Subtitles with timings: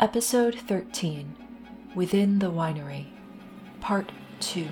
[0.00, 1.36] Episode 13
[1.94, 3.08] Within the Winery,
[3.80, 4.10] Part
[4.40, 4.66] 2.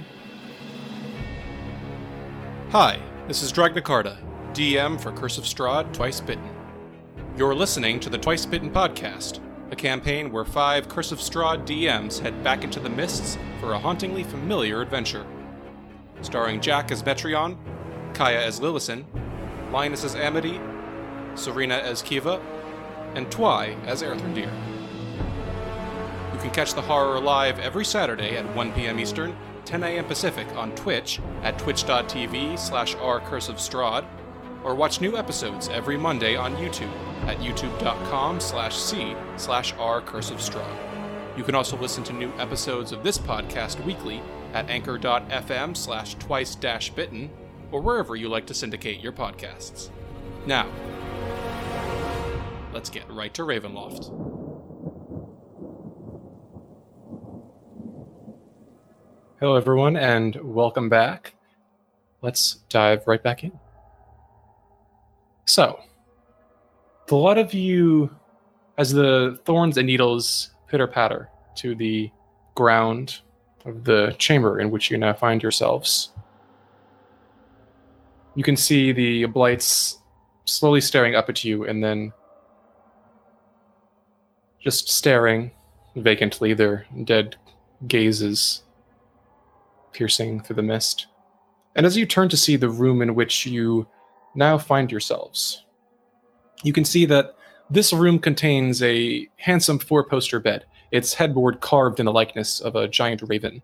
[2.71, 4.17] Hi, this is Dragnacarta,
[4.55, 6.49] DM for Curse of Strahd Twice Bitten.
[7.37, 9.41] You're listening to the Twice Bitten podcast,
[9.71, 13.79] a campaign where five Curse of Strahd DMs head back into the mists for a
[13.79, 15.27] hauntingly familiar adventure.
[16.23, 17.59] Starring Jack as Metreon,
[18.15, 19.05] Kaya as Lillison,
[19.73, 20.59] Linus as Amity,
[21.35, 22.41] Serena as Kiva,
[23.15, 24.78] and Twy as Erthrendir.
[26.59, 28.99] Catch the horror live every Saturday at 1 p.m.
[28.99, 30.05] Eastern, 10 a.m.
[30.07, 34.05] Pacific on Twitch at twitch.tv slash rcurseofstrahd,
[34.65, 36.91] or watch new episodes every Monday on YouTube
[37.29, 41.39] at youtube.com slash c slash rcurseofstrahd.
[41.39, 44.21] You can also listen to new episodes of this podcast weekly
[44.53, 47.31] at anchor.fm slash twice dash bitten,
[47.71, 49.91] or wherever you like to syndicate your podcasts.
[50.45, 50.69] Now,
[52.73, 54.38] let's get right to Ravenloft.
[59.41, 61.33] Hello, everyone, and welcome back.
[62.23, 63.53] Let's dive right back in.
[65.45, 65.79] So,
[67.09, 68.11] a lot of you,
[68.79, 72.11] as the thorns and needles pitter patter to the
[72.57, 73.21] ground
[73.65, 76.11] of the chamber in which you now find yourselves,
[78.35, 79.99] you can see the blights
[80.47, 82.13] slowly staring up at you and then
[84.59, 85.53] just staring
[85.95, 87.37] vacantly, their dead
[87.87, 88.65] gazes
[89.93, 91.07] piercing through the mist.
[91.75, 93.87] And as you turn to see the room in which you
[94.35, 95.65] now find yourselves,
[96.63, 97.37] you can see that
[97.71, 102.75] this room contains a handsome four poster bed, its headboard carved in the likeness of
[102.75, 103.63] a giant raven.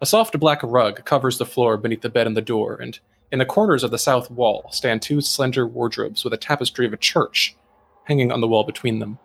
[0.00, 2.98] A soft black rug covers the floor beneath the bed and the door, and
[3.30, 6.92] in the corners of the south wall stand two slender wardrobes with a tapestry of
[6.92, 7.56] a church
[8.04, 9.18] hanging on the wall between them.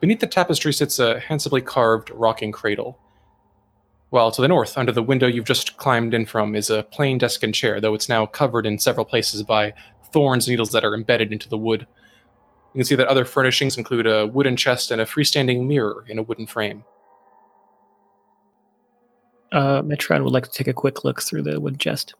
[0.00, 2.98] Beneath the tapestry sits a handsomely carved rocking cradle,
[4.12, 7.16] while to the north, under the window you've just climbed in from, is a plain
[7.16, 9.72] desk and chair, though it's now covered in several places by
[10.12, 11.86] thorns and needles that are embedded into the wood.
[12.74, 16.18] You can see that other furnishings include a wooden chest and a freestanding mirror in
[16.18, 16.84] a wooden frame.
[19.50, 22.14] Uh, Metreon would like to take a quick look through the wood chest.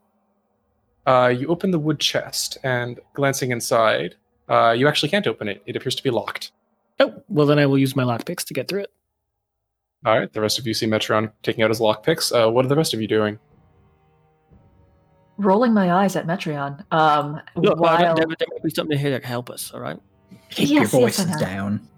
[1.07, 4.15] Uh, you open the wood chest, and glancing inside,
[4.49, 5.63] uh, you actually can't open it.
[5.67, 6.53] It appears to be locked.
[7.01, 8.93] Oh, well, then I will use my lockpicks to get through it.
[10.05, 12.33] All right, the rest of you see Metreon taking out his lockpicks.
[12.33, 13.39] Uh, what are the rest of you doing?
[15.39, 16.85] Rolling my eyes at Metreon.
[16.93, 17.99] Um, Look, while...
[17.99, 19.99] there, there might be something here that can help us, all right?
[20.51, 21.39] Keep Yes, your yes, I voices know.
[21.39, 21.89] down.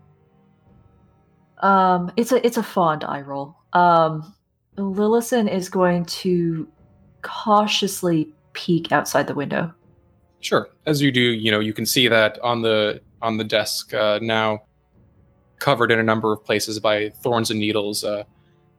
[1.58, 3.56] Um, it's a it's a fond eye roll.
[3.72, 4.34] Um,
[4.76, 6.68] Lillison is going to
[7.22, 9.72] cautiously peek outside the window.
[10.40, 10.68] Sure.
[10.84, 14.18] As you do, you know you can see that on the on the desk uh,
[14.20, 14.64] now,
[15.64, 18.22] covered in a number of places by thorns and needles, uh,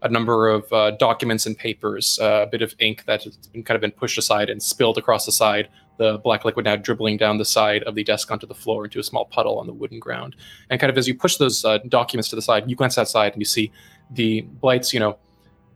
[0.03, 3.63] a number of uh, documents and papers, uh, a bit of ink that has been
[3.63, 5.67] kind of been pushed aside and spilled across the side.
[5.97, 8.99] The black liquid now dribbling down the side of the desk onto the floor into
[8.99, 10.35] a small puddle on the wooden ground.
[10.69, 13.33] And kind of as you push those uh, documents to the side, you glance outside
[13.33, 13.71] and you see
[14.11, 14.93] the blights.
[14.93, 15.17] You know,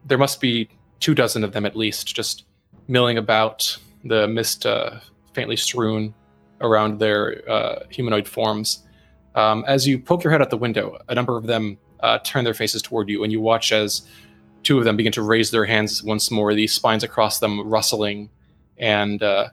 [0.05, 0.69] there must be
[0.99, 2.45] two dozen of them at least, just
[2.87, 3.75] milling about.
[4.03, 4.99] The mist uh,
[5.33, 6.13] faintly strewn
[6.61, 8.83] around their uh, humanoid forms.
[9.39, 12.43] Um, as you poke your head out the window, a number of them uh, turn
[12.43, 14.01] their faces toward you, and you watch as
[14.63, 18.29] two of them begin to raise their hands once more, the spines across them rustling
[18.77, 19.49] and uh,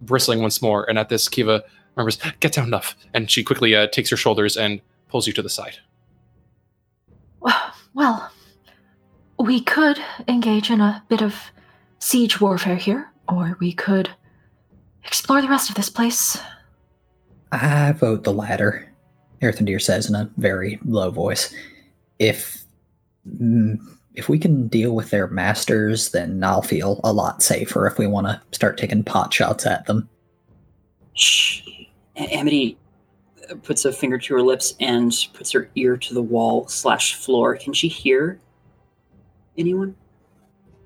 [0.00, 0.88] bristling once more.
[0.88, 1.62] And at this, Kiva
[1.94, 5.42] remembers, "Get down, enough!" And she quickly uh, takes your shoulders and pulls you to
[5.42, 5.76] the side.
[7.92, 8.30] Well,
[9.38, 9.98] we could
[10.28, 11.34] engage in a bit of
[11.98, 14.10] siege warfare here, or we could
[15.04, 16.38] explore the rest of this place.
[17.52, 18.85] I vote the latter,
[19.42, 21.54] Erthrendir says in a very low voice.
[22.18, 22.64] If
[23.28, 23.78] mm,
[24.14, 28.06] if we can deal with their masters, then I'll feel a lot safer if we
[28.06, 30.08] want to start taking pot shots at them.
[31.14, 31.60] Shh.
[32.16, 32.78] A- Amity
[33.50, 37.14] uh, puts a finger to her lips and puts her ear to the wall slash
[37.14, 37.56] floor.
[37.56, 38.40] Can she hear
[39.58, 39.94] anyone?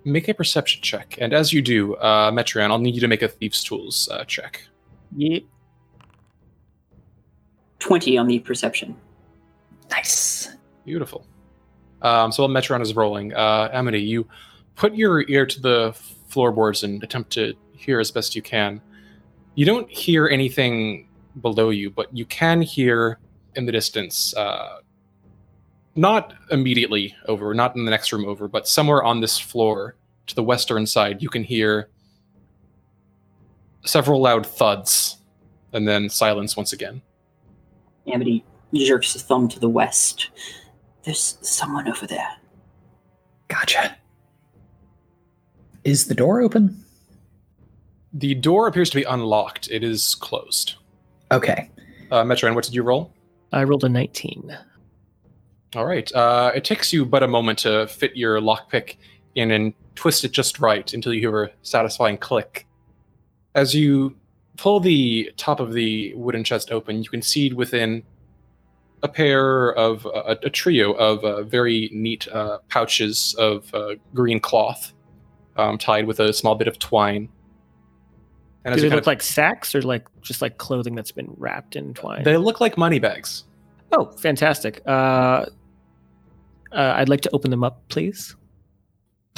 [0.05, 3.21] Make a perception check, and as you do, uh, Metreon, I'll need you to make
[3.21, 4.63] a thieves' tools uh, check.
[5.17, 5.43] Yep.
[7.81, 8.97] 20 on the perception.
[9.91, 10.49] Nice.
[10.85, 11.27] Beautiful.
[12.03, 14.27] Um, so while Metreon is rolling, uh, Amity, you
[14.77, 15.93] put your ear to the
[16.29, 18.81] floorboards and attempt to hear as best you can.
[19.55, 21.09] You don't hear anything
[21.41, 23.19] below you, but you can hear
[23.57, 24.79] in the distance, uh,
[25.97, 29.97] not immediately over, not in the next room over, but somewhere on this floor
[30.27, 31.89] to the western side, you can hear
[33.85, 35.19] several loud thuds
[35.73, 37.03] and then silence once again.
[38.07, 38.45] Amity
[38.75, 40.31] jerks a thumb to the west.
[41.05, 42.29] There's someone over there.
[43.49, 43.97] Gotcha.
[45.85, 46.85] Is the door open?
[48.13, 49.69] The door appears to be unlocked.
[49.71, 50.75] It is closed.
[51.33, 51.71] Okay.
[52.11, 53.13] Uh, Metreon, what did you roll?
[53.53, 54.57] I rolled a 19.
[55.77, 56.13] All right.
[56.13, 58.97] Uh, it takes you but a moment to fit your lockpick
[59.37, 62.67] in and twist it just right until you hear a satisfying click.
[63.55, 64.17] As you
[64.57, 68.03] pull the top of the wooden chest open, you can see within
[69.03, 74.39] a pair of a, a trio of uh, very neat uh, pouches of uh, green
[74.41, 74.93] cloth
[75.57, 77.29] um, tied with a small bit of twine.
[78.65, 81.77] And Do they look of- like sacks or like just like clothing that's been wrapped
[81.77, 82.25] in twine?
[82.25, 83.45] they look like money bags.
[83.93, 84.83] oh, fantastic.
[84.87, 85.47] Uh,
[86.73, 88.37] uh, I'd like to open them up, please.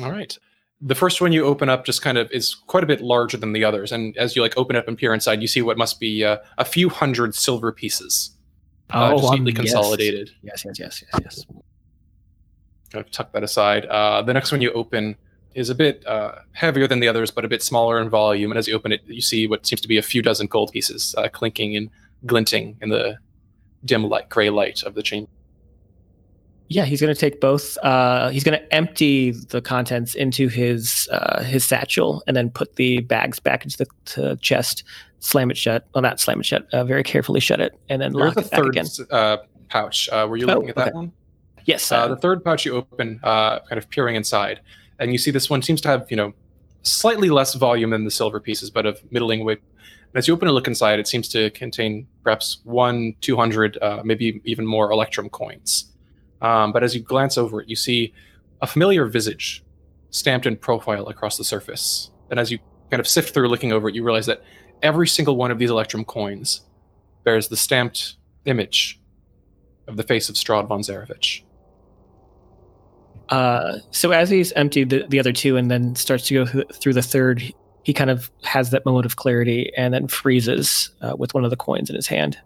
[0.03, 0.37] All right.
[0.85, 3.53] The first one you open up just kind of is quite a bit larger than
[3.53, 6.01] the others, and as you like open up and peer inside, you see what must
[6.01, 8.37] be uh, a few hundred silver pieces,
[8.91, 9.73] uh, just um, neatly yes.
[9.73, 10.31] consolidated.
[10.43, 11.47] Yes, yes, yes, yes, yes.
[12.91, 13.87] Kind of tuck that aside.
[13.87, 15.17] Uh, the next one you open
[15.55, 18.51] is a bit uh, heavier than the others, but a bit smaller in volume.
[18.51, 20.73] And as you open it, you see what seems to be a few dozen gold
[20.73, 21.91] pieces uh, clinking and
[22.27, 23.19] glinting in the
[23.85, 25.31] dim light, gray light of the chamber.
[26.73, 27.77] Yeah, he's going to take both.
[27.83, 32.77] Uh, he's going to empty the contents into his uh, his satchel and then put
[32.77, 34.85] the bags back into the to chest,
[35.21, 35.87] slam it shut.
[35.95, 36.67] Well, not slam it shut.
[36.73, 38.87] Uh, very carefully shut it, and then There's lock the it back third again.
[39.11, 39.37] uh,
[39.69, 40.09] pouch.
[40.11, 41.13] Uh, were you Oh, looking at that one?
[41.65, 44.61] Yes, Uh, the third pouch you open, uh, kind of peering inside,
[44.99, 46.33] and you see this one seems to have, you know,
[46.83, 49.61] slightly less volume than the silver pieces, but of middling weight.
[50.13, 54.03] And as you open and look inside, it seems to contain perhaps one, 200, uh,
[54.05, 55.92] maybe even more Electrum coins.
[56.43, 58.13] Um, but as you glance over it, you see
[58.61, 59.65] a familiar visage
[60.11, 62.11] stamped in profile across the surface.
[62.31, 62.59] And as you
[62.91, 64.43] kind of sift through looking over it, you realize that
[64.83, 66.63] every single one of these Electrum coins
[67.25, 69.01] bears the stamped image
[69.87, 71.43] of the face of Strahd von Zarovich.
[73.29, 76.67] Uh, so as he's emptied the, the other two and then starts to go th-
[76.75, 77.43] through the third,
[77.85, 81.51] he kind of has that moment of clarity and then freezes uh, with one of
[81.51, 82.37] the coins in his hand,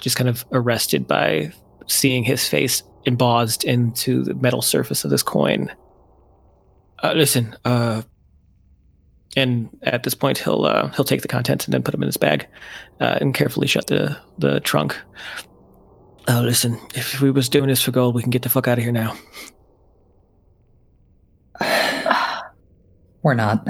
[0.00, 1.52] just kind of arrested by
[1.86, 5.70] seeing his face embossed into the metal surface of this coin.
[7.02, 8.02] Uh, listen, uh,
[9.36, 12.06] and at this point he'll uh, he'll take the contents and then put them in
[12.08, 12.46] his bag
[13.00, 14.96] uh, and carefully shut the the trunk.
[16.28, 18.78] Uh, listen, if we was doing this for gold, we can get the fuck out
[18.78, 19.16] of here now.
[23.22, 23.66] We're not.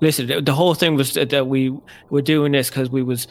[0.00, 1.76] Listen, the- whole thing was that, that we
[2.10, 3.26] were doing this because we was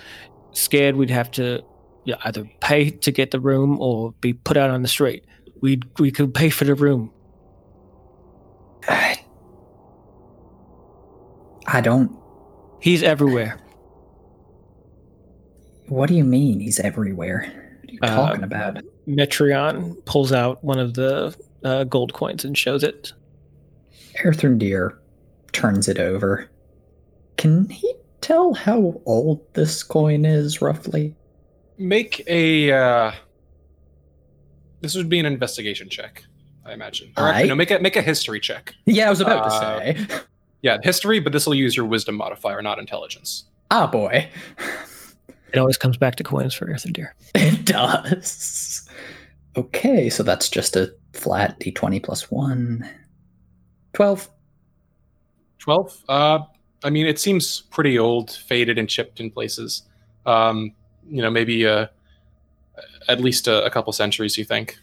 [0.51, 1.63] scared we'd have to
[2.07, 5.25] yeah, either pay to get the room or be put out on the street.
[5.62, 7.12] We we could pay for the room.
[11.69, 12.18] I don't.
[12.80, 13.59] He's everywhere.
[15.89, 17.42] What do you mean he's everywhere?
[17.81, 18.77] What are you Uh, talking about?
[19.06, 23.12] Metreon pulls out one of the uh, gold coins and shows it.
[24.24, 24.98] Erthrendir
[25.51, 26.50] turns it over.
[27.36, 31.13] Can he tell how old this coin is, roughly?
[31.77, 32.71] Make a.
[32.71, 33.12] Uh,
[34.81, 36.24] this would be an investigation check,
[36.65, 37.12] I imagine.
[37.18, 37.47] Or actually, Aye.
[37.47, 38.74] no, make a make a history check.
[38.85, 40.19] Yeah, I was about Uh, to say.
[40.63, 43.45] Yeah, history, but this will use your wisdom modifier, not intelligence.
[43.69, 44.27] Ah, boy.
[45.53, 47.09] It always comes back to coins for Erthrendir.
[47.36, 48.89] It does.
[49.55, 52.88] Okay, so that's just a flat d20 plus 1.
[53.93, 54.29] 12.
[55.60, 55.98] Twelve.
[56.10, 56.39] Uh,
[56.84, 59.84] I mean, it seems pretty old, faded, and chipped in places.
[60.25, 60.74] Um,
[61.09, 61.87] you know, maybe uh,
[63.07, 64.37] at least a, a couple centuries.
[64.37, 64.77] You think?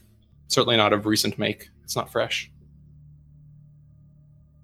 [0.48, 1.70] Certainly not of recent make.
[1.82, 2.50] It's not fresh.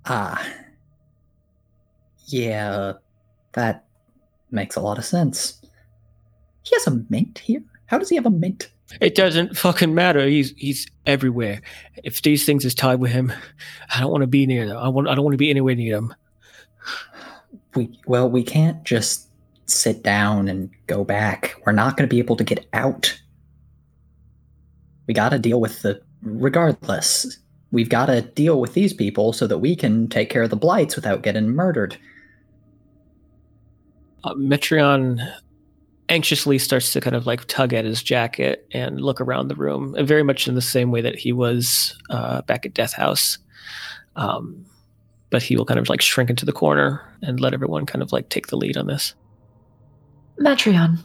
[0.07, 0.47] Ah.
[2.27, 2.95] Yeah,
[3.53, 3.85] that
[4.51, 5.61] makes a lot of sense.
[6.63, 7.63] He has a mint here?
[7.87, 8.71] How does he have a mint?
[9.01, 10.27] It doesn't fucking matter.
[10.27, 11.61] He's he's everywhere.
[12.03, 13.33] If these things is tied with him,
[13.95, 14.77] I don't want to be near them.
[14.77, 16.15] I want I don't want to be anywhere near them.
[17.75, 19.29] We well, we can't just
[19.71, 21.55] sit down and go back.
[21.65, 23.19] We're not going to be able to get out.
[25.07, 27.39] We got to deal with the regardless.
[27.73, 30.57] We've got to deal with these people so that we can take care of the
[30.57, 31.97] blights without getting murdered.
[34.25, 35.21] uh, Metreon
[36.09, 39.95] anxiously starts to kind of like tug at his jacket and look around the room,
[40.01, 43.39] very much in the same way that he was uh, back at Death House.
[44.17, 44.67] Um,
[45.31, 48.13] but he will kind of like shrink into the corner and let everyone kind of
[48.13, 49.15] like take the lead on this.
[50.41, 50.99] Metreon,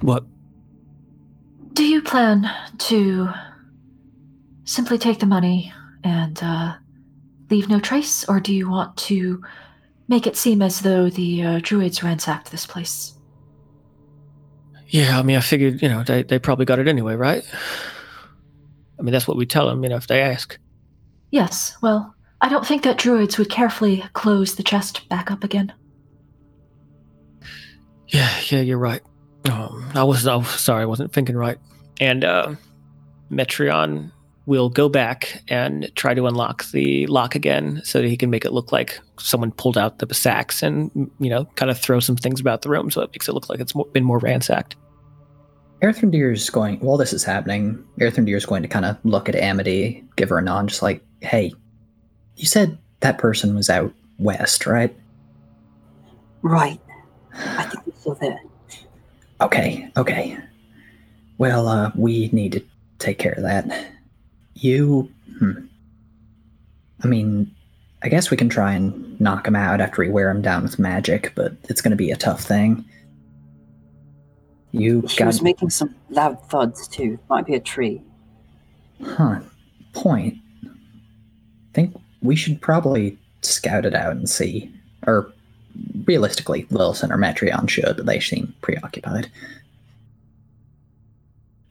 [0.00, 0.24] What?
[1.72, 3.28] do you plan to
[4.64, 5.72] simply take the money
[6.04, 6.74] and uh,
[7.50, 9.42] leave no trace, or do you want to
[10.06, 13.14] make it seem as though the uh, druids ransacked this place?
[14.86, 17.42] Yeah, I mean, I figured, you know, they, they probably got it anyway, right?
[18.98, 20.56] I mean, that's what we tell them, you know, if they ask.
[21.32, 25.72] Yes, well, I don't think that druids would carefully close the chest back up again.
[28.08, 29.02] Yeah, yeah, you're right.
[29.50, 31.58] Um, I was, oh, sorry, I wasn't thinking right.
[32.00, 32.54] And uh,
[33.30, 34.10] Metreon
[34.46, 38.44] will go back and try to unlock the lock again so that he can make
[38.44, 42.16] it look like someone pulled out the sacks and, you know, kind of throw some
[42.16, 44.76] things about the room so it makes it look like it's more, been more ransacked.
[45.80, 50.28] is going, while this is happening, is going to kind of look at Amity, give
[50.28, 51.52] her a nod, just like, hey,
[52.36, 54.94] you said that person was out west, right?
[56.42, 56.80] Right.
[57.34, 58.40] I think they're still there.
[59.40, 60.36] Okay, okay.
[61.38, 62.62] Well, uh, we need to
[62.98, 63.88] take care of that.
[64.54, 65.52] You, hmm.
[67.02, 67.50] I mean,
[68.02, 70.78] I guess we can try and knock him out after we wear him down with
[70.78, 72.84] magic, but it's going to be a tough thing.
[74.72, 77.18] You She got was making some loud thuds too.
[77.30, 78.02] Might be a tree.
[79.02, 79.40] huh?
[79.94, 80.36] Point.
[81.72, 84.72] Think we should probably scout it out and see,
[85.06, 85.32] or
[86.04, 89.30] realistically, Lillison or Metreon should, but they seem preoccupied.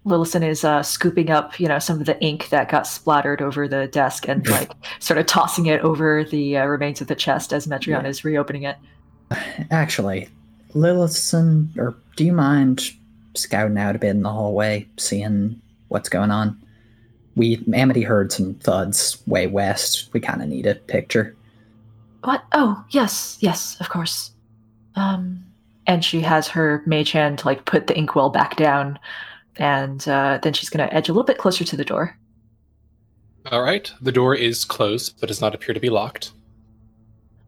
[0.05, 3.69] Lillison is uh, scooping up, you know, some of the ink that got splattered over
[3.69, 7.53] the desk and like sort of tossing it over the uh, remains of the chest
[7.53, 8.07] as Metreon Yeah.
[8.07, 8.75] is reopening it.
[9.71, 10.27] Actually,
[10.73, 12.91] Lillison, or do you mind
[13.33, 16.59] scouting out a bit in the hallway, seeing what's going on?
[17.37, 20.09] We Amity heard some thuds way west.
[20.11, 21.33] We kind of need a picture.
[22.23, 22.43] What?
[22.53, 24.31] Oh, yes, yes, of course.
[24.95, 25.43] Um,
[25.87, 28.97] and she has her mage hand to like put the inkwell back down,
[29.57, 32.17] and uh, then she's gonna edge a little bit closer to the door.
[33.51, 33.91] All right.
[34.01, 36.31] The door is closed, but does not appear to be locked.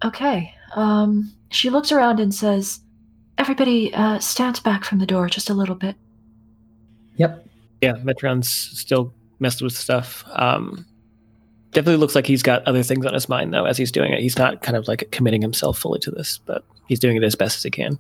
[0.04, 0.54] Okay.
[0.76, 2.82] Um, she looks around and says,
[3.38, 5.96] "Everybody, uh, stand back from the door just a little bit."
[7.16, 7.48] Yep.
[7.82, 10.26] Yeah, Metreon's still messed with stuff.
[10.34, 10.86] Um,
[11.76, 14.22] definitely looks like he's got other things on his mind, though, as he's doing it.
[14.22, 17.36] He's not kind of like committing himself fully to this, but he's doing it as
[17.36, 18.00] best as he can.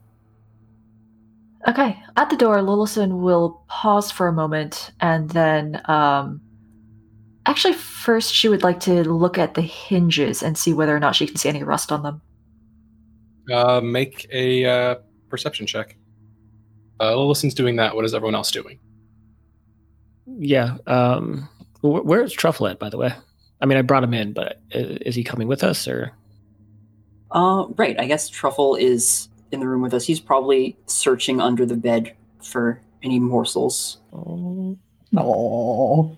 [1.67, 2.01] Okay.
[2.15, 6.41] At the door, Lillison will pause for a moment and then um
[7.47, 11.15] actually first she would like to look at the hinges and see whether or not
[11.15, 12.21] she can see any rust on them.
[13.51, 14.95] Uh, make a uh,
[15.29, 15.97] perception check.
[16.99, 17.95] Uh, Lillison's doing that.
[17.95, 18.79] What is everyone else doing?
[20.25, 20.77] Yeah.
[20.87, 21.47] Um,
[21.81, 23.13] wh- where is Truffle at, by the way?
[23.61, 26.11] I mean, I brought him in, but is he coming with us or?
[27.31, 27.99] Uh, right.
[27.99, 30.05] I guess Truffle is in the room with us.
[30.05, 33.97] He's probably searching under the bed for any morsels.
[34.13, 34.77] Oh,
[35.17, 36.17] Oh,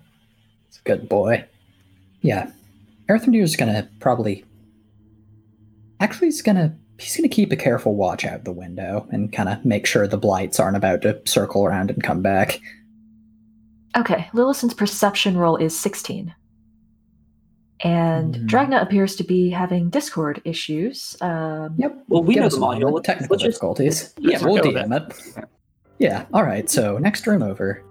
[0.66, 1.44] it's a good boy.
[2.20, 2.50] Yeah,
[3.08, 4.44] Erthrendir's gonna probably.
[6.00, 9.64] Actually, he's gonna he's gonna keep a careful watch out the window and kind of
[9.64, 12.60] make sure the blights aren't about to circle around and come back.
[13.96, 16.34] Okay, Lillison's perception roll is 16.
[17.80, 18.46] And Hmm.
[18.46, 21.16] Dragna appears to be having Discord issues.
[21.20, 22.04] Um, Yep.
[22.08, 22.82] Well, we Give know us the a moment.
[22.84, 22.92] module.
[22.94, 24.14] Let's- Technical let's just- difficulties.
[24.18, 25.44] Yeah, we'll go with DM it.
[25.98, 26.24] Yeah.
[26.32, 26.68] All right.
[26.68, 27.82] So next room over,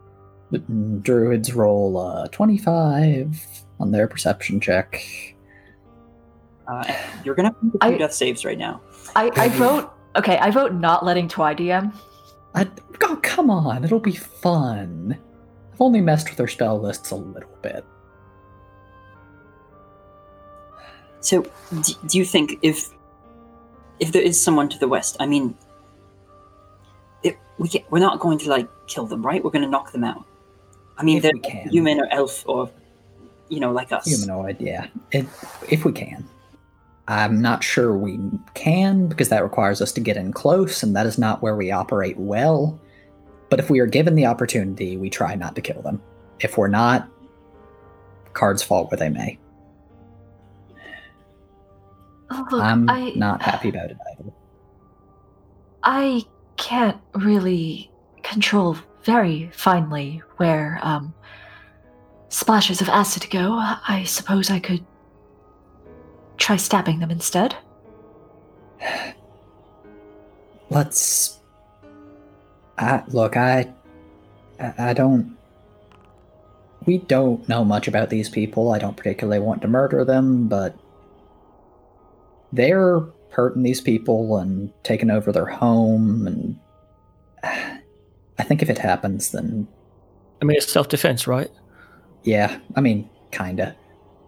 [1.02, 3.38] druids roll uh, twenty-five
[3.80, 5.02] on their perception check.
[6.68, 6.84] Uh,
[7.24, 8.82] you're gonna have to do death saves right now.
[9.16, 9.92] I, I vote.
[10.18, 11.94] Okay, I vote not letting Twi DM.
[12.56, 12.68] I,
[13.04, 15.18] oh, come on, it'll be fun.
[15.74, 17.86] I've only messed with their spell lists a little bit.
[21.28, 21.44] So,
[21.82, 22.90] d- do you think if
[24.00, 25.58] if there is someone to the west, I mean,
[27.22, 29.44] it, we get, we're not going to like kill them, right?
[29.44, 30.24] We're going to knock them out.
[30.98, 32.72] I mean, If they're human or elf or
[33.50, 34.06] you know, like us.
[34.06, 34.88] Humanoid, yeah.
[35.12, 35.26] It,
[35.68, 36.26] if we can.
[37.10, 38.20] I'm not sure we
[38.54, 41.72] can because that requires us to get in close, and that is not where we
[41.72, 42.80] operate well.
[43.50, 46.02] But if we are given the opportunity, we try not to kill them.
[46.40, 47.10] If we're not,
[48.32, 49.38] cards fall where they may.
[52.30, 54.32] Oh, look, I'm I, not happy about it either.
[55.84, 56.26] I
[56.58, 57.90] can't really
[58.24, 61.14] control very finely where um,
[62.30, 63.54] splashes of acid go.
[63.54, 64.86] I suppose I could
[66.38, 67.56] try stabbing them instead.
[70.70, 71.40] Let's.
[72.78, 73.74] I, look, I,
[74.60, 75.38] I I don't.
[76.86, 78.72] We don't know much about these people.
[78.72, 80.78] I don't particularly want to murder them, but
[82.54, 86.28] they're hurting these people and taking over their home.
[86.28, 86.60] And
[87.44, 89.68] I think if it happens, then
[90.42, 91.50] I mean, it's self defense, right?
[92.24, 92.60] yeah.
[92.76, 93.76] I mean, kinda.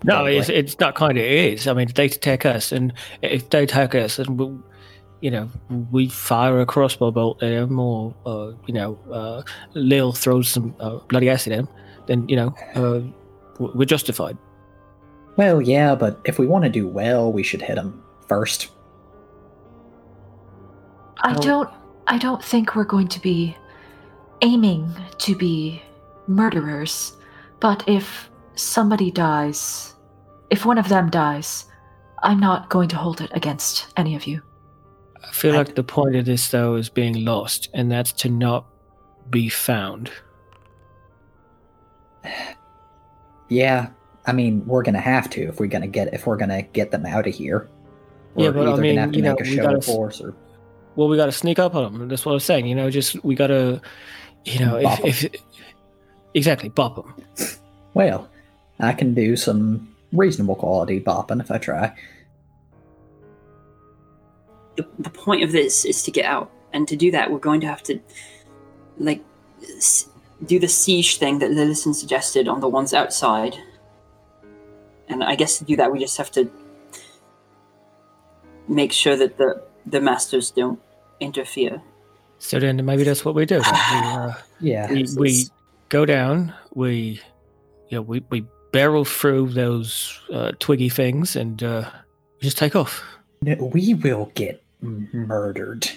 [0.05, 0.37] No, Probably.
[0.37, 1.67] it's, it's not kind of it is.
[1.67, 4.57] I mean, they attack us, and if they attack us, and we'll,
[5.19, 5.49] you know,
[5.91, 9.41] we fire a crossbow bolt at them, or uh, you know, uh,
[9.73, 11.67] Lil throws some uh, bloody acid at them.
[12.07, 13.01] then you know, uh,
[13.59, 14.37] we're justified.
[15.35, 18.69] Well, yeah, but if we want to do well, we should hit him first.
[21.21, 21.69] I don't
[22.07, 23.57] I don't think we're going to be
[24.41, 25.81] aiming to be
[26.27, 27.17] murderers,
[27.59, 29.95] but if somebody dies,
[30.49, 31.65] if one of them dies,
[32.23, 34.41] I'm not going to hold it against any of you.
[35.21, 38.29] I feel I- like the point of this though is being lost, and that's to
[38.29, 38.65] not
[39.29, 40.11] be found.
[43.51, 43.89] Yeah,
[44.27, 47.03] I mean, we're gonna have to if we're gonna get if we're gonna get them
[47.07, 47.67] out of here.
[48.35, 50.33] We're Yeah, but I mean, have to you know, we gotta force or
[50.95, 52.07] Well, we got to sneak up on them.
[52.07, 52.67] That's what I was saying.
[52.67, 53.81] You know, just we got to,
[54.45, 55.05] you know, Bop 'em.
[55.07, 55.41] if, if
[56.33, 57.13] exactly bop them.
[57.93, 58.29] well,
[58.79, 61.93] I can do some reasonable quality bopping if I try.
[64.79, 67.59] the, the point of this is to get out and to do that we're going
[67.59, 67.99] to have to
[68.97, 69.21] like
[70.45, 73.57] do the siege thing that lillison suggested on the ones outside
[75.09, 76.49] and i guess to do that we just have to
[78.69, 80.79] make sure that the the masters don't
[81.19, 81.81] interfere
[82.39, 83.59] So then maybe that's what we do.
[83.59, 83.73] then.
[83.73, 85.45] We, uh, Yeah, we, we
[85.89, 86.53] go down.
[86.73, 87.21] We,
[87.89, 91.89] you know, we, we barrel through those uh, twiggy things and uh,
[92.39, 93.03] we just take off.
[93.41, 95.89] No, we will get murdered.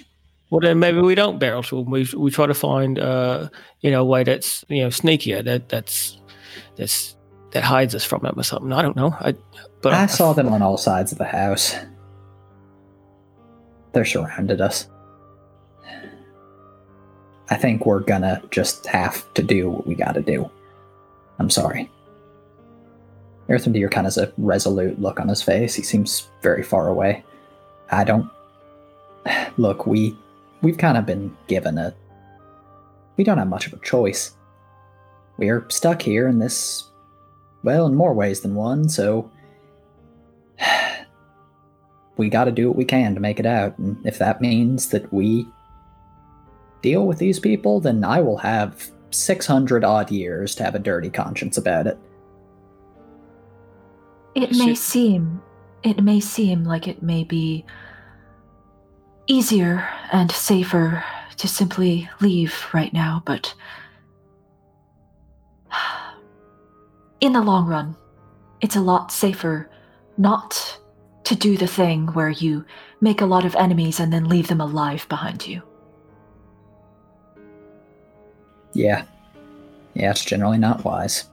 [0.49, 1.81] Well, then maybe we don't barrel through.
[1.81, 3.49] We we try to find, uh,
[3.81, 6.19] you know, a way that's you know sneakier that that's
[6.75, 7.15] that's
[7.51, 8.71] that hides us from them or something.
[8.71, 9.15] I don't know.
[9.19, 9.35] I
[9.81, 11.75] but I saw them on all sides of the house.
[13.93, 14.87] They're surrounded us.
[17.49, 20.49] I think we're gonna just have to do what we gotta do.
[21.39, 21.89] I'm sorry.
[23.49, 25.75] Erthrendir kind of has a resolute look on his face.
[25.75, 27.23] He seems very far away.
[27.91, 28.29] I don't.
[29.57, 30.17] Look, we
[30.61, 31.93] we've kind of been given a.
[33.17, 34.35] We don't have much of a choice.
[35.37, 36.89] We're stuck here in this,
[37.63, 38.87] well, in more ways than one.
[38.89, 39.29] So
[42.17, 43.77] we got to do what we can to make it out.
[43.77, 45.47] And if that means that we
[46.81, 51.09] deal with these people, then I will have 600 odd years to have a dirty
[51.09, 51.97] conscience about it.
[54.35, 55.41] It may Should- seem
[55.83, 57.65] it may seem like it may be
[59.27, 61.03] easier and safer
[61.37, 63.53] to simply leave right now, but
[67.21, 67.95] in the long run,
[68.61, 69.69] it's a lot safer
[70.17, 70.79] not
[71.23, 72.65] to do the thing where you
[73.01, 75.61] make a lot of enemies and then leave them alive behind you.
[78.73, 79.05] Yeah.
[79.93, 81.29] Yeah, it's generally not wise.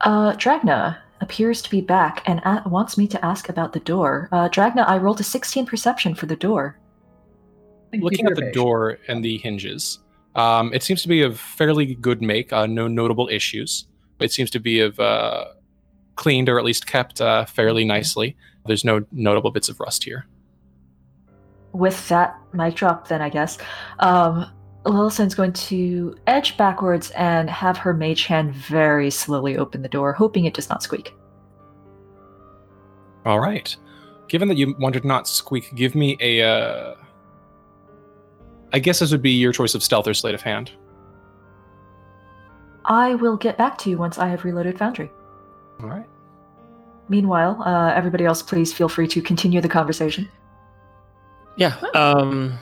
[0.00, 4.28] Uh, Dragna appears to be back and a- wants me to ask about the door.
[4.30, 6.78] Uh, Dragna, I rolled a 16 perception for the door.
[7.92, 10.00] Looking at the door and the hinges,
[10.34, 12.52] um, it seems to be of fairly good make.
[12.52, 13.86] Uh, no notable issues.
[14.18, 15.44] It seems to be of uh,
[16.16, 18.36] cleaned or at least kept uh, fairly nicely.
[18.66, 20.26] There's no notable bits of rust here.
[21.72, 23.58] With that mic drop, then I guess,
[23.98, 24.46] um,
[24.84, 30.12] Lillison's going to edge backwards and have her mage hand very slowly open the door,
[30.12, 31.14] hoping it does not squeak.
[33.24, 33.74] All right.
[34.28, 36.42] Given that you wanted not squeak, give me a.
[36.42, 36.94] Uh,
[38.72, 40.72] I guess this would be your choice of stealth or sleight of hand.
[42.84, 45.10] I will get back to you once I have reloaded Foundry.
[45.80, 46.06] All right.
[47.08, 50.28] Meanwhile, uh, everybody else, please feel free to continue the conversation.
[51.56, 51.76] Yeah.
[51.94, 52.58] Um,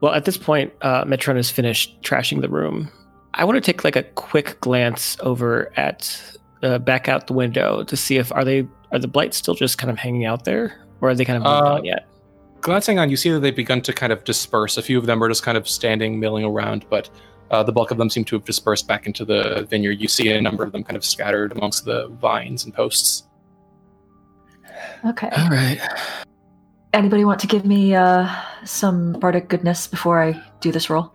[0.00, 2.90] well, at this point, uh, Metreon has finished trashing the room.
[3.34, 7.84] I want to take like a quick glance over at uh, back out the window
[7.84, 10.84] to see if are they are the blights still just kind of hanging out there,
[11.00, 12.06] or are they kind of moved Uh, on yet?
[12.60, 14.76] Glancing on, you see that they've begun to kind of disperse.
[14.76, 17.08] A few of them are just kind of standing, milling around, but
[17.50, 20.00] uh, the bulk of them seem to have dispersed back into the vineyard.
[20.00, 23.24] You see a number of them kind of scattered amongst the vines and posts.
[25.04, 25.28] Okay.
[25.36, 25.80] All right.
[26.92, 28.28] Anybody want to give me uh,
[28.64, 31.12] some bardic goodness before I do this roll?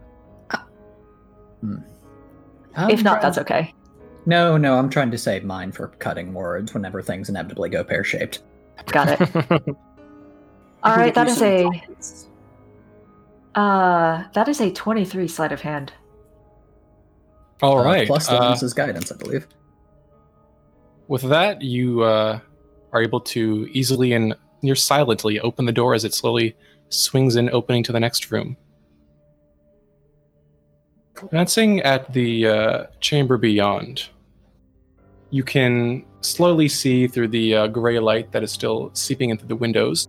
[2.78, 3.74] if not, that's okay.
[4.26, 8.04] No, no, I'm trying to save mine for cutting words whenever things inevitably go pear
[8.04, 8.42] shaped.
[8.88, 9.36] Got it.
[10.84, 11.68] All right, that is a
[13.56, 15.94] uh, that is a twenty-three sleight of hand.
[17.62, 18.08] All Uh, right.
[18.08, 19.48] Plus uh, Linus's guidance, I believe.
[21.08, 22.40] with that, you uh,
[22.92, 26.56] are able to easily and near silently open the door as it slowly
[26.90, 28.58] swings in, opening to the next room.
[31.14, 34.10] Glancing at the uh, chamber beyond,
[35.30, 39.56] you can slowly see through the uh, gray light that is still seeping into the
[39.56, 40.08] windows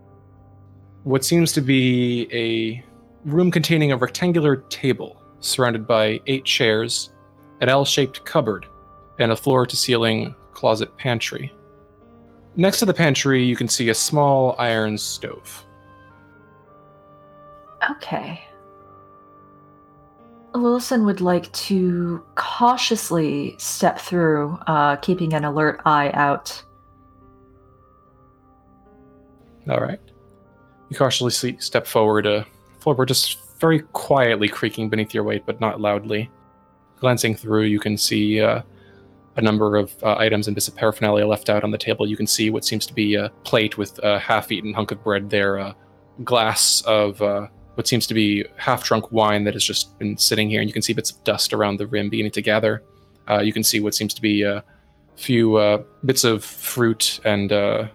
[1.04, 2.84] what seems to be a
[3.28, 7.10] room containing a rectangular table surrounded by eight chairs,
[7.60, 8.66] an L shaped cupboard,
[9.18, 11.52] and a floor to ceiling closet pantry.
[12.56, 15.64] Next to the pantry, you can see a small iron stove.
[17.90, 18.42] Okay.
[20.52, 26.62] Lillison would like to cautiously step through, uh, keeping an alert eye out.
[29.68, 30.00] All right.
[30.88, 32.44] You cautiously step forward, uh,
[32.80, 36.30] floorboard just very quietly creaking beneath your weight, but not loudly.
[36.98, 38.62] Glancing through, you can see uh,
[39.36, 42.06] a number of uh, items and bits of paraphernalia left out on the table.
[42.06, 45.28] You can see what seems to be a plate with a half-eaten hunk of bread
[45.28, 45.76] there, a
[46.24, 50.60] glass of uh, what seems to be half-drunk wine that has just been sitting here,
[50.60, 52.82] and you can see bits of dust around the rim beginning to gather.
[53.28, 54.64] Uh, you can see what seems to be a
[55.16, 57.86] few uh, bits of fruit and uh,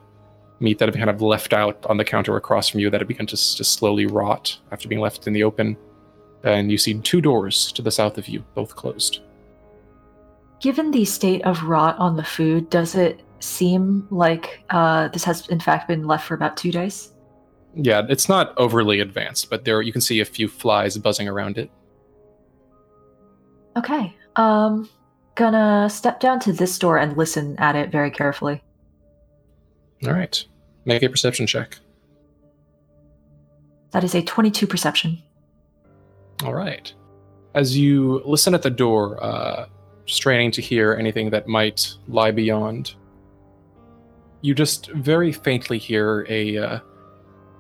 [0.60, 3.02] meat that have been kind of left out on the counter across from you that
[3.02, 5.76] have begun to slowly rot after being left in the open.
[6.44, 9.22] And you see two doors to the south of you, both closed.
[10.60, 15.48] Given the state of rot on the food, does it seem like uh, this has
[15.48, 17.14] in fact been left for about two days?
[17.76, 21.58] Yeah, it's not overly advanced, but there you can see a few flies buzzing around
[21.58, 21.72] it.
[23.78, 24.16] Okay.
[24.36, 24.90] Um,
[25.36, 28.62] gonna step down to this door and listen at it very carefully.
[30.06, 30.44] All right,
[30.86, 31.78] make a perception check.
[33.92, 35.22] That is a 22 perception.
[36.44, 36.92] All right.
[37.54, 39.68] As you listen at the door, uh,
[40.06, 42.96] straining to hear anything that might lie beyond,
[44.42, 46.80] you just very faintly hear a uh,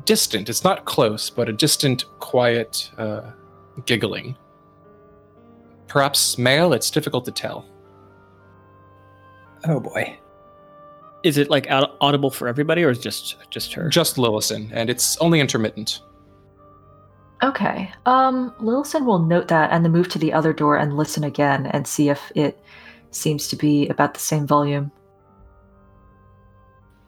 [0.05, 3.31] distant, it's not close, but a distant, quiet uh,
[3.85, 4.35] giggling.
[5.87, 7.65] Perhaps male, it's difficult to tell.
[9.65, 10.17] Oh boy.
[11.23, 13.89] Is it like audible for everybody, or is it just just her?
[13.89, 16.01] Just Lillison, and it's only intermittent.
[17.43, 17.91] Okay.
[18.05, 21.87] Um, will note that and then move to the other door and listen again and
[21.87, 22.63] see if it
[23.09, 24.91] seems to be about the same volume.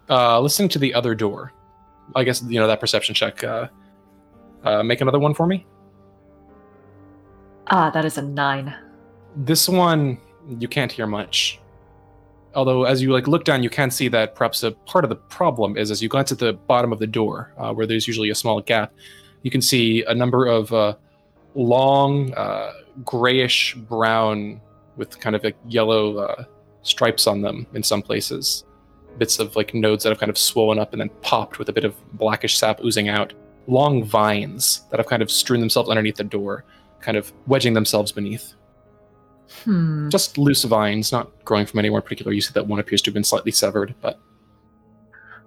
[0.09, 1.53] Uh, listening to the other door.
[2.15, 3.43] I guess, you know, that perception check.
[3.43, 3.67] Uh,
[4.63, 5.65] uh, make another one for me.
[7.67, 8.75] Ah, that is a nine.
[9.35, 10.17] This one
[10.59, 11.59] you can't hear much.
[12.55, 15.15] Although, as you like look down, you can see that perhaps a part of the
[15.15, 18.29] problem is as you glance at the bottom of the door, uh, where there's usually
[18.29, 18.93] a small gap,
[19.43, 20.95] you can see a number of uh,
[21.55, 22.73] long, uh,
[23.05, 24.59] grayish brown
[24.97, 26.43] with kind of like yellow uh,
[26.81, 28.65] stripes on them in some places.
[29.17, 31.73] Bits of like nodes that have kind of swollen up and then popped with a
[31.73, 33.33] bit of blackish sap oozing out.
[33.67, 36.65] Long vines that have kind of strewn themselves underneath the door,
[36.99, 38.53] kind of wedging themselves beneath
[39.65, 40.09] Hmm.
[40.09, 42.31] just loose vines, not growing from anywhere in particular.
[42.31, 44.19] You see that one appears to have been slightly severed, but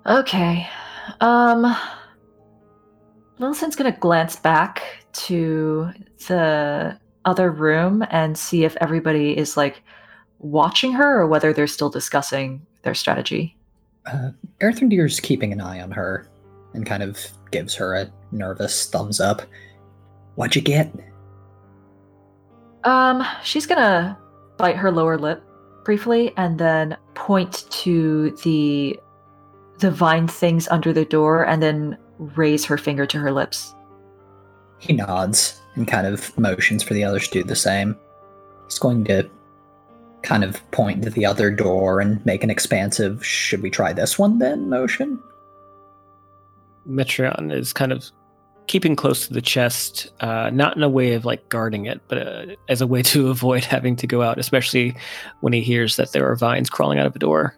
[0.06, 0.68] Okay.
[1.20, 1.76] Um
[3.38, 5.90] Lillison's gonna glance back to
[6.29, 9.83] the other room and see if everybody is like
[10.38, 13.57] watching her or whether they're still discussing their strategy.
[14.07, 16.29] Uh, Erthrendir's keeping an eye on her
[16.72, 17.18] and kind of
[17.51, 19.42] gives her a nervous thumbs up.
[20.37, 20.92] What'd you get?
[22.85, 24.18] Um, she's gonna
[24.57, 25.42] bite her lower lip
[25.85, 28.99] briefly and then point to the
[29.79, 33.74] the vine things under the door and then raise her finger to her lips.
[34.79, 37.96] He nods and kind of motions for the others to do the same.
[38.66, 39.29] He's going to
[40.22, 44.18] kind of point to the other door and make an expansive, should we try this
[44.18, 45.22] one then motion?
[46.88, 48.11] Metreon is kind of
[48.66, 52.18] keeping close to the chest, uh, not in a way of like guarding it, but
[52.18, 54.96] uh, as a way to avoid having to go out, especially
[55.40, 57.57] when he hears that there are vines crawling out of a door.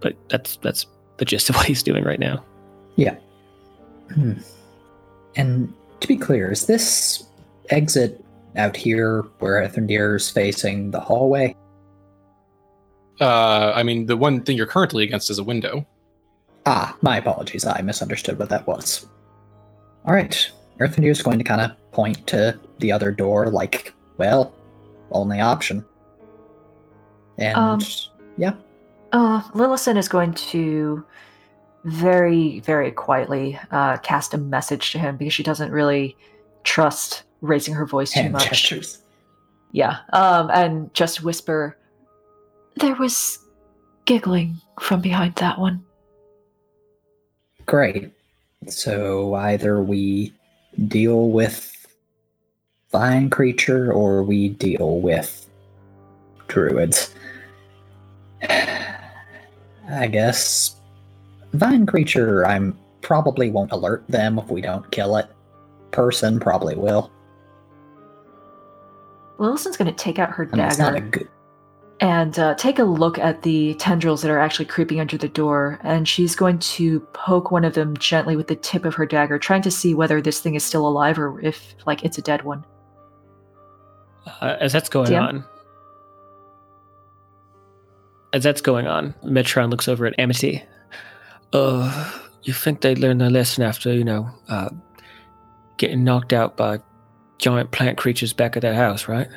[0.00, 2.44] But that's that's the gist of what he's doing right now.
[4.14, 4.32] Hmm.
[5.36, 7.24] And to be clear, is this
[7.70, 8.24] exit
[8.56, 11.54] out here where Erthrendir's facing the hallway?
[13.20, 15.86] uh, I mean, the one thing you're currently against is a window.
[16.66, 17.64] Ah, my apologies.
[17.64, 19.06] I misunderstood what that was.
[20.04, 20.50] All right.
[20.80, 24.54] Erthrendir's going to kind of point to the other door, like, well,
[25.12, 25.84] only option.
[27.38, 27.80] And Um,
[28.36, 28.52] yeah,
[29.12, 31.04] Uh, Lillison is going to
[31.86, 36.16] very, very quietly uh, cast a message to him because she doesn't really
[36.64, 38.48] trust raising her voice too much.
[38.48, 38.98] gestures.
[39.70, 39.98] Yeah.
[40.12, 41.76] Um, and just whisper,
[42.76, 43.38] there was
[44.04, 45.84] giggling from behind that one.
[47.66, 48.10] Great.
[48.66, 50.32] So either we
[50.88, 51.72] deal with
[52.88, 55.48] flying creature or we deal with
[56.48, 57.14] druids.
[58.48, 60.75] I guess
[61.56, 65.26] vine creature I'm probably won't alert them if we don't kill it.
[65.92, 67.10] Person probably will.
[69.38, 71.28] Lillison's going to take out her I mean, it's not a dagger good.
[72.00, 75.78] and uh, take a look at the tendrils that are actually creeping under the door.
[75.82, 79.38] And she's going to poke one of them gently with the tip of her dagger,
[79.38, 82.42] trying to see whether this thing is still alive or if, like, it's a dead
[82.42, 82.64] one.
[84.40, 85.22] Uh, as that's going DM?
[85.22, 85.44] on,
[88.32, 90.64] as that's going on, Metreon looks over at Amity.
[91.52, 94.68] Uh, you think they learned their lesson after, you know, uh,
[95.76, 96.78] getting knocked out by
[97.38, 99.28] giant plant creatures back at their house, right?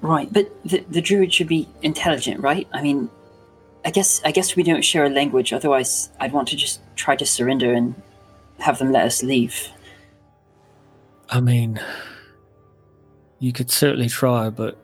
[0.00, 2.66] Right, but the, the druid should be intelligent, right?
[2.72, 3.10] I mean,
[3.84, 5.52] I guess I guess we don't share a language.
[5.52, 7.94] Otherwise, I'd want to just try to surrender and
[8.58, 9.68] have them let us leave.
[11.28, 11.80] I mean,
[13.38, 14.78] you could certainly try, but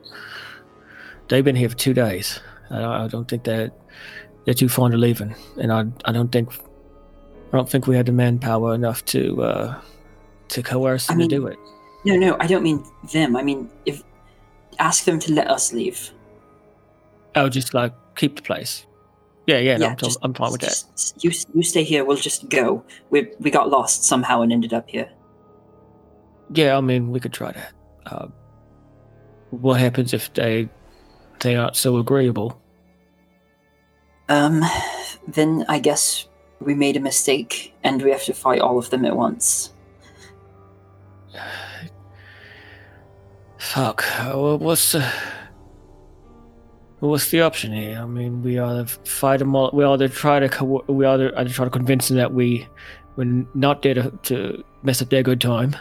[1.27, 2.39] they've been here for two days.
[2.69, 3.71] I don't, I don't think they're
[4.47, 6.49] they're too fond of leaving, and I I don't think
[7.53, 9.81] I don't think we had the manpower enough to uh,
[10.47, 11.59] to coerce I them mean- to do it.
[12.05, 12.81] No, no, I don't mean
[13.11, 13.35] them.
[13.35, 14.01] I mean, if
[14.79, 16.11] ask them to let us leave.
[17.35, 18.85] Oh, just like keep the place.
[19.47, 20.85] Yeah, yeah, no, I'm, just- I'm fine with that.
[21.19, 22.05] You you stay here.
[22.05, 22.83] We'll just go.
[23.09, 25.09] We we got lost somehow and ended up here.
[26.53, 27.73] Yeah, I mean, we could try that.
[28.05, 28.27] Uh,
[29.49, 30.69] what happens if they
[31.41, 32.61] they aren't so agreeable?
[34.29, 34.61] Um,
[35.27, 36.27] then I guess
[36.59, 39.73] we made a mistake and we have to fight all of them at once.
[43.57, 44.03] Fuck.
[44.19, 45.11] uh, What's the
[46.99, 47.99] what's the option here?
[47.99, 49.69] I mean, we either fight them all.
[49.73, 52.67] We either try to we either either try to convince them that we
[53.15, 55.75] we're not there to, to mess up their good time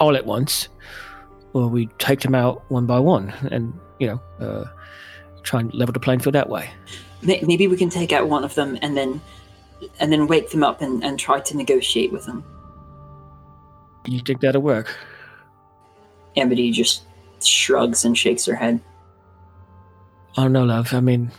[0.00, 0.68] all at once,
[1.54, 4.64] or we take them out one by one and you know uh,
[5.42, 6.70] try and level the playing field that way.
[7.24, 9.20] May- Maybe we can take out one of them and then
[10.00, 12.44] and then wake them up and, and try to negotiate with them.
[14.06, 14.96] You think that'll work?
[16.36, 17.04] Amity just
[17.42, 18.80] shrugs and shakes her head.
[20.36, 20.92] Oh don't love.
[20.92, 21.30] I mean,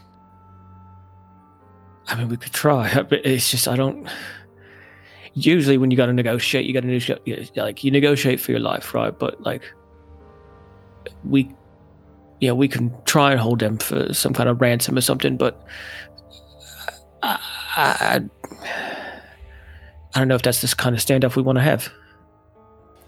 [2.08, 4.08] I mean, we could try, but it's just I don't.
[5.34, 7.58] Usually, when you got to negotiate, you got to negotiate.
[7.58, 9.17] Like you negotiate for your life, right?
[9.17, 9.63] But like,
[11.26, 11.54] we,
[12.39, 15.38] yeah, we can try and hold them for some kind of ransom or something.
[15.38, 15.62] But
[17.24, 17.39] I,
[17.78, 18.21] I,
[20.13, 21.89] I don't know if that's this kind of standoff we want to have.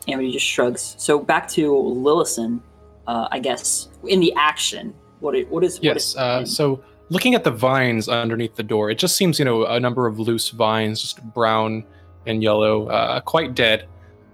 [0.07, 0.95] Amity just shrugs.
[0.97, 2.61] So back to Lillison,
[3.07, 4.93] uh, I guess in the action.
[5.19, 6.09] What it, what is what Yes.
[6.11, 9.65] is Uh, so looking at the vines underneath the door, it just seems, you know,
[9.65, 11.83] a number of loose vines, just brown
[12.25, 13.87] and yellow, uh, quite dead.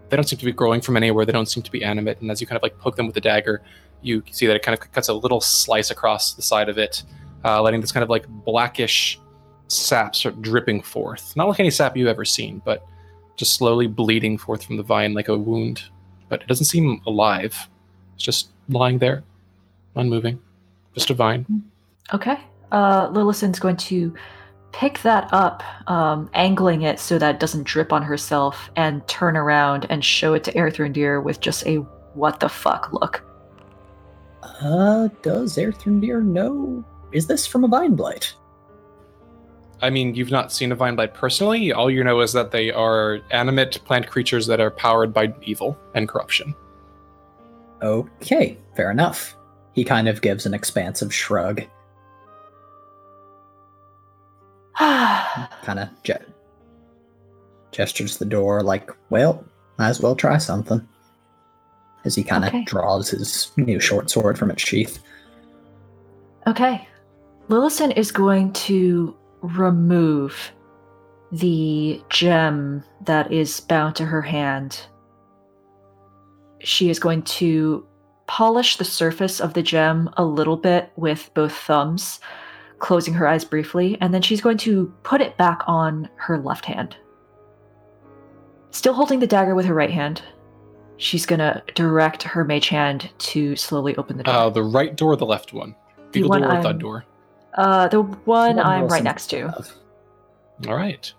[0.10, 1.26] They don't seem to be growing from anywhere.
[1.26, 2.22] They don't seem to be animate.
[2.22, 3.62] And as you kind of like poke them with the dagger,
[4.04, 7.04] you see that it kind of cuts a little slice across the side of it,
[7.46, 9.20] uh, letting this kind of like blackish
[9.68, 11.36] sap start dripping forth.
[11.36, 12.86] Not like any sap you've ever seen, but
[13.36, 15.84] just slowly bleeding forth from the vine like a wound.
[16.30, 17.70] But it doesn't seem alive.
[18.16, 19.24] It's just lying there,
[19.96, 20.40] unmoving.
[20.94, 21.64] Just a vine.
[22.14, 22.38] Okay.
[22.72, 24.14] Uh, Lillison's going to
[24.72, 29.38] pick that up, um, angling it so that it doesn't drip on herself, and turn
[29.38, 31.78] around and show it to Erthrendir with just a
[32.16, 33.24] what the fuck look.
[34.62, 36.84] Uh, does Erthrendir know?
[37.12, 38.34] Is this from a vine blight?
[39.82, 41.72] I mean, you've not seen a vine blight personally.
[41.72, 45.78] All you know is that they are animate plant creatures that are powered by evil
[45.94, 46.56] and corruption.
[47.82, 49.36] Okay, fair enough.
[49.74, 51.64] He kind of gives an expansive shrug,
[54.78, 56.12] kind of ge-
[57.72, 59.44] gestures the door, like, well,
[59.78, 60.88] might as well try something.
[62.06, 62.64] As he kind of Okay.
[62.66, 65.02] draws his new short sword from its sheath.
[66.48, 66.88] okay.
[67.50, 70.52] Lillison is going to remove
[71.32, 74.80] the gem that is bound to her hand.
[76.60, 77.86] She is going to
[78.28, 82.20] polish the surface of the gem a little bit with both thumbs,
[82.80, 86.64] closing her eyes briefly, and then she's going to put it back on her left
[86.66, 86.96] hand.
[88.72, 90.22] Still holding the dagger with her right hand,
[90.98, 94.34] she's going to direct her mage hand to slowly open the door.
[94.34, 95.76] Uh, the right door, or the left one.
[96.12, 97.06] The Eagle one door or thud I'm- door.
[97.56, 99.42] Uh, the one One I'm right next to.
[99.48, 99.76] above.
[100.68, 101.12] All right.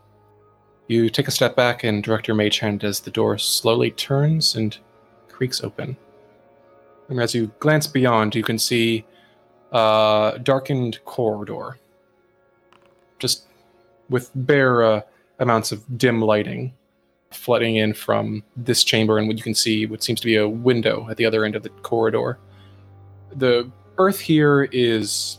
[0.89, 4.55] You take a step back and direct your mage hand as the door slowly turns
[4.57, 4.77] and
[5.29, 5.97] creaks open.
[7.09, 9.05] And as you glance beyond, you can see
[9.73, 11.79] a darkened corridor,
[13.19, 13.45] just
[14.11, 15.01] with bare uh,
[15.39, 16.73] amounts of dim lighting
[17.35, 20.49] flooding in from this chamber, and what you can see what seems to be a
[20.49, 22.39] window at the other end of the corridor.
[23.37, 25.39] The earth here is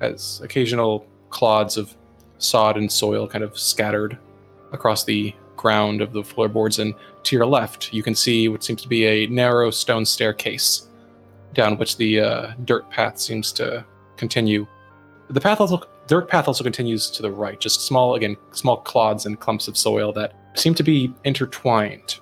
[0.00, 1.94] has occasional clods of
[2.38, 4.18] sod and soil kind of scattered
[4.72, 8.82] across the ground of the floorboards, and to your left, you can see what seems
[8.82, 10.88] to be a narrow stone staircase
[11.54, 13.84] down which the uh, dirt path seems to
[14.16, 14.66] continue.
[15.30, 19.26] The path also dirt path also continues to the right, just small again, small clods
[19.26, 22.20] and clumps of soil that seem to be intertwined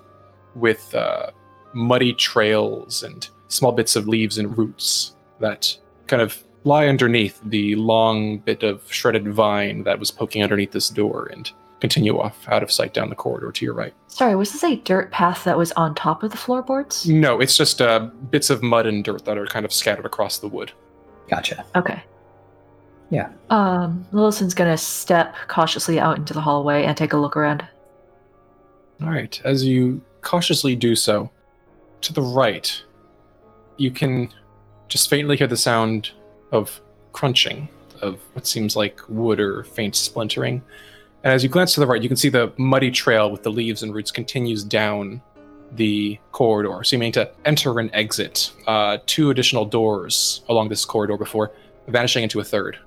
[0.55, 1.31] with uh,
[1.73, 7.75] muddy trails and small bits of leaves and roots that kind of lie underneath the
[7.77, 12.63] long bit of shredded vine that was poking underneath this door and continue off out
[12.63, 13.93] of sight down the corridor to your right.
[14.07, 17.09] Sorry, was this a dirt path that was on top of the floorboards?
[17.09, 17.99] No, it's just uh,
[18.31, 20.71] bits of mud and dirt that are kind of scattered across the wood.
[21.29, 21.65] Gotcha.
[21.75, 22.01] Okay.
[23.11, 23.31] Yeah.
[23.51, 27.67] Um, Lillison's gonna step cautiously out into the hallway and take a look around.
[29.03, 31.29] All right, as you cautiously do so,
[32.03, 32.83] to the right,
[33.77, 34.33] you can
[34.89, 36.11] just faintly hear the sound
[36.53, 36.81] of
[37.13, 37.69] crunching
[38.01, 40.63] of what seems like wood or faint splintering.
[41.25, 43.51] And as you glance to the right, you can see the muddy trail with the
[43.51, 45.21] leaves and roots continues down
[45.73, 51.51] the corridor, seeming to enter and exit uh, two additional doors along this corridor before
[51.89, 52.79] vanishing into a third.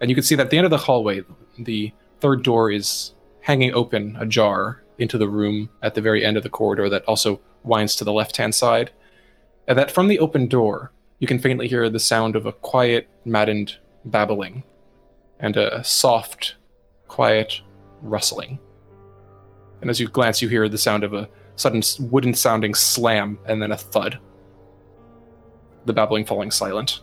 [0.00, 1.22] And you can see that at the end of the hallway,
[1.58, 6.42] the third door is hanging open ajar into the room at the very end of
[6.42, 8.90] the corridor that also winds to the left hand side.
[9.66, 13.08] And that from the open door, you can faintly hear the sound of a quiet,
[13.24, 14.64] maddened babbling
[15.38, 16.56] and a soft,
[17.08, 17.60] quiet
[18.02, 18.58] rustling.
[19.80, 23.62] And as you glance, you hear the sound of a sudden wooden sounding slam and
[23.62, 24.18] then a thud.
[25.86, 27.00] The babbling falling silent.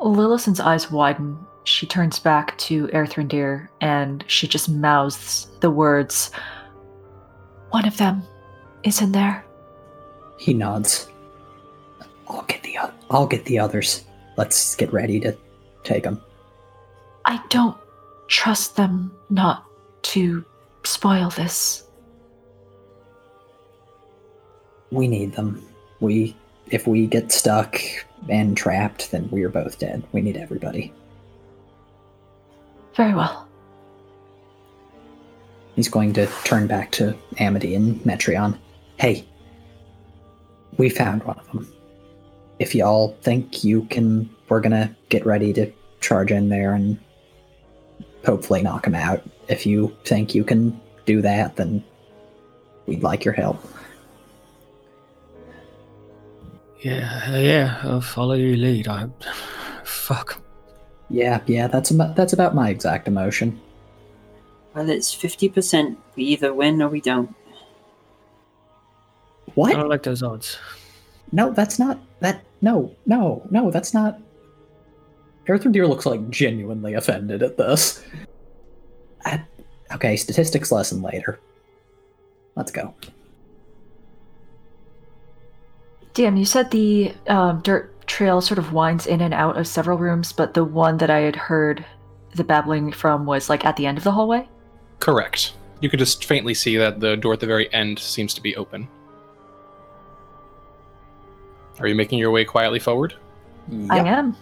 [0.00, 1.38] Lillison's eyes widen.
[1.68, 6.30] She turns back to Erthrendir and she just mouths the words,
[7.70, 8.22] One of them
[8.84, 9.44] is in there.
[10.38, 11.10] He nods.
[12.26, 12.78] I'll get the
[13.10, 14.06] I'll get the others.
[14.38, 15.36] Let's get ready to
[15.84, 16.22] take them.
[17.26, 17.76] I don't
[18.28, 19.66] trust them not
[20.14, 20.46] to
[20.84, 21.86] spoil this.
[24.90, 25.62] We need them.
[26.00, 26.34] We
[26.70, 27.78] if we get stuck
[28.30, 30.02] and trapped, then we are both dead.
[30.12, 30.94] We need everybody.
[32.98, 33.46] Very well.
[35.76, 38.58] He's going to turn back to Amity and Metreon.
[38.96, 39.24] Hey,
[40.78, 41.72] we found one of them.
[42.58, 46.98] If y'all think you can, we're gonna get ready to charge in there and
[48.26, 49.22] hopefully knock him out.
[49.46, 51.84] If you think you can do that, then
[52.86, 53.64] we'd like your help.
[56.80, 58.88] Yeah, yeah, I'll follow your lead.
[58.88, 59.06] I,
[59.84, 60.42] fuck.
[61.10, 63.60] Yeah, yeah, that's about that's about my exact emotion.
[64.74, 65.96] Well, it's 50%.
[66.14, 67.34] We either win or we don't.
[69.54, 69.72] What?
[69.72, 70.58] I don't like those odds.
[71.32, 72.44] No, that's not that.
[72.60, 74.20] No, no, no, that's not.
[75.48, 78.04] Arthur Deer looks like genuinely offended at this.
[79.24, 79.42] I,
[79.94, 81.40] okay, statistics lesson later.
[82.54, 82.94] Let's go.
[86.12, 89.98] DM, you said the um, dirt trail sort of winds in and out of several
[89.98, 91.84] rooms, but the one that I had heard
[92.34, 94.48] the babbling from was like at the end of the hallway?
[94.98, 95.54] Correct.
[95.80, 98.56] You can just faintly see that the door at the very end seems to be
[98.56, 98.88] open.
[101.78, 103.14] Are you making your way quietly forward?
[103.88, 104.36] I am.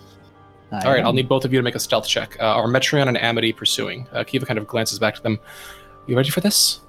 [0.73, 2.37] I All right, I'll need both of you to make a stealth check.
[2.41, 4.07] Uh, are Metreon and Amity pursuing?
[4.13, 5.39] Uh, Kiva kind of glances back to them.
[6.07, 6.81] You ready for this?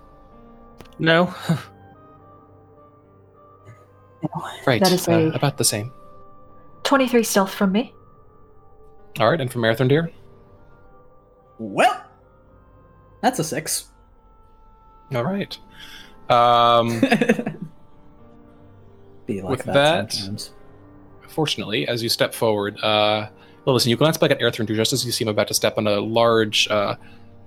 [1.00, 1.34] No.
[4.66, 4.82] Right.
[4.82, 5.92] That is uh, a- about the same.
[6.88, 7.94] 23 stealth from me.
[9.20, 10.10] All right, and from Marathon Deer?
[11.60, 12.02] Well,
[13.22, 13.90] that's a six.
[15.14, 15.58] All right.
[16.30, 17.00] Um,
[19.26, 20.50] Be like With that, that-
[21.28, 23.28] fortunately, as you step forward, uh,
[23.66, 25.88] well, listen, you glance back at Aerthrin just as you seem about to step on
[25.88, 26.96] a large, uh,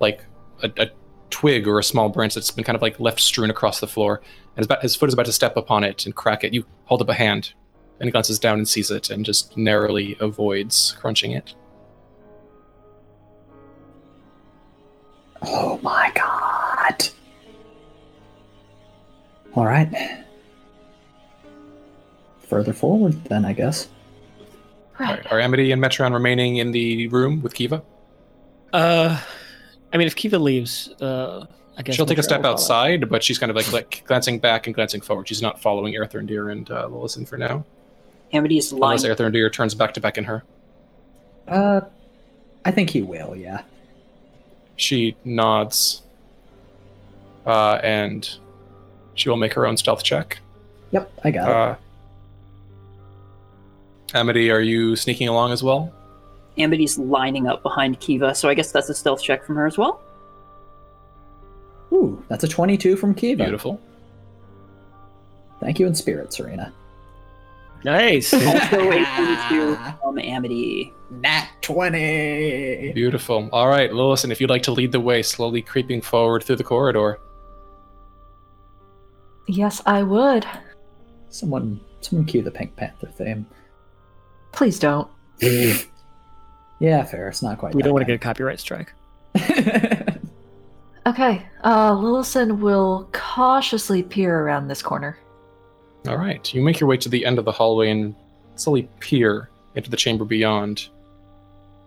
[0.01, 0.23] like
[0.63, 0.89] a, a
[1.31, 4.21] twig or a small branch that's been kind of like left strewn across the floor,
[4.55, 6.53] and his, about, his foot is about to step upon it and crack it.
[6.53, 7.55] You hold up a hand,
[8.01, 11.55] and glances down and sees it, and just narrowly avoids crunching it.
[15.43, 17.09] Oh my god.
[19.55, 20.25] All right.
[22.49, 23.89] Further forward, then I guess.
[24.99, 25.25] All Right.
[25.25, 27.83] right, are Amity and Metreon remaining in the room with Kiva?
[28.73, 29.19] Uh,
[29.93, 31.47] I mean, if Kiva leaves, uh,
[31.79, 32.55] I guess She'll take a step will follow.
[32.55, 35.27] outside, but she's kind of like, like glancing back and glancing forward.
[35.27, 37.65] She's not following Erthrendir and uh, Lillison for now.
[38.33, 38.99] Amity is lying.
[38.99, 40.45] Unless Erthrendir turns back to beckon her.
[41.49, 41.81] Uh,
[42.65, 43.35] I think he will.
[43.35, 43.63] Yeah.
[44.77, 46.03] She nods,
[47.45, 48.29] uh, and
[49.15, 50.39] she will make her own stealth check.
[50.93, 51.55] Yep, I got it.
[51.55, 51.77] Uh,
[54.19, 55.93] Amity, are you sneaking along as well?
[56.57, 59.79] Amity's lining up behind Kiva, so I guess that's a stealth check from her as
[59.79, 60.01] well.
[61.93, 63.45] Ooh, that's a 22 from Kiva.
[63.45, 63.81] Beautiful.
[65.61, 66.73] Thank you in spirit, Serena.
[67.85, 68.33] Nice.
[68.35, 69.05] Also a
[69.49, 70.93] 22 from Amity.
[71.11, 72.93] Nat 20.
[72.93, 73.49] Beautiful.
[73.53, 76.65] All right, Lillison, if you'd like to lead the way, slowly creeping forward through the
[76.65, 77.19] corridor.
[79.49, 80.47] Yes, I would.
[81.29, 83.47] Someone, someone cue the Pink Panther theme.
[84.53, 85.09] Please don't.
[85.41, 87.29] yeah, fair.
[87.29, 87.75] It's not quite.
[87.75, 88.93] we don't want to get a copyright strike.
[91.07, 95.19] Okay, uh, Lillison will cautiously peer around this corner.
[96.09, 98.15] All right, you make your way to the end of the hallway and
[98.57, 100.89] slowly peer into the chamber beyond.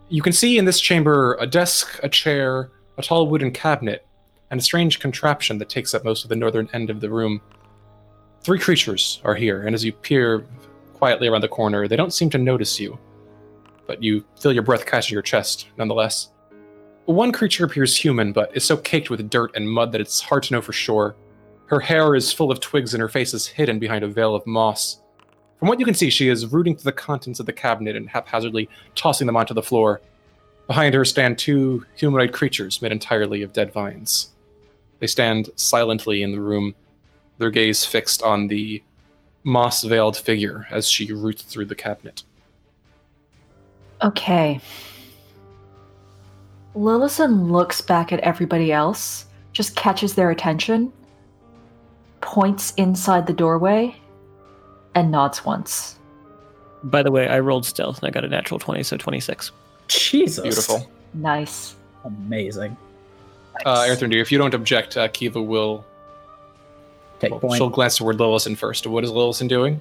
[0.10, 4.06] You can see in this chamber a desk, a chair, a tall wooden cabinet,
[4.52, 7.42] and a strange contraption that takes up most of the northern end of the room.
[8.44, 10.46] Three creatures are here, and as you peer
[10.94, 13.00] quietly around the corner, they don't seem to notice you.
[13.88, 16.30] But you feel your breath catch your chest, nonetheless.
[17.06, 20.44] One creature appears human, but is so caked with dirt and mud that it's hard
[20.44, 21.16] to know for sure.
[21.68, 24.46] Her hair is full of twigs and her face is hidden behind a veil of
[24.46, 25.00] moss.
[25.60, 28.10] From what you can see, she is rooting through the contents of the cabinet and
[28.10, 30.02] haphazardly tossing them onto the floor.
[30.68, 34.32] Behind her stand two humanoid creatures made entirely of dead vines.
[35.00, 36.76] They stand silently in the room,
[37.38, 38.84] their gaze fixed on the
[39.44, 42.24] moss veiled figure as she roots through the cabinet.
[44.02, 44.60] Okay.
[46.76, 50.92] Lillison looks back at everybody else, just catches their attention,
[52.24, 53.96] points inside the doorway,
[54.96, 56.00] and nods once.
[56.84, 59.52] By the way, I rolled stealth and I got a natural 20, so 26.
[59.88, 60.42] Jesus.
[60.42, 60.90] Beautiful.
[61.14, 61.76] Nice.
[62.04, 62.76] Amazing.
[63.66, 65.86] Uh, Erthrendir, if you don't object, uh, Kiva will.
[67.20, 67.58] Take well, point.
[67.58, 68.88] she'll glance toward Lillison first.
[68.88, 69.80] What is Lillison doing?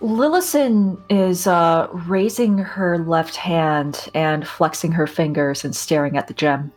[0.00, 6.34] Lillison is uh, raising her left hand and flexing her fingers and staring at the
[6.34, 6.72] gem.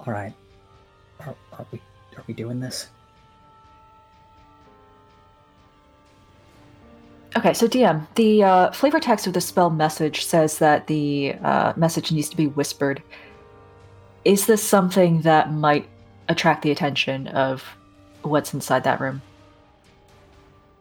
[0.00, 0.34] All right.
[1.20, 1.82] Are, are we are
[2.28, 2.88] we doing this?
[7.36, 11.72] Okay, so DM, the uh, flavor text of the spell message says that the uh,
[11.76, 13.02] message needs to be whispered.
[14.24, 15.88] Is this something that might
[16.28, 17.64] attract the attention of
[18.22, 19.22] what's inside that room?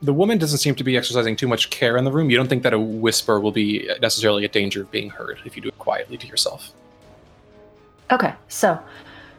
[0.02, 2.30] The woman doesn't seem to be exercising too much care in the room.
[2.30, 5.56] You don't think that a whisper will be necessarily a danger of being heard if
[5.56, 6.72] you do it quietly to yourself.
[8.12, 8.80] Okay, so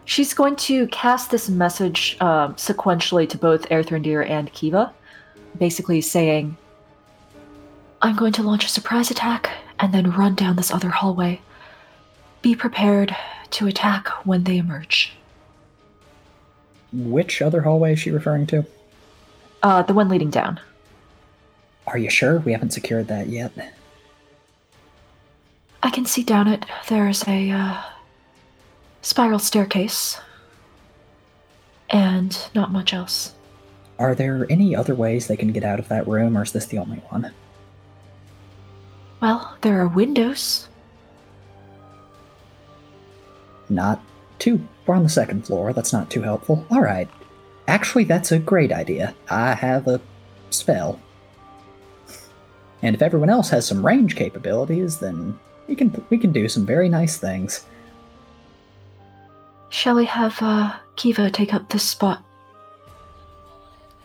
[0.09, 4.91] she's going to cast this message um, sequentially to both Erthrendir and Kiva,
[5.59, 6.57] basically saying,
[8.01, 11.43] I'm going to launch a surprise attack and then run down this other hallway.
[12.41, 13.15] Be prepared
[13.51, 15.13] to attack when they emerge.
[16.91, 18.65] Which other hallway is she referring to?
[19.63, 20.59] Uh, the one leading down.
[21.87, 23.53] Are you sure we haven't secured that yet?
[25.83, 26.65] I can see down it.
[26.89, 27.83] There's a uh,
[29.09, 30.21] spiral staircase.
[31.89, 33.33] And not much else.
[33.99, 36.67] Are there any other ways they can get out of that room, or is this
[36.67, 37.33] the only one?
[39.23, 40.69] Well, there are windows.
[43.71, 44.03] Not
[44.39, 44.61] two.
[44.87, 45.73] We're on the second floor.
[45.73, 46.67] That's not too helpful.
[46.71, 47.09] All right.
[47.67, 49.15] Actually, that's a great idea.
[49.31, 50.01] I have a
[50.51, 51.01] spell.
[52.83, 56.67] And if everyone else has some range capabilities, then we can we can do some
[56.67, 57.65] very nice things.
[59.71, 62.25] Shall we have uh, Kiva take up this spot?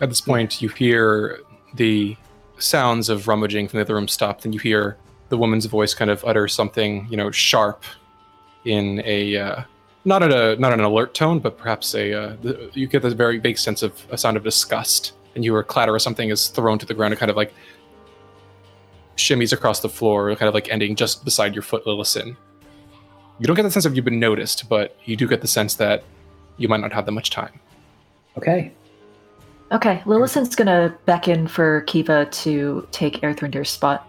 [0.00, 1.40] At this point, you hear
[1.74, 2.16] the
[2.58, 4.42] sounds of rummaging from the other room stop.
[4.42, 4.96] Then you hear
[5.28, 7.84] the woman's voice kind of utter something, you know, sharp,
[8.64, 9.62] in a uh,
[10.04, 12.36] not at a not an alert tone, but perhaps a uh,
[12.72, 15.64] you get this very vague sense of a sound of disgust, and you hear a
[15.64, 17.52] clatter as something is thrown to the ground and kind of like
[19.16, 22.36] shimmies across the floor, kind of like ending just beside your foot, Lillison.
[23.38, 25.74] You don't get the sense of you've been noticed, but you do get the sense
[25.74, 26.04] that
[26.56, 27.58] you might not have that much time.
[28.36, 28.72] Okay.
[29.72, 34.08] Okay, Lillison's gonna beckon for Kiva to take Erthrendir's spot.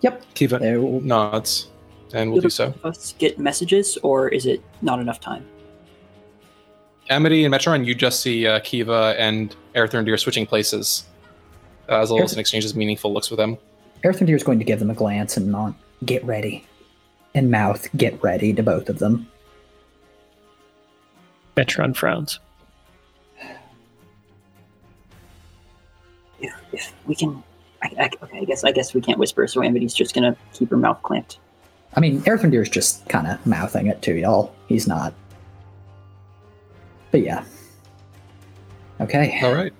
[0.00, 0.22] Yep.
[0.34, 1.68] Kiva will- nods,
[2.14, 2.70] and we'll do so.
[2.70, 5.44] Both of us get messages, or is it not enough time?
[7.10, 11.04] Amity and Metreon, you just see uh, Kiva and Erthrendir switching places
[11.88, 13.56] uh, as Lillison exchanges meaningful looks with them.
[14.04, 15.74] Erthrendir is going to give them a glance and not
[16.04, 16.64] get ready.
[17.38, 19.28] And mouth get ready to both of them.
[21.56, 22.40] Metreon frowns.
[26.40, 27.40] If, if we can,
[27.80, 30.68] I, I, okay, I guess I guess we can't whisper, so Amity's just gonna keep
[30.70, 31.38] her mouth clamped.
[31.94, 34.52] I mean, Erthrendir is just kind of mouthing it to y'all.
[34.66, 35.14] He's not.
[37.12, 37.44] But yeah.
[39.00, 39.38] Okay.
[39.44, 39.72] All right.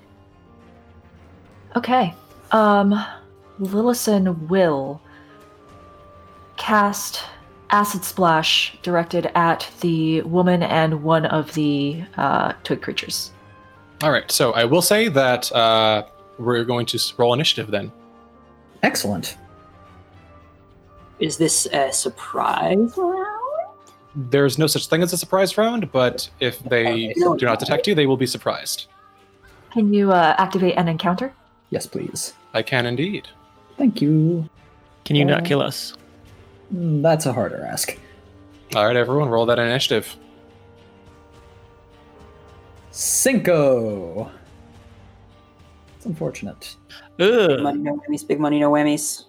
[1.74, 2.14] Okay.
[2.52, 3.04] Um
[3.58, 5.02] Lillison will
[6.56, 7.24] cast
[7.70, 13.30] acid splash directed at the woman and one of the uh, twig creatures.
[14.02, 14.30] All right.
[14.30, 16.04] So I will say that uh,
[16.38, 17.90] we're going to s- roll initiative then.
[18.82, 19.36] Excellent.
[21.18, 23.34] Is this a surprise round?
[24.14, 27.36] There's no such thing as a surprise round, but if they No.
[27.36, 28.86] do not detect you, they will be surprised.
[29.72, 31.32] Can you uh, activate an encounter?
[31.70, 32.32] Yes, please.
[32.54, 33.28] I can indeed.
[33.76, 34.48] Thank you.
[35.04, 35.94] Can you Uh, not kill us?
[36.74, 37.96] Mm, That's a harder ask.
[38.74, 40.16] All right, everyone, roll that initiative.
[42.90, 44.30] Cinco.
[45.96, 46.76] It's unfortunate.
[47.16, 47.60] Big Ugh.
[47.62, 48.26] money, no whammies.
[48.26, 49.24] Big money, no whammies.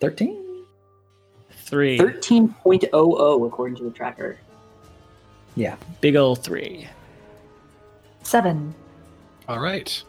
[0.00, 0.64] 13?
[1.50, 1.98] Three.
[1.98, 4.38] 13.00 according to the tracker.
[5.56, 5.76] Yeah.
[6.00, 6.86] Big ol' three.
[8.22, 8.74] Seven.
[9.48, 10.02] All right.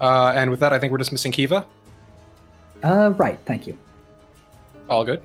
[0.00, 1.66] Uh, and with that, I think we're dismissing Kiva.
[2.82, 3.38] Uh, right.
[3.44, 3.76] Thank you.
[4.88, 5.22] All good.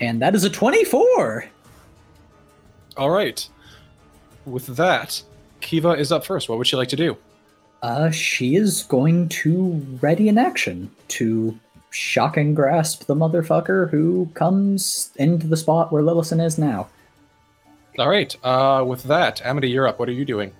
[0.00, 1.44] And that is a 24.
[2.96, 3.48] All right.
[4.46, 5.22] With that,
[5.60, 6.48] Kiva is up first.
[6.48, 7.16] What would she like to do?
[7.82, 11.58] Uh, she is going to ready an action to
[11.90, 16.88] shock and grasp the motherfucker who comes into the spot where Lillison is now.
[17.98, 18.34] All right.
[18.44, 19.98] Uh, with that, Amity, you're up.
[19.98, 20.52] What are you doing?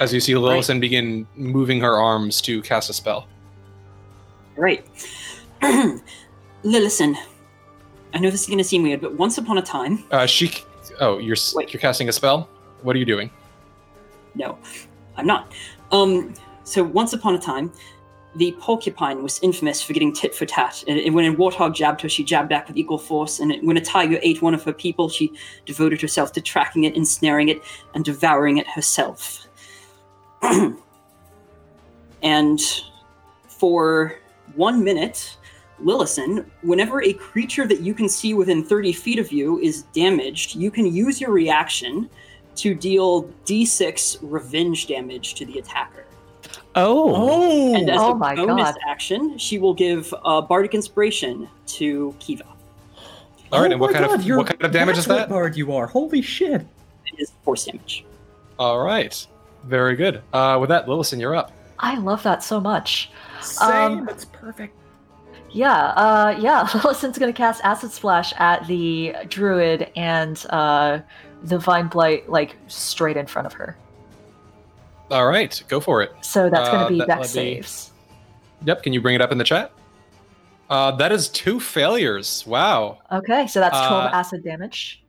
[0.00, 3.26] As you see Lillison begin moving her arms to cast a spell.
[4.56, 4.86] Right.
[6.64, 7.16] Lillison,
[8.14, 10.52] I know this is going to seem weird, but once upon a time, Uh, she.
[11.00, 11.72] Oh, you're Wait.
[11.72, 12.48] you're casting a spell.
[12.82, 13.30] What are you doing?
[14.34, 14.58] no,
[15.16, 15.52] I'm not.
[15.92, 17.72] Um, so once upon a time,
[18.34, 20.84] the porcupine was infamous for getting tit for tat.
[20.86, 23.40] And and when a warthog jabbed her, she jabbed back with equal force.
[23.40, 25.32] And when a tiger ate one of her people, she
[25.64, 27.62] devoted herself to tracking it, ensnaring it,
[27.94, 29.45] and devouring it herself.
[32.22, 32.60] and
[33.48, 34.18] for
[34.54, 35.36] one minute,
[35.82, 40.54] Lillison, whenever a creature that you can see within 30 feet of you is damaged,
[40.54, 42.08] you can use your reaction
[42.56, 46.06] to deal d6 revenge damage to the attacker.
[46.74, 47.74] Oh.
[47.74, 48.76] And as Oh a my bonus God.
[48.86, 52.44] action, she will give uh, Bardic Inspiration to Kiva.
[53.52, 55.28] All right, Oh and what kind God, of what kind of damage is that?
[55.28, 55.86] What bard you are.
[55.86, 56.62] Holy shit.
[57.06, 58.04] It is force damage.
[58.58, 59.26] All right,
[59.66, 60.22] very good.
[60.32, 61.52] Uh, with that, Lillison, you're up.
[61.78, 63.10] I love that so much.
[63.42, 63.70] Same.
[64.00, 64.74] Um, it's perfect.
[65.50, 66.64] Yeah, uh, yeah.
[66.72, 71.00] Lillison's gonna cast Acid Splash at the druid and uh,
[71.42, 73.76] the Vine Blight, like straight in front of her.
[75.10, 76.12] All right, go for it.
[76.22, 77.90] So that's gonna Uh, be that- Dex let me- saves.
[78.64, 78.82] Yep.
[78.82, 79.70] Can you bring it up in the chat?
[80.68, 82.42] Uh, that is two failures.
[82.46, 82.98] Wow.
[83.12, 85.04] Okay, so that's 12 Uh, acid damage.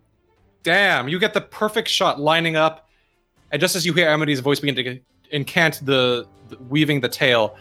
[0.63, 2.86] Damn, you get the perfect shot lining up,
[3.51, 4.99] and just as you hear Amity's voice begin to
[5.31, 7.57] incant the, the weaving the tail,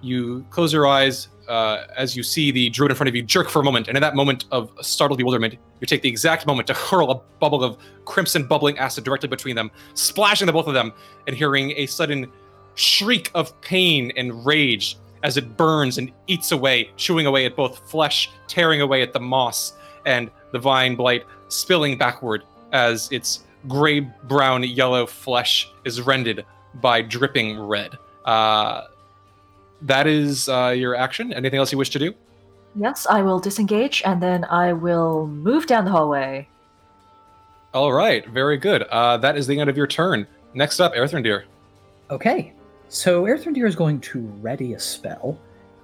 [0.00, 3.48] you close your eyes uh, as you see the druid in front of you jerk
[3.48, 6.66] for a moment, and in that moment of startled bewilderment, you take the exact moment
[6.66, 10.74] to hurl a bubble of crimson bubbling acid directly between them, splashing the both of
[10.74, 10.92] them,
[11.26, 12.30] and hearing a sudden
[12.74, 17.90] shriek of pain and rage as it burns and eats away, chewing away at both
[17.90, 19.72] flesh, tearing away at the moss,
[20.06, 26.44] and the vine blight spilling backward as its gray, brown, yellow flesh is rended
[26.74, 27.96] by dripping red.
[28.24, 28.84] Uh,
[29.82, 31.32] that is uh, your action.
[31.32, 32.14] Anything else you wish to do?
[32.74, 36.48] Yes, I will disengage and then I will move down the hallway.
[37.74, 38.82] All right, very good.
[38.82, 40.26] Uh, that is the end of your turn.
[40.54, 41.44] Next up, Erthrendir.
[42.10, 42.52] Okay.
[42.88, 45.38] So Erthrendir is going to ready a spell.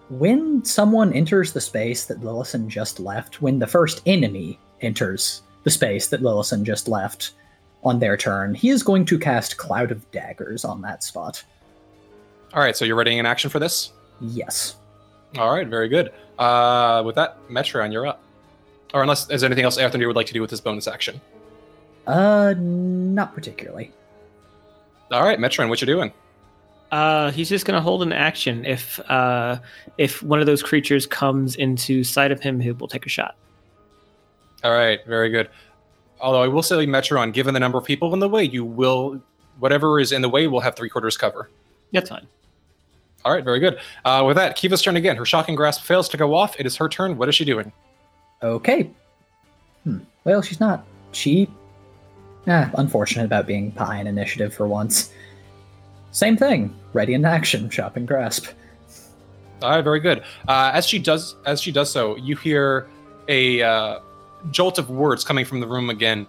[0.08, 5.70] When someone enters the space that Lillison just left, when the first enemy enters the
[5.70, 7.32] space that Lillison just left
[7.84, 11.42] on their turn, he is going to cast Cloud of Daggers on that spot.
[12.52, 13.92] All right, so you're readying an action for this?
[14.20, 14.76] Yes.
[15.36, 16.12] All right, very good.
[16.38, 18.22] Uh, with that, Metreon, you're up.
[18.92, 21.20] Or unless there's anything else Erthrendir would like to do with this bonus action.
[22.06, 23.92] Uh, not particularly.
[25.10, 26.12] All right, Metreon, what you doing?
[26.92, 28.64] Uh, he's just gonna hold an action.
[28.64, 29.58] If uh,
[29.98, 33.34] if one of those creatures comes into sight of him, he will take a shot.
[34.62, 35.48] All right, very good.
[36.24, 39.20] Although I will say, Metreon, given the number of people in the way, you will,
[39.58, 41.50] whatever is in the way, will have three quarters cover.
[41.92, 42.26] That's fine.
[43.26, 43.78] All right, very good.
[44.06, 45.16] Uh, with that, Kiva's turn again.
[45.16, 46.58] Her shocking grasp fails to go off.
[46.58, 47.18] It is her turn.
[47.18, 47.70] What is she doing?
[48.42, 48.90] Okay.
[49.84, 49.98] Hmm.
[50.24, 50.86] Well, she's not.
[51.12, 51.46] She.
[52.46, 55.12] Ah, unfortunate about being pie in initiative for once.
[56.12, 56.74] Same thing.
[56.94, 57.68] Ready in action.
[57.68, 58.46] Chop and grasp.
[59.60, 60.24] All right, very good.
[60.48, 62.88] Uh, as she does, as she does so, you hear
[63.28, 63.98] a uh,
[64.50, 66.26] jolt of words coming from the room again.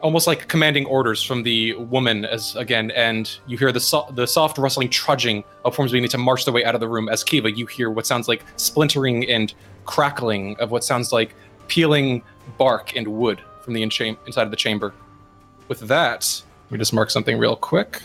[0.00, 4.26] almost like commanding orders from the woman as again, and you hear the so- the
[4.28, 7.08] soft rustling trudging of forms beginning to march their way out of the room.
[7.08, 9.52] As Kiva, you hear what sounds like splintering and
[9.86, 11.34] crackling of what sounds like
[11.66, 12.22] peeling
[12.58, 14.94] bark and wood from the in- inside of the chamber.
[15.66, 18.00] With that, me just mark something real quick.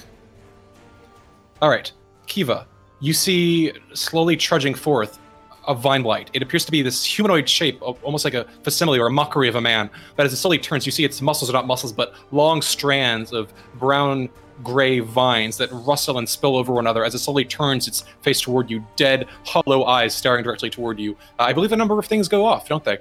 [1.61, 1.91] All right,
[2.25, 2.65] Kiva,
[3.01, 5.19] you see slowly trudging forth
[5.68, 6.30] a vine blight.
[6.34, 9.55] It appears to be this humanoid shape, almost like a facsimile or a mockery of
[9.55, 9.89] a man.
[10.16, 13.32] But as it slowly turns, you see its muscles are not muscles, but long strands
[13.34, 14.30] of brown
[14.61, 18.39] gray vines that rustle and spill over one another as it slowly turns its face
[18.39, 21.14] toward you, dead, hollow eyes staring directly toward you.
[21.39, 22.99] Uh, I believe a number of things go off, don't they?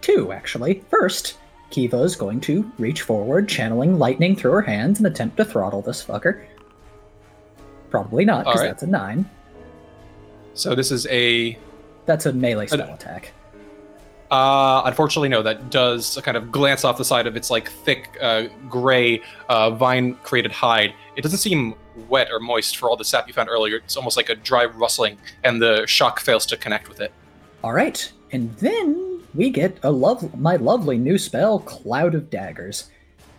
[0.00, 0.82] Two, actually.
[0.88, 1.38] First,
[1.70, 5.82] Kiva is going to reach forward, channeling lightning through her hands and attempt to throttle
[5.82, 6.44] this fucker.
[7.90, 8.70] Probably not, because Alright.
[8.70, 9.28] that's a nine.
[10.54, 11.58] So this is a
[12.06, 13.32] That's a melee spell attack.
[14.30, 15.42] Uh, unfortunately, no.
[15.42, 19.70] That does kind of glance off the side of its like thick, uh, gray, uh,
[19.70, 20.94] vine-created hide.
[21.16, 21.74] It doesn't seem
[22.08, 23.76] wet or moist for all the sap you found earlier.
[23.76, 27.12] It's almost like a dry rustling, and the shock fails to connect with it.
[27.62, 32.90] All right, and then we get a love, my lovely new spell, Cloud of Daggers,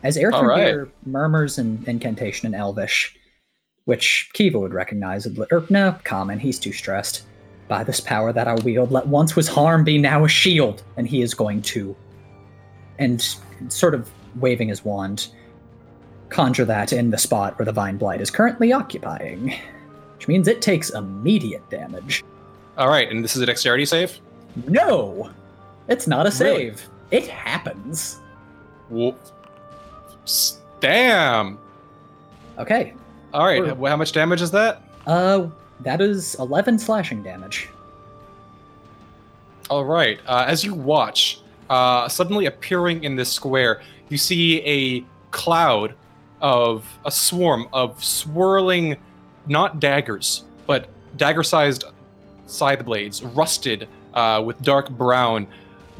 [0.03, 0.73] as All right.
[0.73, 3.15] Airthir murmurs an incantation in Elvish,
[3.85, 5.27] which Kiva would recognize.
[5.51, 6.39] Or no, common.
[6.39, 7.23] He's too stressed.
[7.67, 11.05] By this power that I wield, let once was harm be now a shield, and
[11.07, 11.95] he is going to,
[12.97, 13.21] and
[13.67, 15.27] sort of waving his wand,
[16.29, 19.53] conjure that in the spot where the vine blight is currently occupying,
[20.15, 22.23] which means it takes immediate damage.
[22.77, 24.17] All right, and this is a dexterity save.
[24.67, 25.29] No,
[25.89, 26.69] it's not a Really?
[26.69, 26.89] save.
[27.11, 28.19] It happens.
[30.25, 31.57] S- Damn.
[32.57, 32.93] Okay.
[33.33, 34.81] All right, how much damage is that?
[35.05, 35.47] Uh,
[35.81, 37.69] that is eleven slashing damage.
[39.69, 40.19] All right.
[40.25, 45.93] Uh, as you watch, uh, suddenly appearing in this square, you see a cloud
[46.39, 48.95] of a swarm of swirling,
[49.47, 51.83] not daggers, but dagger-sized
[52.45, 55.47] scythe blades, rusted uh, with dark brown,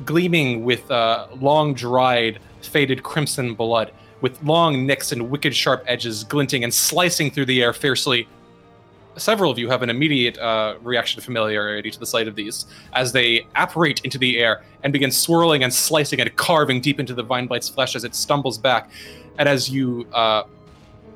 [0.05, 6.23] gleaming with uh, long dried, faded crimson blood, with long nicks and wicked sharp edges
[6.23, 8.27] glinting and slicing through the air fiercely.
[9.17, 12.65] Several of you have an immediate uh, reaction of familiarity to the sight of these
[12.93, 17.13] as they apparate into the air and begin swirling and slicing and carving deep into
[17.13, 18.89] the vine blight's flesh as it stumbles back.
[19.37, 20.43] And as you uh,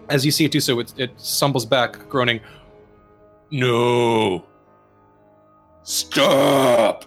[0.10, 2.42] as you see it do so, it, it stumbles back, groaning,
[3.50, 4.46] "No,
[5.84, 7.06] stop!"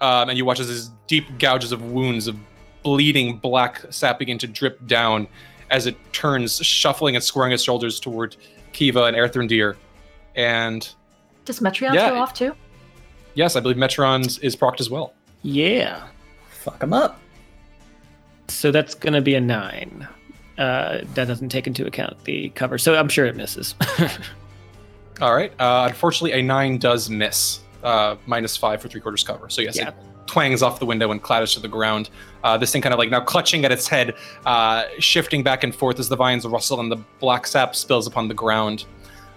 [0.00, 2.36] Um, and you watch as these deep gouges of wounds of
[2.82, 5.26] bleeding black sap begin to drip down
[5.70, 8.36] as it turns, shuffling and squaring its shoulders toward
[8.74, 9.76] Kiva and Erthrendir.
[10.34, 10.86] And
[11.46, 12.10] Does Metreon Yeah.
[12.10, 12.54] go off too?
[13.34, 15.14] yes, I believe Metreon's is procced as well.
[15.42, 16.06] Yeah.
[16.50, 17.20] Fuck him up.
[18.48, 20.06] So that's going to be a nine.
[20.58, 22.78] Uh, that doesn't take into account the cover.
[22.78, 23.74] So I'm sure it misses.
[25.20, 25.52] All right.
[25.58, 27.60] Uh, unfortunately, a nine does miss.
[27.82, 29.48] Uh, minus five for three quarters cover.
[29.50, 29.88] So yes, Yeah.
[29.88, 29.94] it
[30.26, 32.10] twangs off the window and clatters to the ground.
[32.42, 34.14] Uh, this thing kind of like now clutching at its head,
[34.46, 38.28] uh, shifting back and forth as the vines rustle and the black sap spills upon
[38.28, 38.84] the ground.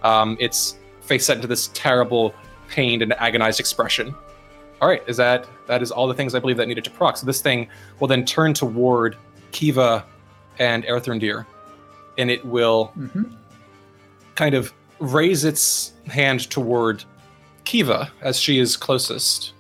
[0.04, 2.34] Um, its face set into this terrible,
[2.70, 4.14] pained and agonized expression.
[4.82, 7.18] All right, is that that is all the things I believe that needed to proc.
[7.18, 7.68] So this thing
[8.00, 9.18] will then turn toward
[9.52, 10.06] Kiva
[10.60, 11.46] and Erthrendir,
[12.18, 13.24] and it will hmm
[14.36, 17.04] kind of raise its hand toward
[17.66, 19.54] Kiva as she is closest.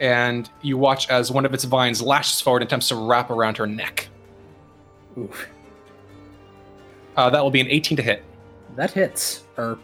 [0.00, 3.56] And you watch as one of its vines lashes forward and attempts to wrap around
[3.56, 4.08] her neck.
[5.16, 5.48] Oof.
[7.16, 8.24] Uh, that will be an 18 to hit.
[8.76, 9.44] That hits.
[9.56, 9.78] Or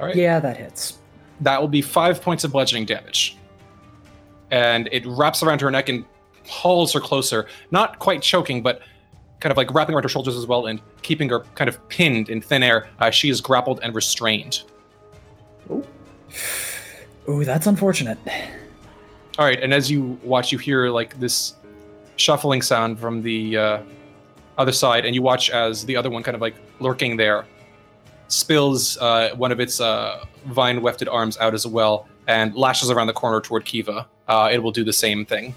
[0.00, 0.16] All right.
[0.16, 0.98] yeah, that hits.
[1.42, 3.36] That will be five points of bludgeoning damage.
[4.50, 6.04] And it wraps around her neck and
[6.48, 8.80] hauls her closer, not quite choking, but
[9.40, 12.30] kind of like wrapping around her shoulders as well and keeping her kind of pinned
[12.30, 12.88] in thin air.
[13.00, 14.62] Uh, she is grappled and restrained.
[15.70, 15.84] Ooh.
[17.28, 18.18] Ooh, that's unfortunate.
[19.38, 21.56] All right, and as you watch, you hear like this
[22.16, 23.82] shuffling sound from the uh,
[24.56, 27.44] other side, and you watch as the other one, kind of like lurking there,
[28.28, 33.08] spills uh, one of its uh, vine wefted arms out as well, and lashes around
[33.08, 34.06] the corner toward Kiva.
[34.26, 35.54] Uh, it will do the same thing.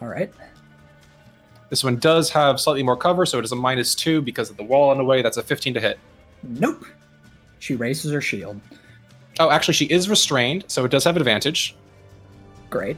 [0.00, 0.32] All right.
[1.68, 4.56] This one does have slightly more cover, so it is a minus two because of
[4.56, 5.22] the wall in the way.
[5.22, 5.98] That's a 15 to hit.
[6.42, 6.84] Nope.
[7.60, 8.60] She raises her shield.
[9.38, 11.76] Oh, actually, she is restrained, so it does have advantage.
[12.70, 12.96] Great.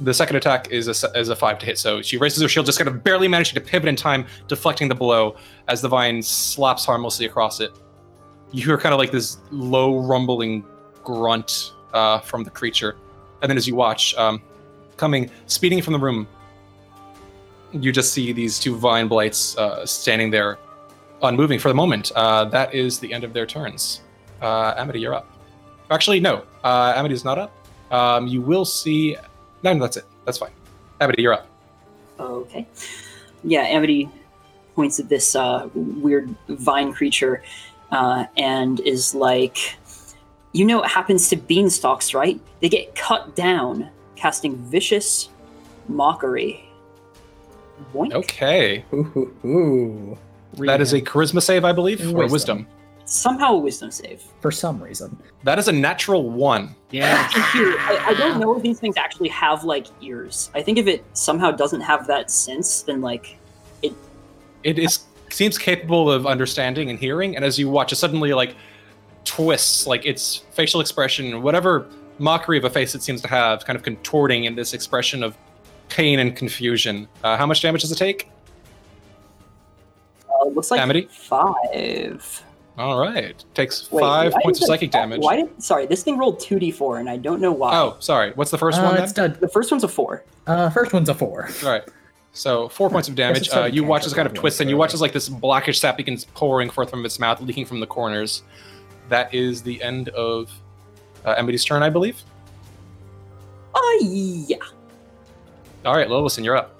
[0.00, 2.66] The second attack is a, is a five to hit, so she raises her shield,
[2.66, 5.36] just kind of barely managing to pivot in time, deflecting the blow
[5.68, 7.70] as the vine slaps harmlessly across it.
[8.50, 10.64] You hear kind of like this low rumbling
[11.04, 12.96] grunt uh, from the creature,
[13.42, 14.42] and then as you watch, um,
[14.96, 16.26] coming speeding from the room,
[17.72, 20.58] you just see these two vine blights uh, standing there,
[21.22, 22.10] unmoving for the moment.
[22.16, 24.00] Uh, that is the end of their turns.
[24.40, 25.30] Uh, Amity, you're up.
[25.90, 26.44] Actually, no.
[26.64, 27.52] Uh, Amity's not up.
[27.90, 29.16] Um, you will see.
[29.62, 30.04] No, no, that's it.
[30.24, 30.50] That's fine.
[31.00, 31.46] Amity, you're up.
[32.18, 32.66] Okay.
[33.42, 34.08] Yeah, Amity
[34.74, 37.42] points at this uh, weird vine creature
[37.90, 39.76] uh, and is like,
[40.52, 42.40] You know what happens to beanstalks, right?
[42.60, 45.28] They get cut down, casting vicious
[45.88, 46.64] mockery.
[47.94, 48.12] Boink.
[48.12, 48.84] Okay.
[48.92, 50.18] Ooh, ooh, ooh.
[50.66, 52.66] That is a charisma save, I believe, or Wisdom.
[53.10, 53.32] Wisdom.
[53.32, 54.22] Somehow a wisdom save.
[54.40, 55.16] For some reason.
[55.44, 56.74] That is a natural one.
[56.90, 57.28] Yeah.
[57.32, 60.50] I, I don't know if these things actually have like ears.
[60.54, 63.38] I think if it somehow doesn't have that sense, then like
[63.82, 63.92] it.
[64.62, 65.00] It is
[65.30, 68.56] seems capable of understanding and hearing, and as you watch, it suddenly like
[69.24, 71.86] twists, like its facial expression, whatever
[72.18, 75.36] mockery of a face it seems to have, kind of contorting in this expression of
[75.88, 77.08] pain and confusion.
[77.22, 78.28] Uh, how much damage does it take?
[80.28, 81.08] uh, it looks like Amity?
[81.10, 82.42] five.
[82.78, 85.20] All right, takes Wait, five points of the- psychic damage.
[85.20, 85.86] Why did sorry?
[85.86, 87.76] This thing rolled two d four, and I don't know why.
[87.76, 88.32] Oh, sorry.
[88.36, 89.36] What's the first Uh, one it's done.
[89.40, 90.24] the first one's a four.
[90.46, 91.48] Uh, first one's a four.
[91.64, 91.82] All right.
[92.32, 93.50] So four points of damage.
[93.52, 95.80] Uh, you watch as kind of cantrip twists, and you watch as like this blackish
[95.80, 98.42] sap begins pouring forth from its mouth, leaking from the corners.
[99.08, 100.50] That is the end of
[101.26, 102.22] uh, Amity's turn, I believe.
[103.74, 104.00] Oh
[104.48, 104.56] yeah.
[105.84, 106.74] All right, Lillison, you're up.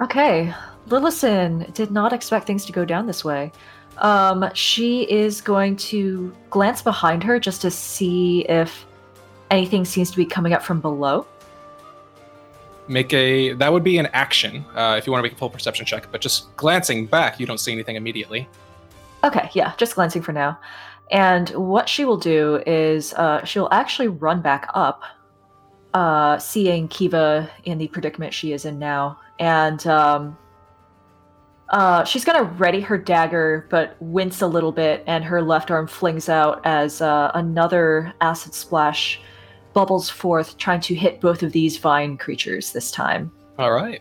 [0.00, 0.52] Okay,
[0.88, 3.52] Lillison did not expect things to go down this way.
[3.98, 8.86] Um, she is going to glance behind her just to see if
[9.50, 11.26] anything seems to be coming up from below.
[12.88, 15.50] Make a that would be an action uh, if you want to make a full
[15.50, 16.08] perception check.
[16.12, 18.48] But just glancing back, you don't see anything immediately.
[19.24, 20.58] Okay, yeah, just glancing for now.
[21.10, 25.02] And what she will do is uh, she'll actually run back up,
[25.94, 29.18] uh, seeing Kiva in the predicament she is in now.
[29.38, 30.36] And um,
[31.70, 35.70] uh, she's going to ready her dagger, but wince a little bit, and her left
[35.70, 39.20] arm flings out as uh, another acid splash
[39.72, 43.30] bubbles forth, trying to hit both of these vine creatures this time.
[43.58, 44.00] All right,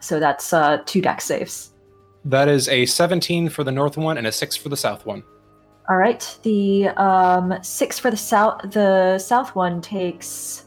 [0.00, 1.70] So that's uh, two Dex saves.
[2.24, 5.22] that is a 17 for the north one and a six for the south one.
[5.88, 8.60] All right, the um, six for the south.
[8.72, 10.64] The south one takes.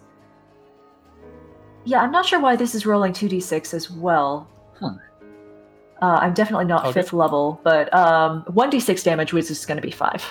[1.83, 4.47] Yeah, I'm not sure why this is rolling two d six as well.
[4.79, 4.93] Huh.
[6.01, 6.93] Uh, I'm definitely not Okay.
[6.93, 10.23] fifth level, but um, one d six damage, which is going to be five.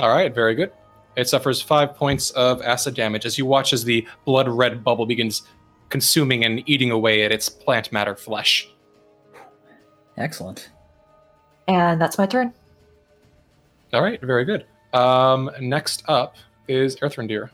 [0.00, 0.72] All right, very good.
[1.16, 5.06] It suffers five points of acid damage as you watch as the blood red bubble
[5.06, 5.42] begins
[5.90, 8.68] consuming and eating away at its plant matter flesh.
[10.16, 10.70] Excellent.
[11.68, 12.52] And that's my turn.
[13.92, 14.66] All right, very good.
[14.92, 16.36] Um, next up
[16.66, 17.50] is Erthrendir.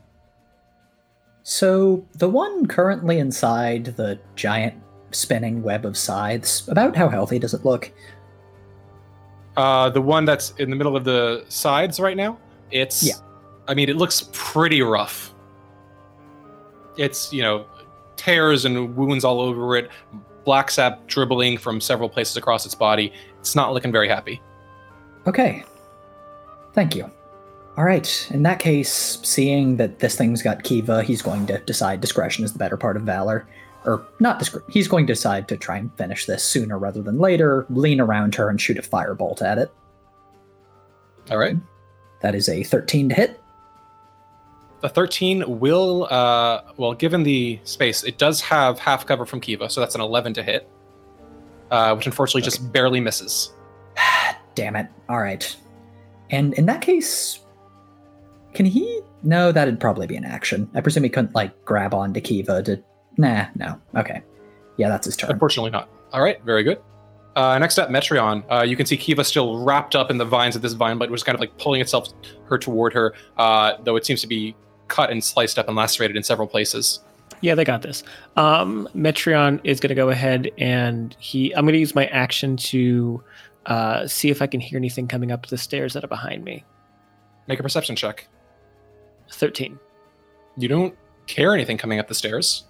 [1.42, 4.74] So, the one currently inside the giant
[5.12, 7.90] spinning web of scythes, about how healthy does it look?
[9.56, 12.38] Uh, the one that's in the middle of the sides right now.
[12.70, 13.14] It's Yeah.
[13.68, 15.34] I mean, it looks pretty rough.
[16.96, 17.66] It's you know
[18.16, 19.90] tears and wounds all over it,
[20.44, 23.12] black sap dribbling from several places across its body.
[23.40, 24.40] It's not looking very happy.
[25.26, 25.64] Okay.
[26.72, 27.10] Thank you.
[27.76, 28.28] All right.
[28.30, 32.52] In that case, seeing that this thing's got Kiva, he's going to decide discretion is
[32.52, 33.46] the better part of valor.
[33.90, 34.70] Or not discretion.
[34.70, 38.34] He's going to decide to try and finish this sooner rather than later, lean around
[38.36, 39.70] her and shoot a firebolt at it.
[41.30, 41.56] All right,
[42.22, 43.40] That is a 13 to hit.
[44.80, 49.68] the thirteen will uh, well, given the space, it does have half cover from Kiva,
[49.68, 50.68] so that's an eleven to hit,
[51.70, 53.52] uh, which unfortunately just barely misses.
[54.54, 54.86] Damn it.
[55.08, 55.54] All right.
[56.30, 57.40] And in that case,
[58.54, 59.00] can he?
[59.22, 60.68] No, that'd probably be an action.
[60.74, 62.82] I presume he couldn't, like, grab onto Kiva to.
[63.20, 63.78] Nah, no.
[63.94, 64.22] Okay.
[64.78, 65.30] Yeah, that's his turn.
[65.30, 65.90] Unfortunately, not.
[66.12, 66.80] All right, very good.
[67.36, 68.42] Uh, next up, Metreon.
[68.50, 71.10] Uh, you can see Kiva still wrapped up in the vines of this vine blade,
[71.10, 72.08] which is kind of like pulling itself
[72.46, 74.56] her toward her, uh, though it seems to be
[74.88, 77.00] cut and sliced up and lacerated in several places.
[77.42, 78.02] Yeah, they got this.
[78.36, 81.54] Um, Metreon is going to go ahead and he.
[81.54, 83.22] I'm going to use my action to
[83.66, 86.64] uh, see if I can hear anything coming up the stairs that are behind me.
[87.48, 88.28] Make a perception check.
[89.30, 89.78] Thirteen.
[90.56, 90.96] You don't
[91.26, 92.64] hear anything coming up the stairs.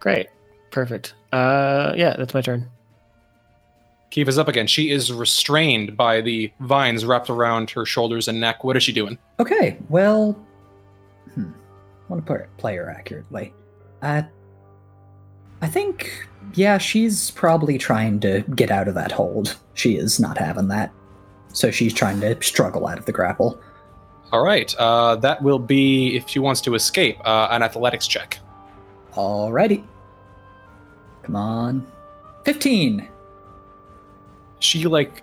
[0.00, 0.28] Great.
[0.70, 1.14] Perfect.
[1.32, 2.68] Uh, yeah, that's my turn.
[4.10, 4.66] Kiva's up again.
[4.66, 8.64] She is restrained by the vines wrapped around her shoulders and neck.
[8.64, 9.18] What is she doing?
[9.40, 10.32] Okay, well,
[11.34, 13.52] hmm, I want to play, play her accurately.
[14.02, 14.22] Uh,
[15.60, 19.56] I think, yeah, she's probably trying to get out of that hold.
[19.74, 20.92] She is not having that.
[21.48, 23.60] So she's trying to struggle out of the grapple.
[24.32, 24.74] All right.
[24.76, 28.38] Uh, that will be, if she wants to escape, uh, an athletics check.
[29.16, 29.84] Alrighty.
[31.22, 31.86] Come on.
[32.44, 33.08] 15.
[34.60, 35.22] She like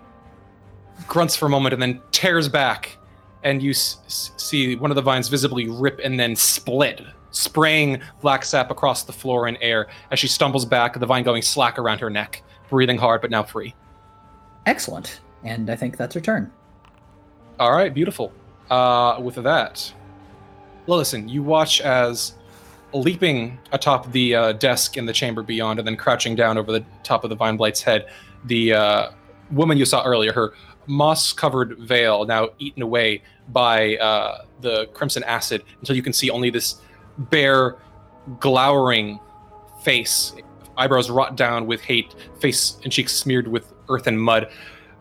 [1.08, 2.98] grunts for a moment and then tears back,
[3.44, 8.02] and you s- s- see one of the vines visibly rip and then split, spraying
[8.22, 11.80] black sap across the floor and air as she stumbles back, the vine going slack
[11.80, 13.74] around her neck, breathing hard but now free.
[14.66, 15.20] Excellent.
[15.44, 16.52] And I think that's her turn.
[17.60, 18.32] All right, beautiful.
[18.70, 19.94] Uh, with that,
[20.86, 22.34] well, listen, you watch as
[22.94, 26.86] leaping atop the uh, desk in the chamber beyond, and then crouching down over the
[27.04, 28.08] top of the Vine Blight's head,
[28.46, 29.12] the uh,
[29.52, 30.54] woman you saw earlier, her
[30.86, 36.50] moss-covered veil now eaten away by uh, the crimson acid, until you can see only
[36.50, 36.82] this
[37.18, 37.78] bare,
[38.40, 39.20] glowering
[39.82, 40.34] face,
[40.78, 44.50] eyebrows wrought down with hate, face and cheeks smeared with earth and mud.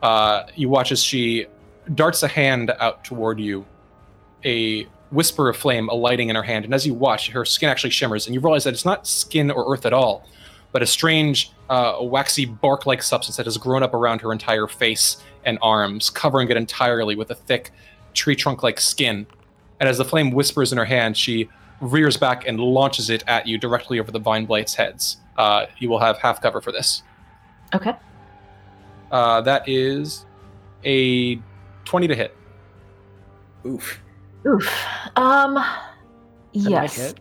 [0.03, 1.47] Uh, you watch as she
[1.95, 3.64] darts a hand out toward you,
[4.45, 6.64] a whisper of flame alighting in her hand.
[6.64, 9.50] And as you watch, her skin actually shimmers, and you realize that it's not skin
[9.50, 10.26] or earth at all,
[10.72, 14.66] but a strange, uh, waxy bark like substance that has grown up around her entire
[14.66, 17.70] face and arms, covering it entirely with a thick
[18.14, 19.26] tree trunk like skin.
[19.80, 21.48] And as the flame whispers in her hand, she
[21.80, 25.18] rears back and launches it at you directly over the Vine blades' heads.
[25.36, 27.02] Uh, you will have half cover for this.
[27.74, 27.92] Okay.
[29.10, 30.24] Uh, that is
[30.84, 31.36] a
[31.84, 32.36] 20 to hit.
[33.66, 34.01] Oof.
[34.47, 34.84] Oof.
[35.16, 35.55] Um.
[35.55, 35.64] That
[36.53, 36.97] Yes.
[36.97, 37.20] hit.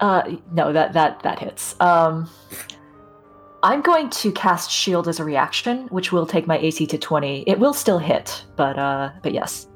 [0.00, 0.22] Uh,
[0.52, 1.74] no, that that that hits.
[1.80, 2.28] Um,
[3.62, 7.44] I'm going to cast Shield as a reaction, which will take my AC to 20.
[7.46, 9.66] It will still hit, but uh, but yes.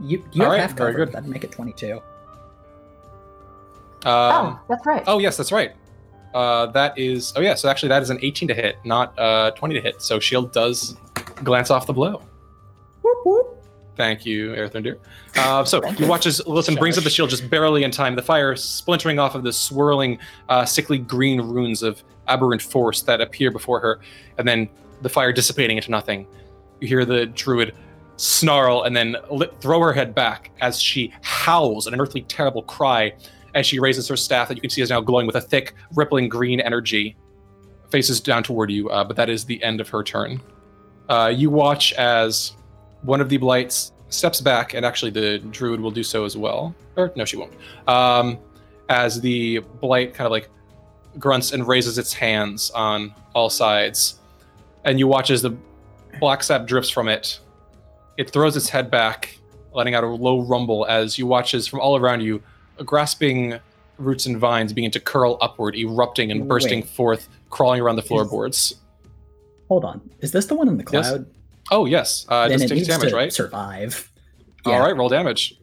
[0.00, 1.04] You, you All have right, half very cover.
[1.04, 1.14] good.
[1.14, 1.92] That'd make it 22.
[1.94, 2.02] Um,
[4.04, 5.04] oh, that's right.
[5.06, 5.72] Oh yes, that's right.
[6.34, 7.32] Uh, that is.
[7.36, 7.54] Oh yeah.
[7.54, 10.00] So actually, that is an 18 to hit, not uh, 20 to hit.
[10.02, 10.96] So shield does
[11.44, 12.22] glance off the blow.
[13.02, 13.59] Whoop, whoop.
[14.00, 14.98] Thank you, Erthrendir.
[15.36, 16.10] Uh, so Thank you you.
[16.10, 18.16] watch as Lillison brings up the shield just barely in time.
[18.16, 23.20] The fire splintering off of the swirling, uh, sickly green runes of aberrant force that
[23.20, 24.00] appear before her,
[24.38, 24.70] and then
[25.02, 26.26] the fire dissipating into nothing.
[26.80, 27.74] You hear the druid
[28.16, 33.12] snarl and then li- throw her head back as she howls an unearthly, terrible cry
[33.54, 35.74] as she raises her staff that you can see is now glowing with a thick,
[35.94, 37.16] rippling green energy.
[37.90, 40.40] Faces down toward you, uh, but that is the end of her turn.
[41.10, 42.52] Uh, you watch as
[43.02, 46.74] one of the blights steps back, and actually the druid will do so as well.
[46.96, 47.52] Or no, she won't.
[47.86, 48.38] Um,
[48.88, 50.48] as the blight kind of like
[51.18, 54.18] grunts and raises its hands on all sides,
[54.84, 55.56] and you watch as the
[56.18, 57.40] black sap drips from it.
[58.16, 59.38] It throws its head back,
[59.72, 62.42] letting out a low rumble as you watch as from all around you,
[62.84, 63.58] grasping
[63.96, 66.90] roots and vines begin to curl upward, erupting and bursting Wait.
[66.90, 68.74] forth, crawling around the floorboards.
[69.68, 70.00] Hold on.
[70.20, 71.12] Is this the one in the Yes.
[71.70, 71.78] Cloud?
[71.80, 73.32] Oh yes, uh, it then it take needs damage, to right?
[73.32, 74.10] survive.
[74.66, 75.56] All Yeah, right, roll damage.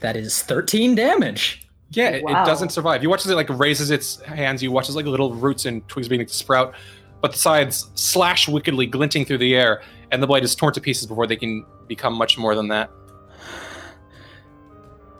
[0.00, 1.66] That is 13 damage.
[1.90, 3.02] Yeah, it, it doesn't survive.
[3.02, 4.62] You watch as it like raises its hands.
[4.62, 6.74] You watch as like little roots and twigs beginning to sprout,
[7.20, 10.80] but the sides slash wickedly, glinting through the air, and the blade is torn to
[10.80, 12.90] pieces before they can become much more than that.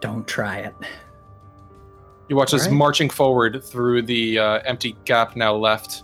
[0.01, 0.75] Don't try it.
[2.29, 2.77] You watch us Alright.
[2.77, 6.03] marching forward through the uh, empty gap now left.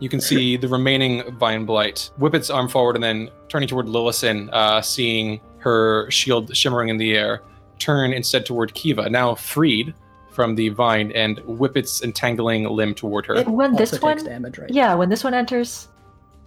[0.00, 3.86] You can see the remaining Vine Blight whip its arm forward and then turning toward
[3.86, 7.42] Lillison, uh, seeing her shield shimmering in the air,
[7.78, 9.94] turn instead toward Kiva, now freed
[10.30, 13.34] from the vine, and whip its entangling limb toward her.
[13.36, 14.68] It- when also this takes one, damage, right?
[14.70, 15.88] yeah, when this one enters,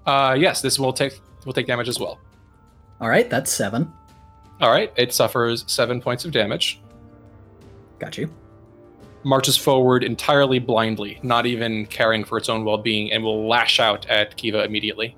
[0.06, 2.20] Uh, yes, this will take will take damage as well.
[3.02, 3.92] All right, that's seven.
[4.62, 6.82] All right, it suffers seven points of damage.
[8.00, 8.30] Got you.
[9.24, 14.06] Marches forward entirely blindly, not even caring for its own well-being, and will lash out
[14.08, 15.16] at Kiva immediately.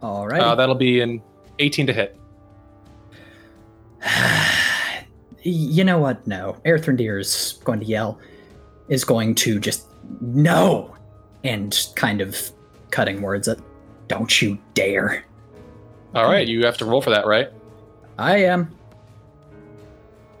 [0.00, 0.42] All right.
[0.42, 1.22] Uh, that'll be an
[1.58, 2.18] 18 to hit.
[5.42, 6.26] you know what?
[6.26, 6.56] No.
[6.64, 8.18] Erthrendir is going to yell,
[8.88, 9.86] is going to just
[10.20, 10.96] no,
[11.44, 12.50] and kind of
[12.90, 13.58] cutting words at,
[14.08, 15.24] don't you dare.
[16.14, 17.50] All right, you have to roll for that, right?
[18.18, 18.76] I am.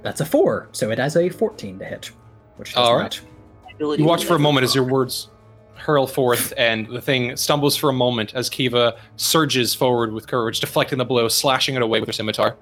[0.02, 2.10] That's a four, so it has a 14 to hit,
[2.62, 3.20] which does All right.
[3.74, 5.28] Ability You watch for a moment as your words
[5.74, 10.60] hurl forth, and the thing stumbles for a moment as Kiva surges forward with courage,
[10.60, 12.56] deflecting the blow, slashing it away with her scimitar.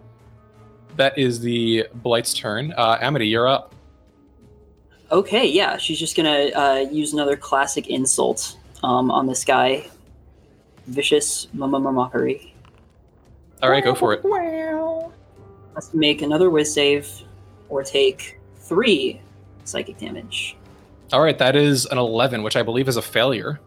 [0.97, 2.73] That is the Blight's turn.
[2.79, 3.75] Uh, Amity, you're up.
[5.13, 9.87] Okay, yeah, she's just gonna uh, use another classic insult um, on this guy.
[10.87, 12.55] Vicious mama mockery.
[13.63, 14.25] All right, go for it.
[14.25, 15.13] Wow.
[15.75, 17.07] Let's make another whiz save,
[17.69, 19.21] or take three
[19.71, 20.57] psychic damage.
[21.13, 23.61] All right, that is an 11, which I believe is a failure.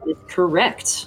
[0.00, 1.06] That is correct.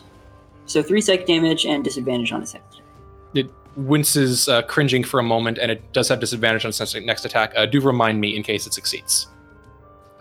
[0.65, 2.85] So three psychic damage and disadvantage on a sense attack.
[3.33, 7.05] It winces, uh, cringing for a moment, and it does have disadvantage on its next-
[7.05, 7.53] next attack.
[7.55, 9.27] Uh, do remind me in case it succeeds.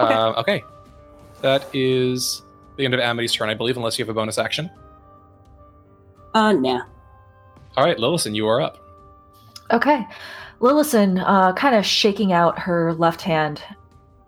[0.01, 0.15] Okay.
[0.15, 0.65] Uh, okay.
[1.43, 2.43] That is
[2.77, 4.71] the end of Amity's turn, I believe, unless you have a bonus action.
[6.35, 6.83] Uh, nah.
[7.77, 8.79] All right, Lillison, you are up.
[9.71, 10.07] Okay.
[10.61, 13.63] Lillison, uh, kind of shaking out her left hand,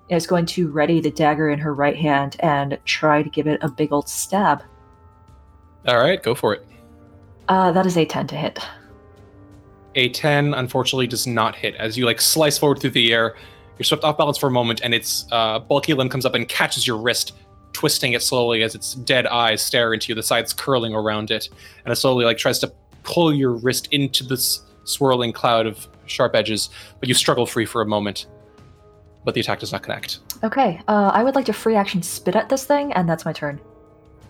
[0.09, 3.59] is going to ready the dagger in her right hand and try to give it
[3.63, 4.63] a big old stab.
[5.87, 6.67] All right, go for it.
[7.49, 8.59] Uh, that is a 10 to hit.
[9.97, 11.75] A 10 unfortunately does not hit.
[11.77, 13.37] As you like slice forward through the air,
[13.79, 16.49] you're swept off balance for a moment, and its uh, bulky limb comes up and
[16.49, 17.33] catches your wrist,
[17.73, 21.49] twisting it slowly as its dead eyes stare into you, the sides curling around it,
[21.85, 26.35] and it slowly like tries to pull your wrist into this swirling cloud of sharp
[26.35, 28.27] edges, but you struggle free for a moment.
[29.25, 30.19] But the attack does not connect.
[30.43, 33.33] Okay, uh, I would like to free action spit at this thing, and that's my
[33.33, 33.61] turn.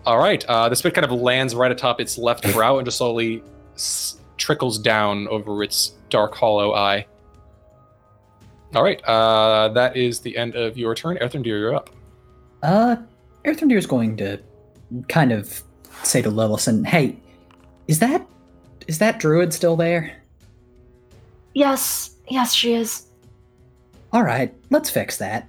[0.05, 2.97] All right, uh, the spit kind of lands right atop its left brow and just
[2.97, 3.43] slowly
[3.75, 7.05] s- trickles down over its dark, hollow eye.
[8.73, 11.17] All right, uh, that is the end of your turn.
[11.17, 11.89] Erthrendir, you're up.
[12.63, 12.95] Uh,
[13.43, 14.39] Erthrendir is going to
[15.09, 15.61] kind of
[16.03, 17.17] say to Lillison, "Hey,
[17.87, 18.25] is that
[18.87, 20.21] is that druid still there?
[21.53, 23.04] Yes, yes, she is.
[24.15, 25.47] All right, let's fix that."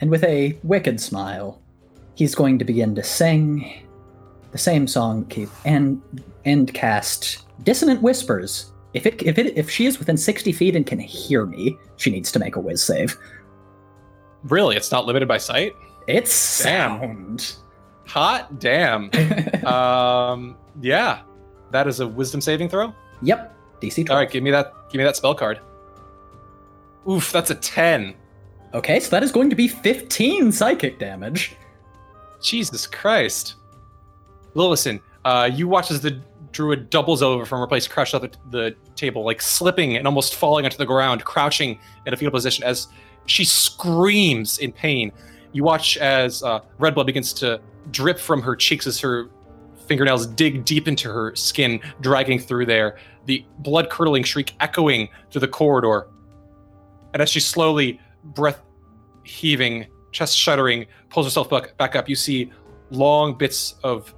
[0.00, 1.62] And with a wicked smile,
[2.16, 3.82] he's going to begin to sing
[4.50, 6.02] the same song keep and
[6.44, 8.72] and cast dissonant whispers.
[8.94, 12.10] If it if it if she is within sixty feet and can hear me, she
[12.10, 13.16] needs to make a whiz save.
[14.42, 15.72] Really, it's not limited by sight.
[16.08, 16.98] It's Damn.
[16.98, 17.56] sound.
[18.08, 19.10] Hot damn.
[19.66, 21.22] um, yeah,
[21.70, 22.92] that is a wisdom saving throw.
[23.22, 24.10] yep, DC 12.
[24.10, 24.72] All right, give me that.
[24.90, 25.60] Give me that spell card.
[27.08, 28.14] Oof, that's a ten.
[28.74, 31.54] Okay, so that is going to be 15 psychic damage.
[32.42, 33.54] Jesus Christ.
[34.54, 38.30] Lillison, uh, you watch as the druid doubles over from her place, crashed off the,
[38.50, 42.64] the table, like slipping and almost falling onto the ground, crouching in a fetal position
[42.64, 42.88] as
[43.26, 45.12] she screams in pain.
[45.52, 49.28] You watch as uh, red blood begins to drip from her cheeks as her
[49.86, 55.40] fingernails dig deep into her skin, dragging through there, the blood curdling shriek echoing through
[55.40, 56.08] the corridor.
[57.14, 58.60] And as she slowly, breath
[59.22, 62.52] heaving, chest shuddering, pulls herself back, back up, you see
[62.90, 64.12] long bits of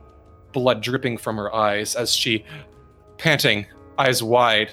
[0.53, 2.45] blood dripping from her eyes as she,
[3.19, 3.67] panting,
[3.99, 4.73] eyes wide,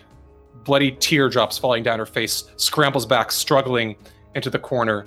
[0.64, 3.96] bloody teardrops falling down her face, scrambles back, struggling
[4.36, 5.06] into the corner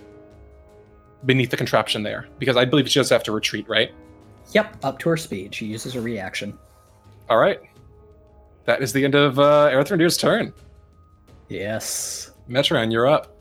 [1.25, 2.29] beneath the contraption there.
[2.39, 3.93] Because I believe she does have to retreat, right?
[4.53, 5.55] Yep, up to her speed.
[5.55, 6.57] She uses a reaction.
[7.31, 7.61] All right.
[8.67, 10.53] That is the end of uh, Erthrendir's turn.
[11.49, 12.33] Yes.
[12.49, 13.33] Metreon, you're up.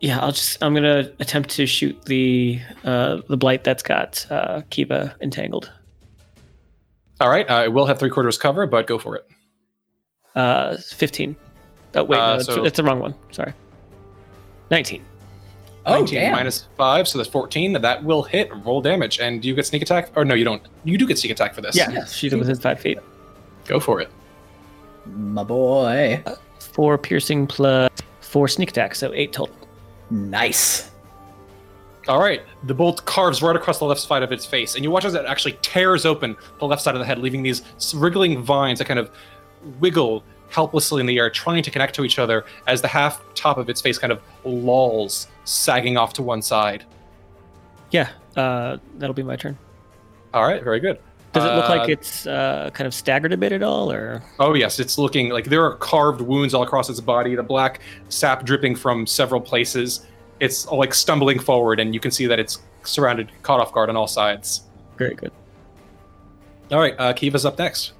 [0.00, 4.62] Yeah, I'll just I'm gonna attempt to shoot the uh the blight that's got uh
[4.70, 5.72] Kiva entangled.
[7.20, 7.48] All right.
[7.50, 9.26] Uh, it will have three quarters cover, but go for it.
[10.34, 11.34] Uh fifteen.
[11.94, 13.14] Oh wait, Uh, no, it's, so- it's the wrong one.
[13.30, 13.52] Sorry.
[14.70, 15.04] Nineteen.
[15.88, 16.32] Oh, 19 damn.
[16.32, 17.74] minus five, so that's 14.
[17.74, 18.50] That will hit.
[18.64, 19.20] Roll damage.
[19.20, 20.10] And do you get sneak attack?
[20.16, 20.60] Or no, you don't.
[20.82, 21.76] You do get sneak attack for this.
[21.76, 22.12] Yeah, Yes.
[22.12, 22.98] she's within five feet.
[23.66, 24.10] Go for it.
[25.06, 26.24] My boy.
[26.76, 29.56] Four piercing plus four sneak attack, so eight total.
[30.10, 30.90] Nice.
[32.06, 32.42] All right.
[32.64, 35.14] The bolt carves right across the left side of its face, and you watch as
[35.14, 37.62] it actually tears open the left side of the head, leaving these
[37.94, 39.10] wriggling vines that kind of
[39.80, 43.56] wiggle helplessly in the air, trying to connect to each other as the half top
[43.56, 46.84] of its face kind of lolls, sagging off to one side.
[47.90, 49.56] Yeah, uh, that'll be my turn.
[50.34, 50.62] All right.
[50.62, 50.98] Very good.
[51.36, 54.22] Does it look Uh, like it's uh, kind of staggered a bit at all, or
[54.40, 57.34] Oh yes, it's looking like there are carved wounds all across its body.
[57.34, 60.06] The black sap dripping from several places.
[60.40, 63.96] It's like stumbling forward, and you can see that it's surrounded, caught off guard on
[63.96, 64.62] all sides.
[64.98, 65.32] very good?
[66.72, 67.92] All right, uh, Kiva's up next.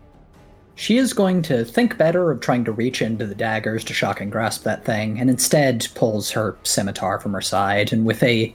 [0.74, 4.20] She is going to think better of trying to reach into the daggers to shock
[4.20, 8.55] and grasp that thing, and instead pulls her scimitar from her side and with a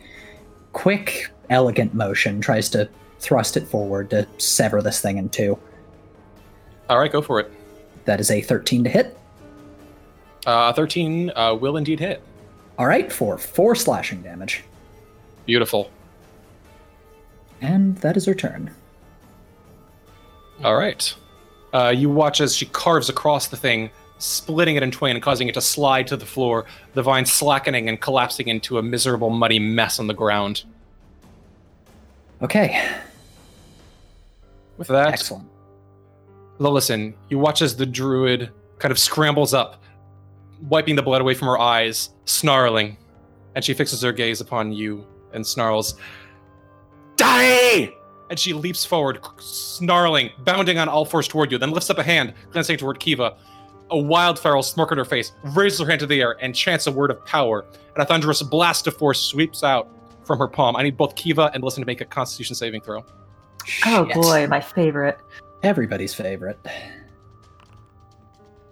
[0.74, 2.88] quick, elegant motion tries to
[3.22, 5.58] thrust it forward to sever this thing in two.
[6.90, 7.52] All right, go for it.
[8.06, 9.18] That is a 13 to hit.
[10.46, 12.22] Uh, Thirteen uh, will indeed hit.
[12.78, 14.64] All right, for four slashing damage.
[15.46, 15.92] Beautiful.
[17.62, 18.74] And that is her turn.
[20.64, 21.14] All right.
[21.74, 25.48] Uh, you watch as she carves across the thing, splitting it in twain and causing
[25.48, 26.66] it to slide to the floor.
[26.96, 30.64] The vine slackening and collapsing into a miserable, muddy mess on the ground.
[32.42, 32.84] Okay,
[34.78, 35.48] With that, excellent.
[36.60, 39.84] Lillison, you watch as the druid kind of scrambles up,
[40.70, 42.98] wiping the blood away from her eyes, snarling,
[43.56, 45.96] and she fixes her gaze upon you and snarls,
[47.18, 47.94] Die!
[48.30, 52.04] And she leaps forward, snarling, bounding on all fours toward you, then lifts up a
[52.04, 53.36] hand, glancing toward Kiva.
[53.90, 56.88] A wild feral smirk on her face, raises her hand to the air, and chants
[56.88, 57.66] a word of power.
[57.94, 59.90] And a thunderous blast of force sweeps out
[60.24, 60.78] from from her palm.
[60.78, 63.04] I need both Kiva and Lillison to make a Constitution saving throw.
[63.86, 64.16] Oh Shit.
[64.16, 65.18] boy, my favorite.
[65.64, 66.60] Everybody's favorite.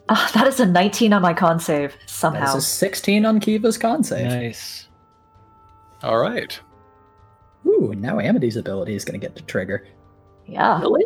[0.10, 2.48] Ah, that is a 19 on my con save somehow.
[2.50, 4.26] is a 16 on Kiva's con save.
[4.26, 4.88] Nice.
[6.02, 6.60] All right.
[7.68, 9.86] Ooh, now Amity's ability is going to get to trigger.
[10.48, 10.80] Yeah.
[10.80, 11.06] Really?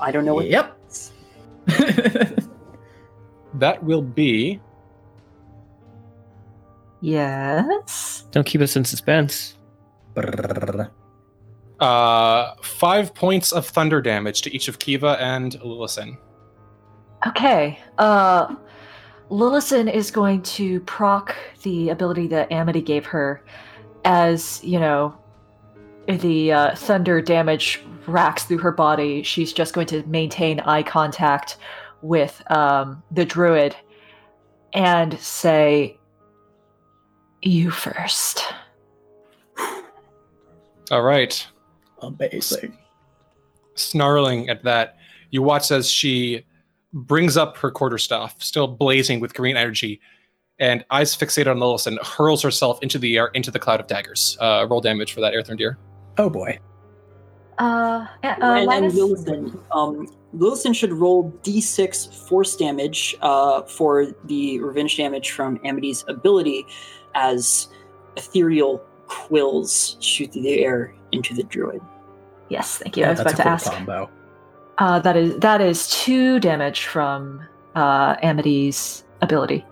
[0.00, 0.46] I don't know what.
[0.46, 0.78] Yep.
[3.54, 4.60] That will be
[7.00, 8.24] Yes.
[8.30, 9.56] Don't keep us in suspense.
[11.80, 16.16] Uh, five points of thunder damage to each of Kiva and Lillison.
[17.26, 17.78] Okay.
[17.98, 18.54] Uh
[19.30, 23.42] Lillison is going to proc the ability that Amity gave her
[24.04, 25.16] as, you know,
[26.06, 29.22] the uh, thunder damage racks through her body.
[29.22, 31.56] She's just going to maintain eye contact
[32.02, 33.74] with um, the druid
[34.74, 35.98] and say,
[37.42, 38.44] You first.
[40.90, 41.46] All right.
[42.06, 42.76] Amazing.
[43.74, 44.96] Snarling at that,
[45.30, 46.44] you watch as she
[46.92, 50.00] brings up her quarterstaff, still blazing with green energy,
[50.58, 53.86] and eyes fixated on Lilith and hurls herself into the air, into the cloud of
[53.86, 54.38] daggers.
[54.40, 55.76] Uh, roll damage for that, Erthrendir.
[56.18, 56.58] Oh boy.
[57.58, 64.06] Uh, uh, and and minus- Lillison, um, Lillison should roll d6 force damage uh, for
[64.24, 66.66] the revenge damage from Amity's ability
[67.14, 67.68] as
[68.16, 71.80] ethereal quills shoot through the air into the druid.
[72.48, 73.04] Yes, thank you.
[73.04, 73.70] I was about to ask.
[73.72, 74.10] combo.
[74.78, 77.42] Uh, that is that is two damage from
[77.74, 79.64] uh, Amity's ability.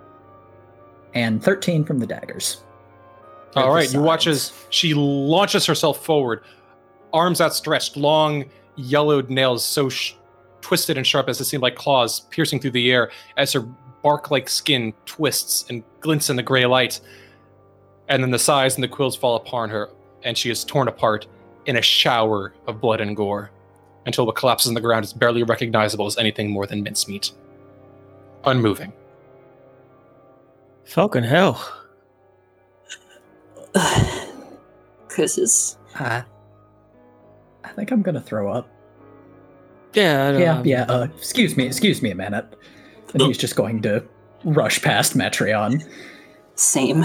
[1.15, 2.65] And 13 from the daggers.
[3.55, 6.43] All right, At the you watch as she launches herself forward,
[7.13, 8.47] arms outstretched, long
[8.77, 10.15] yellowed nails so sh-
[10.63, 13.61] twisted and sharp as to seem like claws piercing through the air as her
[14.03, 17.01] bark-like skin twists and glints in the gray light.
[18.09, 19.91] And then the sighs and the quills fall upon her,
[20.23, 21.27] and she is torn apart
[21.67, 23.51] in a shower of blood and gore,
[24.07, 27.31] until what collapses on the ground is barely recognizable as anything more than mincemeat.
[28.45, 28.93] Unmoving.
[30.85, 31.61] Fucking hell.
[35.15, 35.77] Kisses.
[35.95, 36.25] I,
[37.65, 38.69] I think I'm going to throw up.
[39.95, 40.63] Yeah, I don't Yeah, know.
[40.65, 40.83] yeah.
[40.89, 42.47] Uh, excuse me, excuse me a minute.
[43.13, 44.03] And he's just going to
[44.45, 45.87] rush past Metreon.
[46.55, 47.05] Same.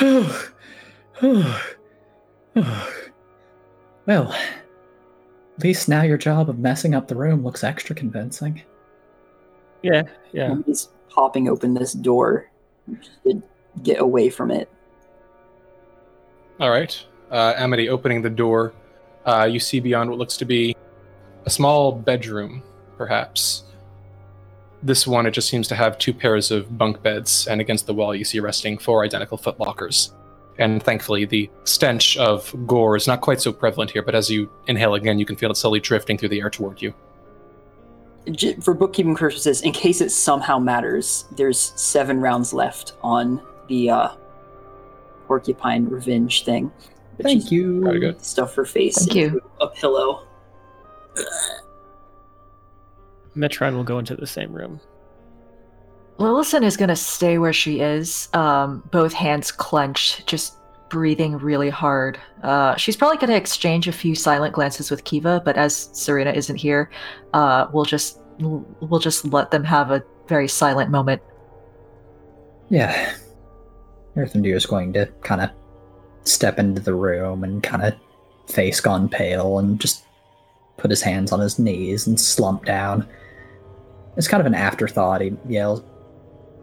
[4.06, 8.62] well, at least now your job of messing up the room looks extra convincing.
[9.82, 10.56] Yeah, yeah.
[10.66, 12.50] He's popping open this door
[12.98, 13.42] just to
[13.82, 14.70] get away from it.
[16.58, 17.04] All right.
[17.30, 18.72] Uh, Amity opening the door.
[19.24, 20.76] Uh, you see beyond what looks to be
[21.44, 22.62] a small bedroom,
[22.96, 23.64] perhaps.
[24.82, 27.94] This one, it just seems to have two pairs of bunk beds, and against the
[27.94, 30.12] wall, you see resting four identical footlockers.
[30.58, 34.50] And thankfully, the stench of gore is not quite so prevalent here, but as you
[34.66, 36.92] inhale again, you can feel it slowly drifting through the air toward you.
[38.60, 44.08] For bookkeeping purposes, in case it somehow matters, there's seven rounds left on the uh,
[45.26, 46.70] porcupine revenge thing.
[47.16, 47.82] which Thank is you.
[47.82, 48.24] Very good.
[48.24, 49.40] Stuff her face Thank you.
[49.60, 50.26] a pillow.
[53.36, 54.80] Metreon will go into the same room.
[56.18, 60.54] Lillison is going to stay where she is, um, both hands clenched, just
[60.88, 62.20] breathing really hard.
[62.42, 66.30] Uh, she's probably going to exchange a few silent glances with Kiva, but as Serena
[66.32, 66.90] isn't here,
[67.32, 71.22] uh, we'll just we'll just let them have a very silent moment.
[72.68, 73.14] Yeah.
[74.16, 75.50] Erthrendir is going to kind of
[76.24, 77.94] step into the room and kind of
[78.48, 80.04] face gone pale and just
[80.76, 83.08] put his hands on his knees and slump down.
[84.16, 85.20] It's kind of an afterthought.
[85.20, 85.82] He yells,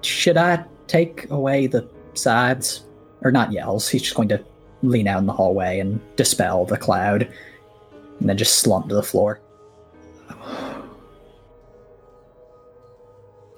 [0.02, 2.86] Should I take away the sides?
[3.22, 4.44] Or not yells, he's just going to
[4.82, 7.24] lean out in the hallway and dispel the cloud
[8.20, 9.42] and then just slump to the floor.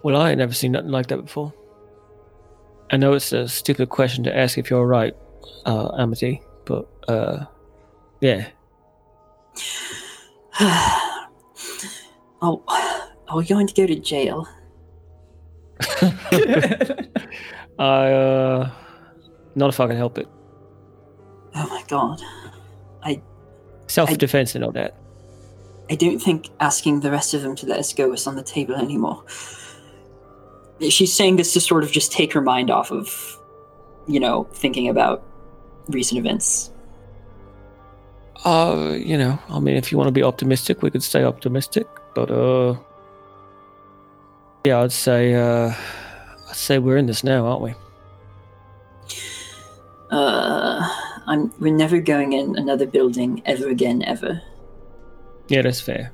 [0.04, 1.54] Well, I ain't never seen nothing like that before.
[2.90, 5.16] I know it's a stupid question to ask if you're alright,
[5.66, 7.46] uh, Amity, but, uh,
[8.20, 8.48] yeah.
[12.42, 12.64] oh,
[13.32, 14.48] are we going to go to jail?
[17.80, 18.72] I, uh,
[19.56, 20.28] not if I can help it.
[21.56, 22.22] Oh my god.
[23.04, 23.22] I.
[23.88, 24.96] Self defense and all that.
[25.90, 28.44] I don't think asking the rest of them to let us go is on the
[28.44, 29.24] table anymore.
[30.90, 33.40] She's saying this to sort of just take her mind off of,
[34.08, 35.24] you know, thinking about
[35.88, 36.72] recent events.
[38.44, 41.88] Uh, you know, I mean, if you want to be optimistic, we could stay optimistic,
[42.16, 42.76] but, uh,
[44.64, 45.74] yeah, I'd say, uh,
[46.50, 47.74] I'd say we're in this now, aren't we?
[50.12, 50.88] Uh,
[51.28, 51.54] I'm.
[51.60, 54.42] We're never going in another building ever again, ever.
[55.48, 56.12] Yeah, that's fair.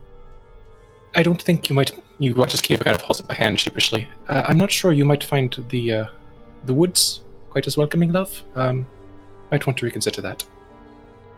[1.15, 1.91] I don't think you might.
[2.19, 4.07] You just Kiva kind of holds up a hand sheepishly.
[4.27, 6.05] Uh, I'm not sure you might find the uh,
[6.65, 8.43] the woods quite as welcoming, love.
[8.55, 8.85] Um,
[9.51, 10.43] might want to reconsider that.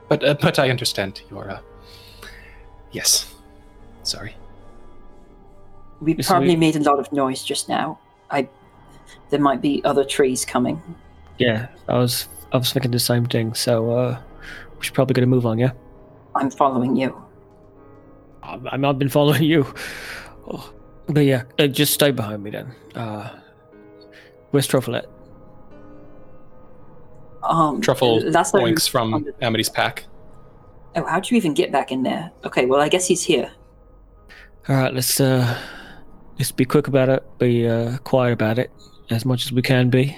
[0.10, 1.50] But uh, but I understand your.
[1.50, 1.60] Uh,
[2.92, 3.34] yes,
[4.04, 4.36] sorry.
[6.02, 8.00] We Yes, probably we- made a lot of noise just now.
[8.32, 8.48] I.
[9.32, 10.82] There might be other trees coming.
[11.38, 13.54] Yeah, I was I was thinking the same thing.
[13.54, 14.20] So uh,
[14.78, 15.58] we should probably get a move on.
[15.60, 15.72] Yeah,
[16.36, 17.16] I'm following you.
[18.44, 19.72] I've, I've been following you.
[20.52, 20.74] Oh,
[21.08, 22.74] But yeah, uh, just stay behind me then.
[22.96, 23.30] Uh,
[24.52, 25.06] where's Trofilet?
[27.44, 28.62] Um, Truffle Last time.
[28.62, 30.06] points from Amity's pack.
[30.96, 32.32] Oh, how'd you even get back in there?
[32.46, 33.52] Okay, well, I guess he's here.
[34.68, 35.58] All right, let's uh,
[36.40, 37.24] let's be quick about it.
[37.38, 38.72] Be uh, quiet about it
[39.10, 40.18] as much as we can be.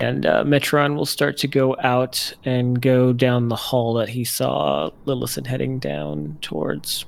[0.00, 4.24] And uh, Metreon will start to go out and go down the hall that he
[4.24, 7.04] saw Lillison heading down towards.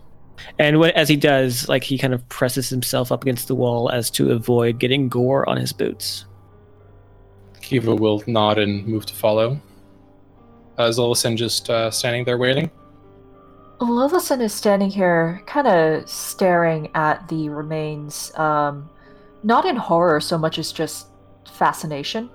[0.58, 3.88] And when, as he does, like he kind of presses himself up against the wall
[3.88, 6.26] as to avoid getting gore on his boots.
[7.62, 9.58] Kiva will nod and move to follow.
[10.78, 12.70] Uh, is Lillison just uh, standing there waiting?
[13.86, 18.88] Lillison is standing here, kind of staring at the remains, um,
[19.42, 21.08] not in horror so much as just
[21.50, 22.30] fascination.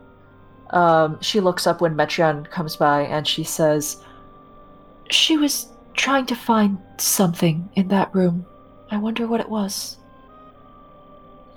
[0.72, 4.04] Um, she looks up when Metreon comes by and she says,
[5.10, 8.46] She was trying to find something in that room.
[8.92, 9.98] I wonder what it was.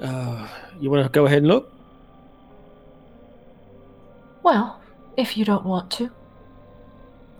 [0.01, 0.49] Uh,
[0.81, 1.73] you want to go ahead and look?
[4.43, 4.81] Well,
[5.17, 6.11] if you don't want to.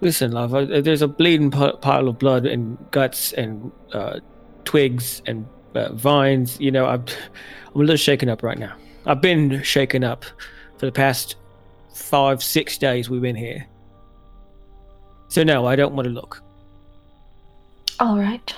[0.01, 0.53] Listen, love.
[0.53, 4.21] There's a bleeding pi- pile of blood and guts and uh,
[4.65, 6.59] twigs and uh, vines.
[6.59, 7.05] You know, I'm,
[7.75, 8.75] I'm a little shaken up right now.
[9.05, 10.25] I've been shaken up
[10.79, 11.37] for the past
[11.95, 13.67] five, six days we've been here.
[15.29, 16.43] So no, I don't want to look.
[17.99, 18.55] All right.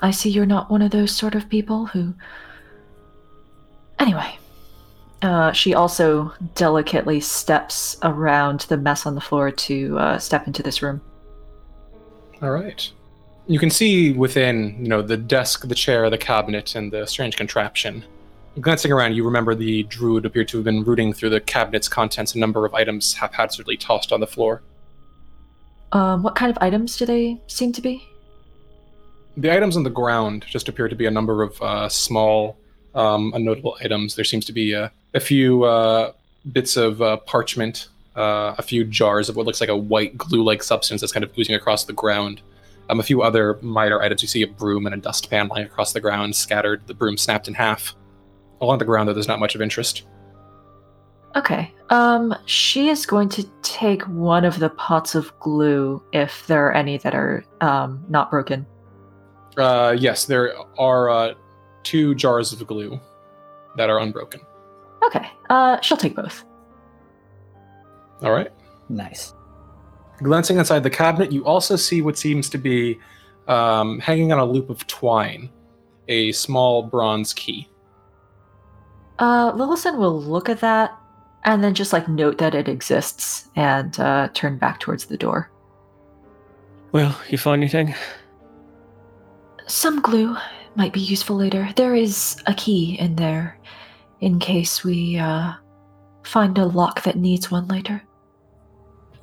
[0.00, 2.14] I see you're not one of those sort of people who.
[3.98, 4.38] Anyway.
[5.22, 10.62] Uh, she also delicately steps around the mess on the floor to uh, step into
[10.62, 11.00] this room.
[12.40, 12.90] All right.
[13.48, 17.36] You can see within, you know, the desk, the chair, the cabinet, and the strange
[17.36, 18.04] contraption.
[18.60, 22.34] Glancing around, you remember the druid appeared to have been rooting through the cabinet's contents,
[22.34, 24.62] a number of items haphazardly tossed on the floor.
[25.92, 28.06] Um, what kind of items do they seem to be?
[29.36, 32.58] The items on the ground just appear to be a number of uh, small,
[32.94, 34.14] um, unnotable items.
[34.14, 36.12] There seems to be uh, a few uh,
[36.52, 40.62] bits of uh, parchment, uh, a few jars of what looks like a white glue-like
[40.62, 42.42] substance that's kind of oozing across the ground.
[42.90, 44.22] Um, a few other minor items.
[44.22, 46.86] You see a broom and a dustpan lying across the ground, scattered.
[46.86, 47.94] The broom snapped in half.
[48.60, 50.04] Along the ground, though, there's not much of interest.
[51.36, 51.72] Okay.
[51.90, 56.72] Um, she is going to take one of the pots of glue if there are
[56.72, 58.66] any that are um, not broken.
[59.56, 61.34] Uh, yes, there are uh,
[61.82, 62.98] two jars of glue
[63.76, 64.40] that are unbroken.
[65.04, 65.30] Okay.
[65.50, 66.44] Uh, she'll take both.
[68.22, 68.50] All right.
[68.88, 69.34] Nice.
[70.22, 72.98] Glancing inside the cabinet, you also see what seems to be
[73.46, 75.50] um, hanging on a loop of twine,
[76.08, 77.68] a small bronze key.
[79.18, 80.96] Uh, Lillison will look at that
[81.44, 85.50] and then just like note that it exists and uh, turn back towards the door.
[86.92, 87.94] Well, you find anything?
[89.66, 90.36] Some glue
[90.74, 91.68] might be useful later.
[91.76, 93.58] There is a key in there
[94.20, 95.52] in case we uh,
[96.22, 98.02] find a lock that needs one later.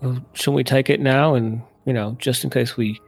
[0.01, 2.99] Well, shouldn't we take it now and, you know, just in case we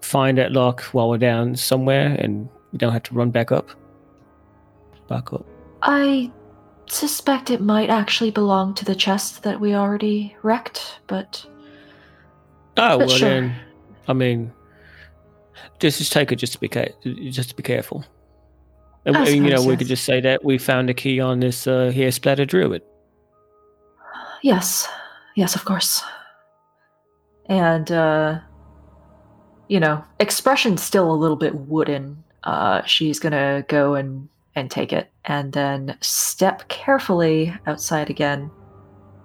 [0.00, 3.68] find that lock while we're down somewhere and we don't have to run back up?
[5.08, 5.44] Back up.
[5.82, 6.30] I
[6.86, 11.44] suspect it might actually belong to the chest that we already wrecked, but
[12.76, 13.28] Oh, But well sure.
[13.28, 13.54] then,
[14.08, 14.50] I mean,
[15.78, 16.92] just just take it just to be ca-
[17.30, 18.04] just to be careful.
[19.04, 21.20] And, I we- you know, suppose, we could just say that we found a key
[21.20, 22.82] on this uh, here splatter druid.
[24.42, 24.88] yes,
[25.36, 26.02] yes, of course.
[27.46, 28.38] And, uh,
[29.68, 32.22] you know, expression still a little bit wooden.
[32.44, 38.50] Uh, she's gonna go and, and take it and then step carefully outside again.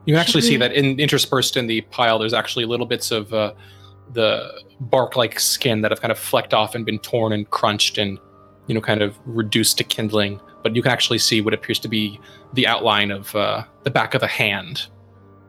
[0.06, 3.12] You can Should actually see that in, interspersed in the pile, there's actually little bits
[3.12, 3.54] of uh,
[4.14, 8.18] the bark-like skin that have kind of flecked off and been torn and crunched and,
[8.68, 10.40] you know, kind of reduced to kindling.
[10.64, 12.20] But you can actually see what appears to be
[12.54, 14.88] the outline of uh, the back of a hand,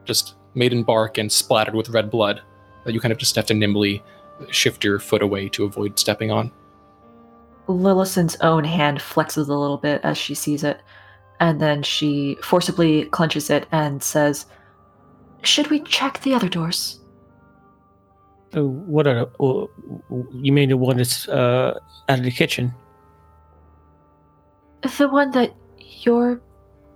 [0.05, 2.41] just made in bark and splattered with red blood.
[2.85, 4.01] That you kind of just have to nimbly
[4.49, 6.51] shift your foot away to avoid stepping on.
[7.67, 10.81] Lillison's own hand flexes a little bit as she sees it,
[11.39, 14.45] and then she forcibly clenches it and says,
[15.41, 16.99] should we check the other doors?
[18.55, 19.69] Oh, what are oh,
[20.33, 22.73] you mean the one that's uh, out of the kitchen?
[24.81, 26.41] The one that you're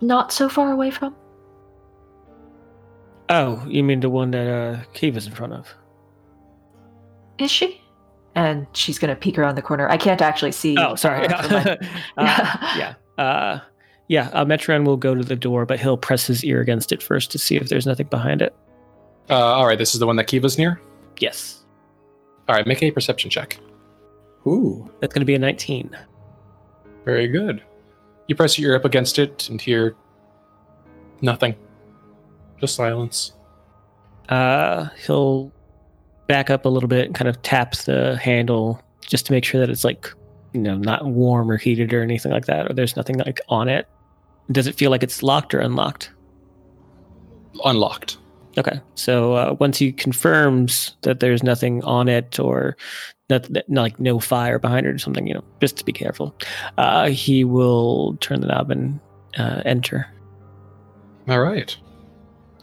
[0.00, 1.14] not so far away from?
[3.30, 5.74] Oh, you mean the one that uh, Kiva's in front of?
[7.38, 7.80] Is she?
[8.34, 9.88] And she's gonna peek around the corner.
[9.88, 10.76] I can't actually see.
[10.78, 11.26] Oh, sorry.
[11.28, 11.48] uh,
[12.16, 12.94] my- uh, yeah.
[13.16, 13.60] Uh,
[14.08, 14.28] yeah.
[14.32, 17.30] Uh, Metreon will go to the door, but he'll press his ear against it first
[17.32, 18.54] to see if there's nothing behind it.
[19.30, 20.80] Uh, all right, this is the one that Kiva's near.
[21.18, 21.64] Yes.
[22.48, 23.58] All right, make a perception check.
[24.46, 24.90] Ooh.
[25.00, 25.96] That's going to be a 19.
[27.06, 27.62] Very good.
[28.26, 29.96] You press your ear up against it and hear
[31.20, 31.54] nothing.
[32.60, 33.32] Just silence.
[34.28, 35.52] Uh, he'll
[36.26, 39.60] back up a little bit and kind of tap the handle just to make sure
[39.60, 40.10] that it's like,
[40.52, 43.68] you know, not warm or heated or anything like that, or there's nothing like on
[43.68, 43.86] it.
[44.50, 46.10] Does it feel like it's locked or unlocked?
[47.64, 48.18] Unlocked.
[48.56, 48.80] Okay.
[48.94, 52.76] So uh, once he confirms that there's nothing on it or
[53.28, 56.34] that, that like no fire behind it or something, you know, just to be careful,
[56.78, 59.00] uh, he will turn the knob and
[59.38, 60.06] uh, enter.
[61.28, 61.76] All right.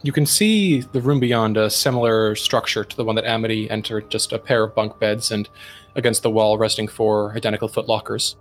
[0.04, 4.10] You can see the room beyond a similar structure to the one that Amity entered,
[4.10, 5.48] just a pair of bunk beds and
[5.94, 8.36] against the wall resting four identical footlockers.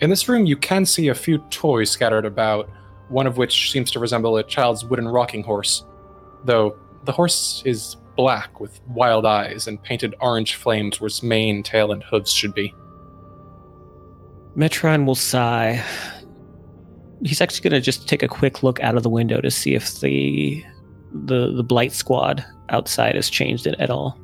[0.00, 2.68] In this room, you can see a few toys scattered about,
[3.08, 5.84] one of which seems to resemble a child's wooden rocking horse,
[6.44, 11.62] though the horse is black with wild eyes and painted orange flames where its mane,
[11.62, 12.74] tail, and hooves should be.
[14.54, 15.82] Metreon will sigh.
[17.24, 19.74] He's actually going to just take a quick look out of the window to see
[19.74, 20.62] if the
[21.12, 24.18] the the blight squad outside has changed it at all.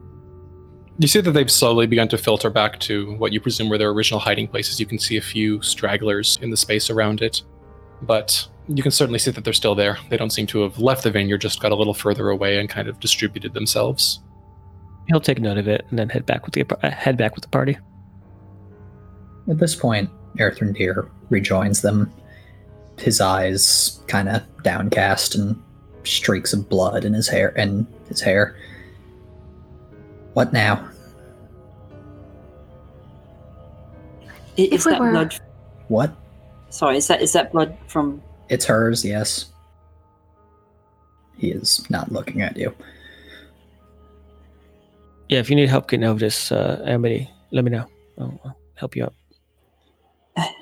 [0.98, 3.90] You see that they've slowly begun to filter back to what you presume were their
[3.90, 4.78] original hiding places.
[4.78, 7.42] You can see a few stragglers in the space around it,
[8.02, 9.98] but you can certainly see that they're still there.
[10.10, 12.68] They don't seem to have left the vineyard, just got a little further away and
[12.68, 14.20] kind of distributed themselves.
[15.08, 17.42] He'll take note of it and then head back with the uh, head back with
[17.42, 17.78] the party.
[19.48, 22.12] At this point, Erthrendir rejoins them,
[22.98, 25.62] his eyes kind of downcast and
[26.02, 28.56] streaks of blood in his hair and his hair.
[30.32, 30.88] What now?
[34.58, 35.38] I- If Is we that were- blood?
[35.88, 36.16] What?
[36.70, 38.20] Sorry, is that is that blood from?
[38.48, 39.46] It's hers, yes.
[41.36, 42.74] He is not looking at you.
[45.28, 47.86] Yeah, if you need help getting over this, uh, Amity, let me know.
[48.18, 49.14] I'll, I'll help you out.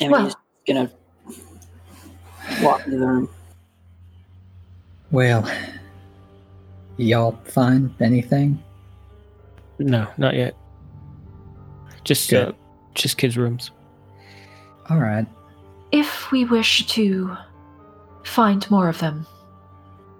[0.00, 0.34] Emily's
[0.66, 0.90] gonna
[2.62, 3.28] walk into the room.
[5.10, 5.50] Well,
[6.96, 8.62] y'all find anything?
[9.78, 10.54] No, not yet.
[12.04, 12.48] Just Good.
[12.48, 12.52] uh,
[12.94, 13.70] just kids' rooms.
[14.90, 15.26] All right.
[15.90, 17.36] If we wish to
[18.22, 19.26] find more of them,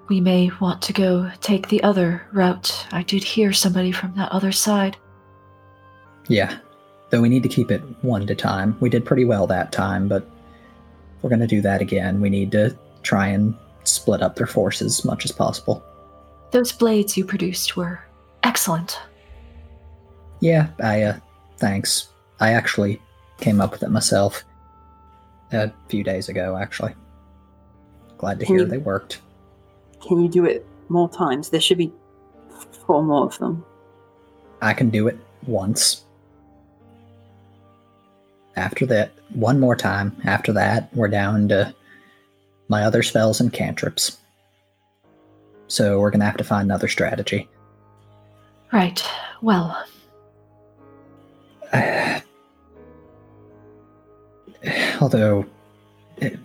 [0.09, 2.87] we may want to go take the other route.
[2.91, 4.97] I did hear somebody from that other side.
[6.29, 6.59] Yeah.
[7.11, 8.77] Though we need to keep it one at a time.
[8.81, 12.31] We did pretty well that time, but if we're going to do that again, we
[12.31, 13.55] need to try and
[13.85, 15.83] split up their forces as much as possible.
[16.51, 18.01] Those blades you produced were
[18.43, 18.99] excellent.
[20.41, 21.19] Yeah, I, uh,
[21.59, 22.09] thanks.
[22.41, 23.03] I actually
[23.39, 24.45] came up with it myself
[25.53, 26.95] a few days ago, actually.
[28.19, 28.71] Glad to hear Hmm.
[28.71, 29.21] they worked.
[30.01, 31.51] Can you do it more times?
[31.51, 31.93] There should be
[32.87, 33.65] four more of them.
[34.61, 36.05] I can do it once.
[38.57, 40.17] After that, one more time.
[40.25, 41.73] After that, we're down to
[42.69, 44.19] my other spells and cantrips.
[45.69, 47.49] So we're gonna have to find another strategy.
[48.73, 49.03] Right.
[49.43, 49.85] Well,
[55.01, 55.47] Although,
[56.19, 56.39] it,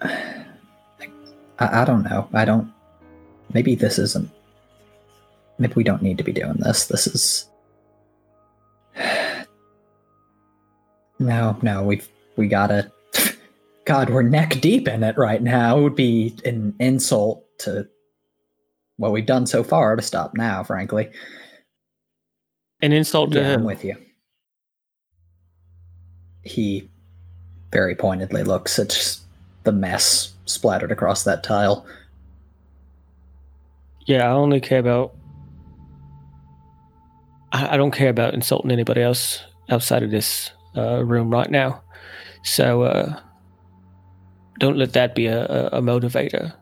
[0.00, 0.42] I,
[1.58, 2.28] I don't know.
[2.32, 2.72] I don't.
[3.52, 4.30] Maybe this isn't.
[5.58, 6.86] Maybe we don't need to be doing this.
[6.86, 7.48] This is.
[11.20, 12.90] No, no, we've we gotta.
[13.84, 15.78] God, we're neck deep in it right now.
[15.78, 17.86] It would be an insult to
[18.96, 20.64] what we've done so far to stop now.
[20.64, 21.08] Frankly,
[22.82, 23.64] An insult to yeah, I'm him.
[23.64, 23.94] with you.
[26.44, 26.88] He
[27.72, 29.18] very pointedly looks at
[29.64, 31.86] the mess splattered across that tile.
[34.06, 35.14] Yeah, I only care about.
[37.52, 41.82] I, I don't care about insulting anybody else outside of this uh, room right now.
[42.42, 43.18] So uh,
[44.60, 46.52] don't let that be a, a, a motivator.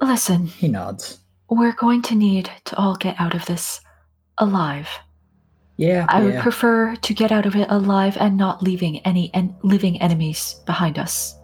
[0.00, 1.18] listen, He nods.
[1.48, 3.80] we're going to need to all get out of this
[4.38, 4.88] alive.
[5.80, 6.42] Yeah, I would yeah.
[6.42, 10.98] prefer to get out of it alive and not leaving any en- living enemies behind
[10.98, 11.34] us.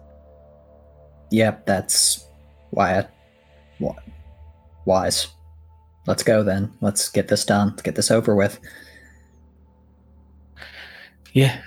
[1.31, 2.27] yep, that's
[2.69, 3.09] Wyatt.
[3.79, 3.97] What?
[4.85, 5.27] Wise.
[6.05, 6.71] Let's go then.
[6.81, 7.69] Let's get this done.
[7.69, 8.59] Let's get this over with.
[11.33, 11.59] Yeah.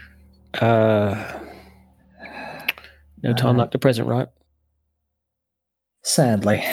[0.55, 1.41] Uh,
[3.25, 4.29] no time Uh, like the present, right?
[6.03, 6.65] Sadly.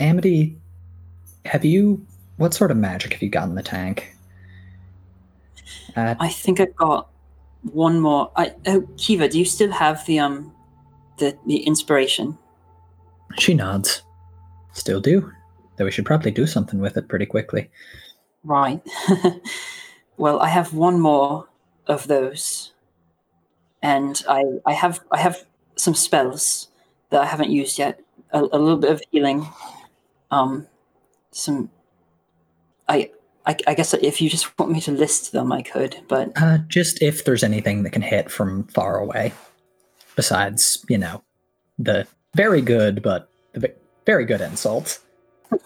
[0.00, 0.58] Amity,
[1.44, 2.04] have you.
[2.40, 4.16] What sort of magic have you got in the tank?
[5.94, 7.10] Uh, I think I've got
[7.70, 8.32] one more.
[8.34, 10.50] I, oh, Kiva, do you still have the um,
[11.18, 12.38] the the inspiration?
[13.38, 14.04] she nods.
[14.72, 15.30] Still do.
[15.76, 17.70] Though we should probably do something with it pretty quickly.
[18.42, 18.80] Right.
[20.16, 21.46] well, I have one more
[21.88, 22.72] of those,
[23.82, 25.44] and I I have I have
[25.76, 26.68] some spells
[27.10, 28.00] that I haven't used yet.
[28.32, 29.46] A, a little bit of healing.
[30.30, 30.68] Um,
[31.32, 31.68] some.
[32.90, 33.10] I,
[33.46, 36.58] I I guess if you just want me to list them, I could, but Uh,
[36.68, 39.32] just if there's anything that can hit from far away.
[40.16, 41.22] Besides, you know,
[41.78, 43.72] the very good, but the
[44.04, 45.00] very good insults.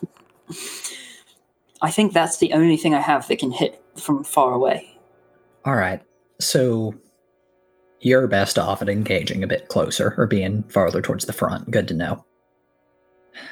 [1.82, 4.96] I think that's the only thing I have that can hit from far away.
[5.64, 6.00] All right.
[6.40, 6.94] So
[8.00, 11.70] you're best off at engaging a bit closer or being farther towards the front.
[11.70, 12.24] Good to know.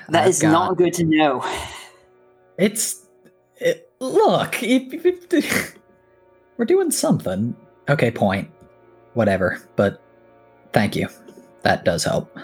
[0.09, 1.45] That I've is not good to know.
[2.59, 3.02] It's
[3.63, 4.63] it, look.
[4.63, 5.79] if- if-
[6.57, 7.57] we're doing something.
[7.89, 8.51] Okay, point.
[9.15, 9.61] Whatever.
[9.77, 10.01] But
[10.73, 11.09] thank you.
[11.63, 12.37] That does help.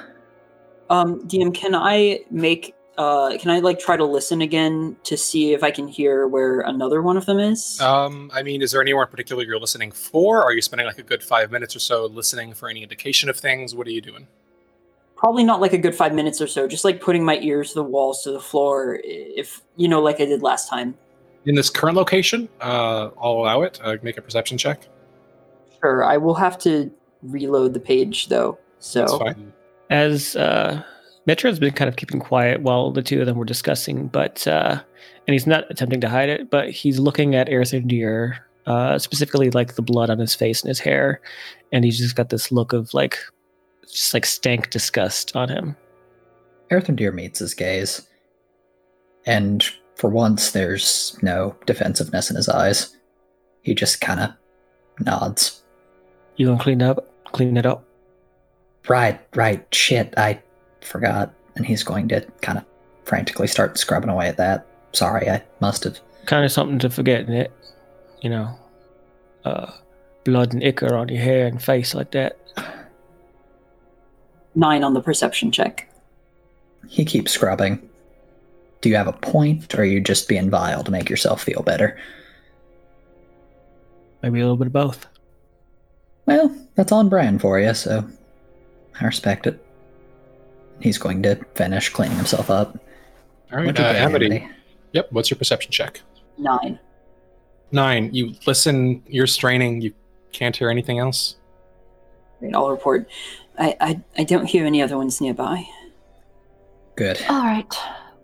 [0.90, 5.52] Um, DM, can I make uh can I like try to listen again to see
[5.52, 7.80] if I can hear where another one of them is?
[7.80, 10.42] Um, I mean, is there anywhere in particular you're listening for?
[10.42, 13.36] Are you spending like a good five minutes or so listening for any indication of
[13.36, 13.74] things?
[13.74, 14.26] What are you doing?
[15.16, 17.74] Probably not like a good five minutes or so, just like putting my ears to
[17.76, 20.94] the walls to the floor if you know, like I did last time.
[21.48, 23.80] In this current location, uh, I'll allow it.
[23.82, 24.86] Uh, make a perception check.
[25.80, 26.90] Sure, I will have to
[27.22, 28.58] reload the page though.
[28.80, 29.52] So That's fine.
[29.88, 30.82] As uh,
[31.26, 34.78] Metreon's been kind of keeping quiet while the two of them were discussing, but uh,
[35.26, 39.74] and he's not attempting to hide it, but he's looking at Erthrendir, uh, specifically like
[39.76, 41.22] the blood on his face and his hair,
[41.72, 43.18] and he's just got this look of like,
[43.90, 45.76] just like stank disgust on him.
[46.70, 48.06] Erthrendir meets his gaze.
[49.24, 49.66] And
[49.98, 52.96] for once, there's no defensiveness in his eyes.
[53.62, 54.30] He just kind of
[55.04, 55.62] nods.
[56.36, 57.84] You gonna clean it up, clean it up?
[58.88, 60.40] Right, right, shit, I
[60.80, 61.34] forgot.
[61.56, 62.64] And he's going to kind of
[63.04, 64.66] frantically start scrubbing away at that.
[64.92, 65.98] Sorry, I must have.
[66.26, 67.52] Kind of something to forget in it,
[68.22, 68.56] you know.
[69.44, 69.72] Uh,
[70.24, 72.38] blood and ichor on your hair and face like that.
[74.54, 75.92] nine on the perception check.
[76.86, 77.87] He keeps scrubbing.
[78.80, 81.62] Do you have a point, or are you just being vile to make yourself feel
[81.62, 81.98] better?
[84.22, 85.06] Maybe a little bit of both.
[86.26, 88.06] Well, that's on brand for you, so
[89.00, 89.64] I respect it.
[90.80, 92.78] He's going to finish cleaning himself up.
[93.50, 94.26] All right, What'd you uh, Amity.
[94.26, 94.48] Amity?
[94.92, 95.12] Yep.
[95.12, 96.00] What's your perception check?
[96.36, 96.78] Nine.
[97.72, 98.10] Nine.
[98.12, 99.02] You listen.
[99.08, 99.80] You're straining.
[99.80, 99.92] You
[100.32, 101.36] can't hear anything else.
[102.38, 103.08] Great, I'll report.
[103.58, 105.66] I, I I don't hear any other ones nearby.
[106.96, 107.20] Good.
[107.28, 107.74] All right.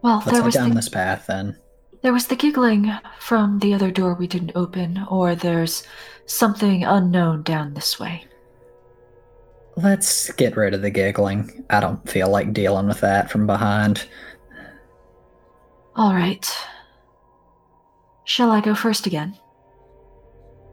[0.05, 1.57] Well, Let's there head was down the, this path then.
[2.03, 5.83] there was the giggling from the other door we didn't open, or there's
[6.27, 8.25] something unknown down this way.
[9.77, 11.65] Let's get rid of the giggling.
[11.71, 14.07] I don't feel like dealing with that from behind.
[15.97, 16.47] All right.
[18.25, 19.37] Shall I go first again?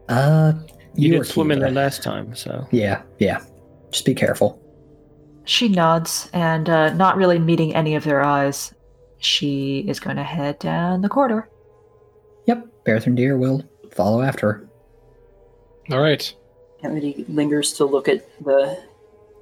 [0.08, 0.52] Uh,
[0.94, 1.66] You, you, did or swim in Kiva.
[1.72, 3.40] there last time, so Yeah, yeah.
[3.90, 4.60] Just be careful.
[5.44, 8.72] She nods, and uh, not really meeting any of their eyes,
[9.24, 11.48] she is going to head down the corridor.
[12.46, 13.62] Yep, Erthrendir will
[13.92, 14.68] follow after her.
[15.90, 16.34] All right.
[16.82, 18.82] Amity lingers to look at the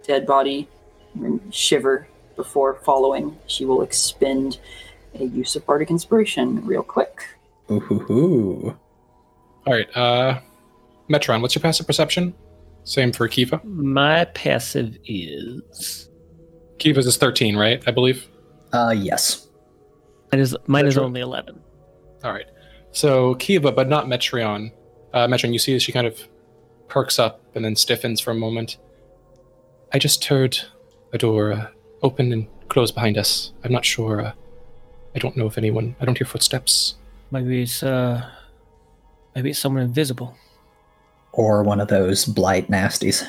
[0.03, 0.69] dead body
[1.15, 3.39] and shiver before following.
[3.47, 4.59] She will expend
[5.15, 7.25] a use of bardic inspiration real quick.
[7.71, 8.77] Ooh hoo hoo.
[9.67, 9.89] All right.
[9.97, 10.41] Uh,
[11.09, 12.35] Metreon, what's your passive perception?
[12.85, 13.61] Same for Kiva.
[13.65, 16.09] my passive is
[16.79, 17.83] Kiva's is 13, right?
[17.87, 18.27] I believe.
[18.73, 19.49] Uh, yes.
[20.33, 21.61] Mine is mine is only eleven.
[22.25, 22.47] All right.
[22.93, 24.73] So Kiva, but not Metreon.
[25.13, 26.27] Uh, Metreon, you see she kind of
[26.89, 28.77] perks up and then stiffens for a moment.
[29.93, 30.59] I just heard
[31.13, 31.67] a door uh,
[32.03, 33.53] open and close behind us.
[33.65, 34.21] I'm not sure.
[34.21, 34.33] Uh,
[35.15, 35.97] I don't know if anyone.
[36.01, 36.95] I don't hear footsteps.
[37.33, 38.29] Maybe it's uh
[39.35, 40.37] maybe it's someone invisible.
[41.33, 43.25] Or one of those blight nasties.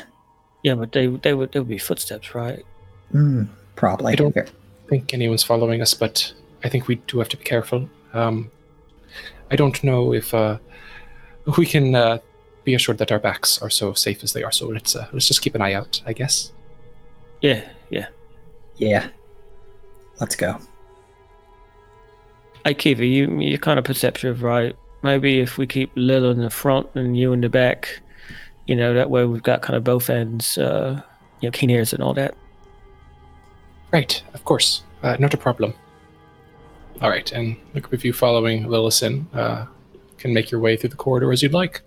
[0.64, 2.64] Yeah, but they they would they would be footsteps, right?
[3.12, 3.44] Hmm,
[3.76, 4.14] probably.
[4.14, 4.48] I don't- Ver-
[4.90, 7.90] think anyone's following us, but I think we do have to be careful.
[8.14, 8.52] Um,
[9.50, 10.58] I don't know if uh,
[11.58, 12.20] we can uh,
[12.64, 14.52] be assured that our backs are so safe as they are.
[14.52, 16.52] So let's uh, let's just keep an eye out, I guess.
[17.42, 18.08] Yeah, yeah.
[18.78, 19.08] Yeah.
[20.20, 20.60] Let's go.
[22.64, 24.76] Hey, Kiva, you you're kind of perceptive, right?
[25.04, 28.02] Maybe if we keep Lil in the front and you in the back,
[28.68, 31.02] you know, that way we've got kind of both ends, uh,
[31.40, 32.36] you know, keen ears and all that.
[33.92, 34.84] Right, of course.
[35.02, 35.74] Uh, not a problem.
[37.02, 39.66] All right, and the group of you following Lillison uh,
[40.20, 41.82] can make your way through the corridor as you'd like.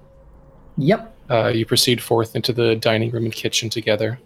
[0.77, 1.16] Yep.
[1.31, 4.19] Uh, you proceed forth into the dining room and kitchen together,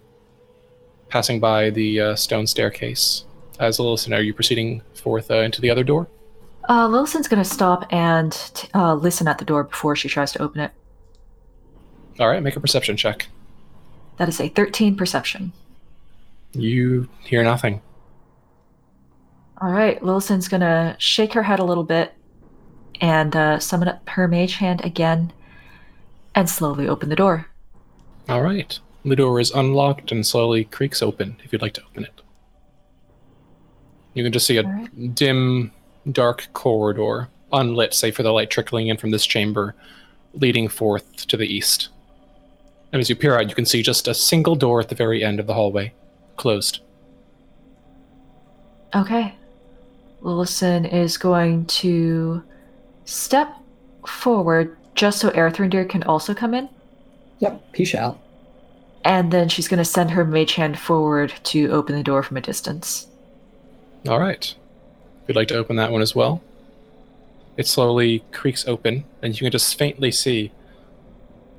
[1.10, 3.24] passing by the uh, stone staircase.
[3.60, 6.09] As Lillison, are you proceeding forth uh, into the other door?
[6.69, 10.43] Uh, Lillison's gonna stop and t- uh, listen at the door before she tries to
[10.43, 10.70] open it.
[12.19, 13.28] All right, make a perception check.
[14.16, 15.52] That is a 13 perception.
[16.52, 17.82] You hear nothing.
[19.60, 22.14] All right, Lillison's gonna shake her head a little bit
[23.01, 25.32] and uh, summon up her mage hand again
[26.35, 27.47] and slowly open the door.
[28.28, 28.78] All right.
[29.05, 32.20] The door is unlocked and slowly creaks open if you'd like to open it.
[34.14, 35.14] You can just see a right.
[35.14, 35.72] dim,
[36.10, 39.74] dark corridor, unlit save for the light trickling in from this chamber,
[40.35, 41.89] leading forth to the east.
[42.93, 45.22] And as you peer out, you can see just a single door at the very
[45.22, 45.94] end of the hallway,
[46.36, 46.80] closed.
[48.94, 49.35] Okay.
[50.22, 52.42] Lillison is going to
[53.04, 53.54] step
[54.06, 56.68] forward just so Erthrendir can also come in.
[57.38, 57.74] Yep.
[57.74, 58.20] He shall.
[59.04, 62.36] And then she's going to send her mage hand forward to open the door from
[62.36, 63.06] a distance.
[64.08, 64.54] All right.
[65.22, 66.42] If you'd like to open that one as well,
[67.56, 70.52] it slowly creaks open, and you can just faintly see.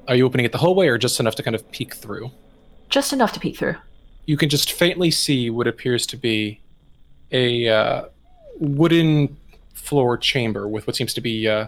[0.07, 2.31] Are you opening it the whole way, or just enough to kind of peek through?
[2.89, 3.75] Just enough to peek through.
[4.25, 6.61] you can just faintly see what appears to be
[7.31, 8.03] a uh,
[8.59, 9.35] wooden
[9.73, 11.67] floor chamber with what seems to be uh,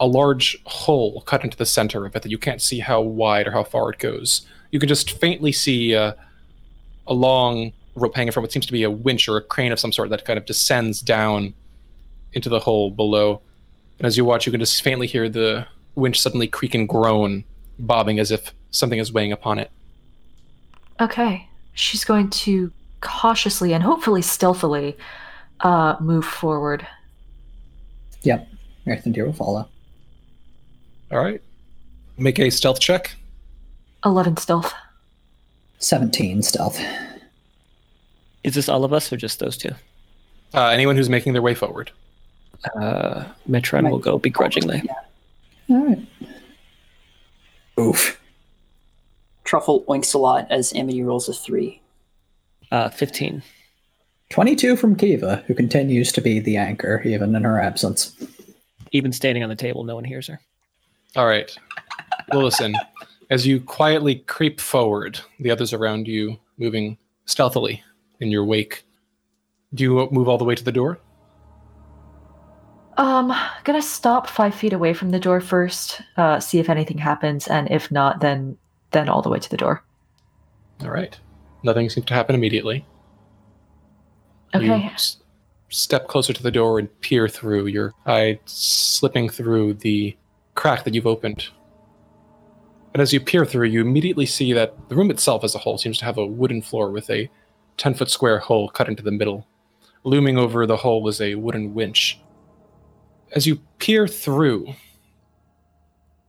[0.00, 3.46] a large hole cut into the center of it that you can't see how wide
[3.46, 4.46] or how far it goes.
[4.70, 6.14] You can just faintly see uh,
[7.06, 9.78] a long rope hanging from what seems to be a winch or a crane of
[9.78, 11.54] some sort that kind of descends down
[12.32, 13.40] into the hole below.
[13.98, 17.44] And as you watch, you can just faintly hear the winch suddenly creak and groan,
[17.78, 19.70] bobbing as if something is weighing upon it.
[21.00, 21.48] Okay.
[21.74, 24.96] She's going to cautiously and hopefully stealthily
[25.62, 26.86] uh, move forward.
[28.22, 28.48] Yep.
[28.86, 29.68] Erthrendir will follow.
[31.10, 31.40] All right.
[32.16, 33.14] Make a stealth check.
[34.04, 34.74] 11 stealth.
[35.78, 36.80] 17 stealth.
[38.44, 39.70] Is this all of us or just those two?
[40.54, 41.90] Uh, anyone who's making their way forward.
[42.80, 44.82] Uh, Metreon will go begrudgingly.
[45.68, 46.06] All right.
[47.78, 48.20] Oof.
[49.44, 51.80] Truffle oinks a lot as Amity rolls a three.
[52.70, 53.42] Uh, 15.
[54.32, 58.16] 22 from Kiva, who continues to be the anchor even in her absence.
[58.90, 60.40] Even standing on the table, no one hears her.
[61.16, 61.54] All right.
[62.32, 62.74] Well, listen.
[63.28, 66.96] As you quietly creep forward, the others around you moving
[67.26, 67.82] stealthily
[68.20, 68.84] in your wake.
[69.74, 70.98] Do you move all the way to the door?
[72.96, 73.34] Um,
[73.64, 77.70] gonna stop five feet away from the door first, uh, see if anything happens, and
[77.70, 78.56] if not, then
[78.92, 79.84] then all the way to the door.
[80.80, 81.18] All right.
[81.62, 82.86] Nothing seems to happen immediately.
[84.54, 84.66] Okay.
[84.66, 85.18] You s-
[85.70, 90.16] step closer to the door and peer through, your eye slipping through the
[90.54, 91.48] crack that you've opened.
[92.92, 95.78] And as you peer through, you immediately see that the room itself as a whole
[95.78, 97.30] seems to have a wooden floor with a
[97.78, 99.46] 10 foot square hole cut into the middle.
[100.04, 102.20] Looming over the hole is a wooden winch.
[103.34, 104.74] As you peer through,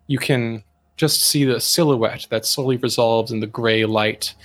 [0.08, 0.64] you can
[0.96, 4.36] just see the silhouette that slowly resolves in the gray light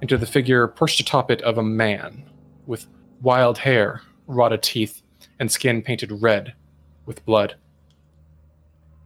[0.00, 2.24] into the figure perched atop it of a man
[2.70, 2.86] with
[3.20, 5.02] wild hair, rotted teeth,
[5.40, 6.54] and skin painted red
[7.04, 7.56] with blood.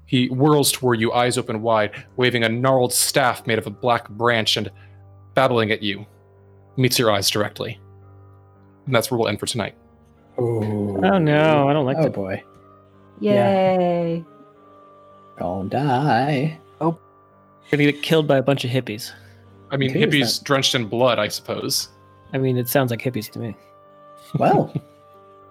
[0.06, 4.08] He whirls toward you, eyes open wide, waving a gnarled staff made of a black
[4.10, 4.70] branch and
[5.32, 6.04] babbling at you.
[6.76, 7.80] Meets your eyes directly.
[8.84, 9.74] And that's where we'll end for tonight.
[10.36, 12.12] Oh, Oh no, I don't like oh that.
[12.12, 12.42] boy.
[13.20, 14.22] Yay!
[15.38, 16.58] Don't die.
[16.80, 16.98] Oh
[17.70, 19.10] Gonna get killed by a bunch of hippies.
[19.70, 21.88] I mean, Okay, hippies drenched in blood, I suppose.
[22.34, 23.56] I mean, it sounds like hippies to me.
[24.38, 24.72] Well,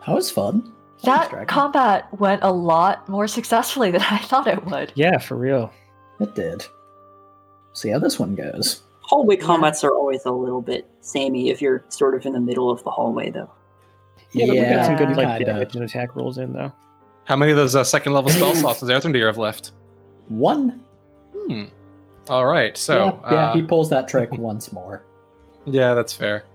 [0.06, 0.62] that was fun.
[0.62, 1.48] Thanks, That Dragon.
[1.48, 4.92] combat went a lot more successfully than I thought it would.
[4.96, 5.72] Yeah, for real.
[6.20, 6.66] It did.
[7.74, 8.84] See how this one goes.
[9.02, 12.70] Hallway combats are always a little bit samey if you're sort of in the middle
[12.70, 13.50] of the hallway, though.
[14.32, 16.72] Yeah, but we got some good like damage and attack rolls in though.
[17.26, 19.72] How many of those uh, second level spell slots does Erthrendir have left?
[20.28, 20.82] One.
[21.48, 21.66] Hmm.
[22.30, 23.20] All right, so.
[23.26, 25.04] yeah, yeah uh, he pulls that trick once more.
[25.66, 26.46] Yeah, that's fair.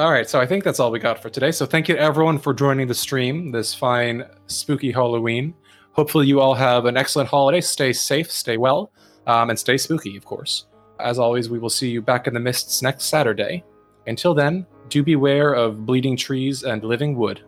[0.00, 1.50] All right, so I think that's all we got for today.
[1.50, 5.52] So thank you everyone for joining the stream this fine, spooky Halloween.
[5.92, 7.60] Hopefully, you all have an excellent holiday.
[7.60, 8.92] Stay safe, stay well,
[9.26, 10.68] um, and stay spooky, of course.
[11.00, 13.62] As always, we will see you back in the mists next Saturday.
[14.06, 17.42] Until then, do beware of bleeding trees and living wood,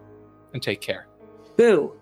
[0.52, 1.06] and take care.
[1.56, 1.94] Boo!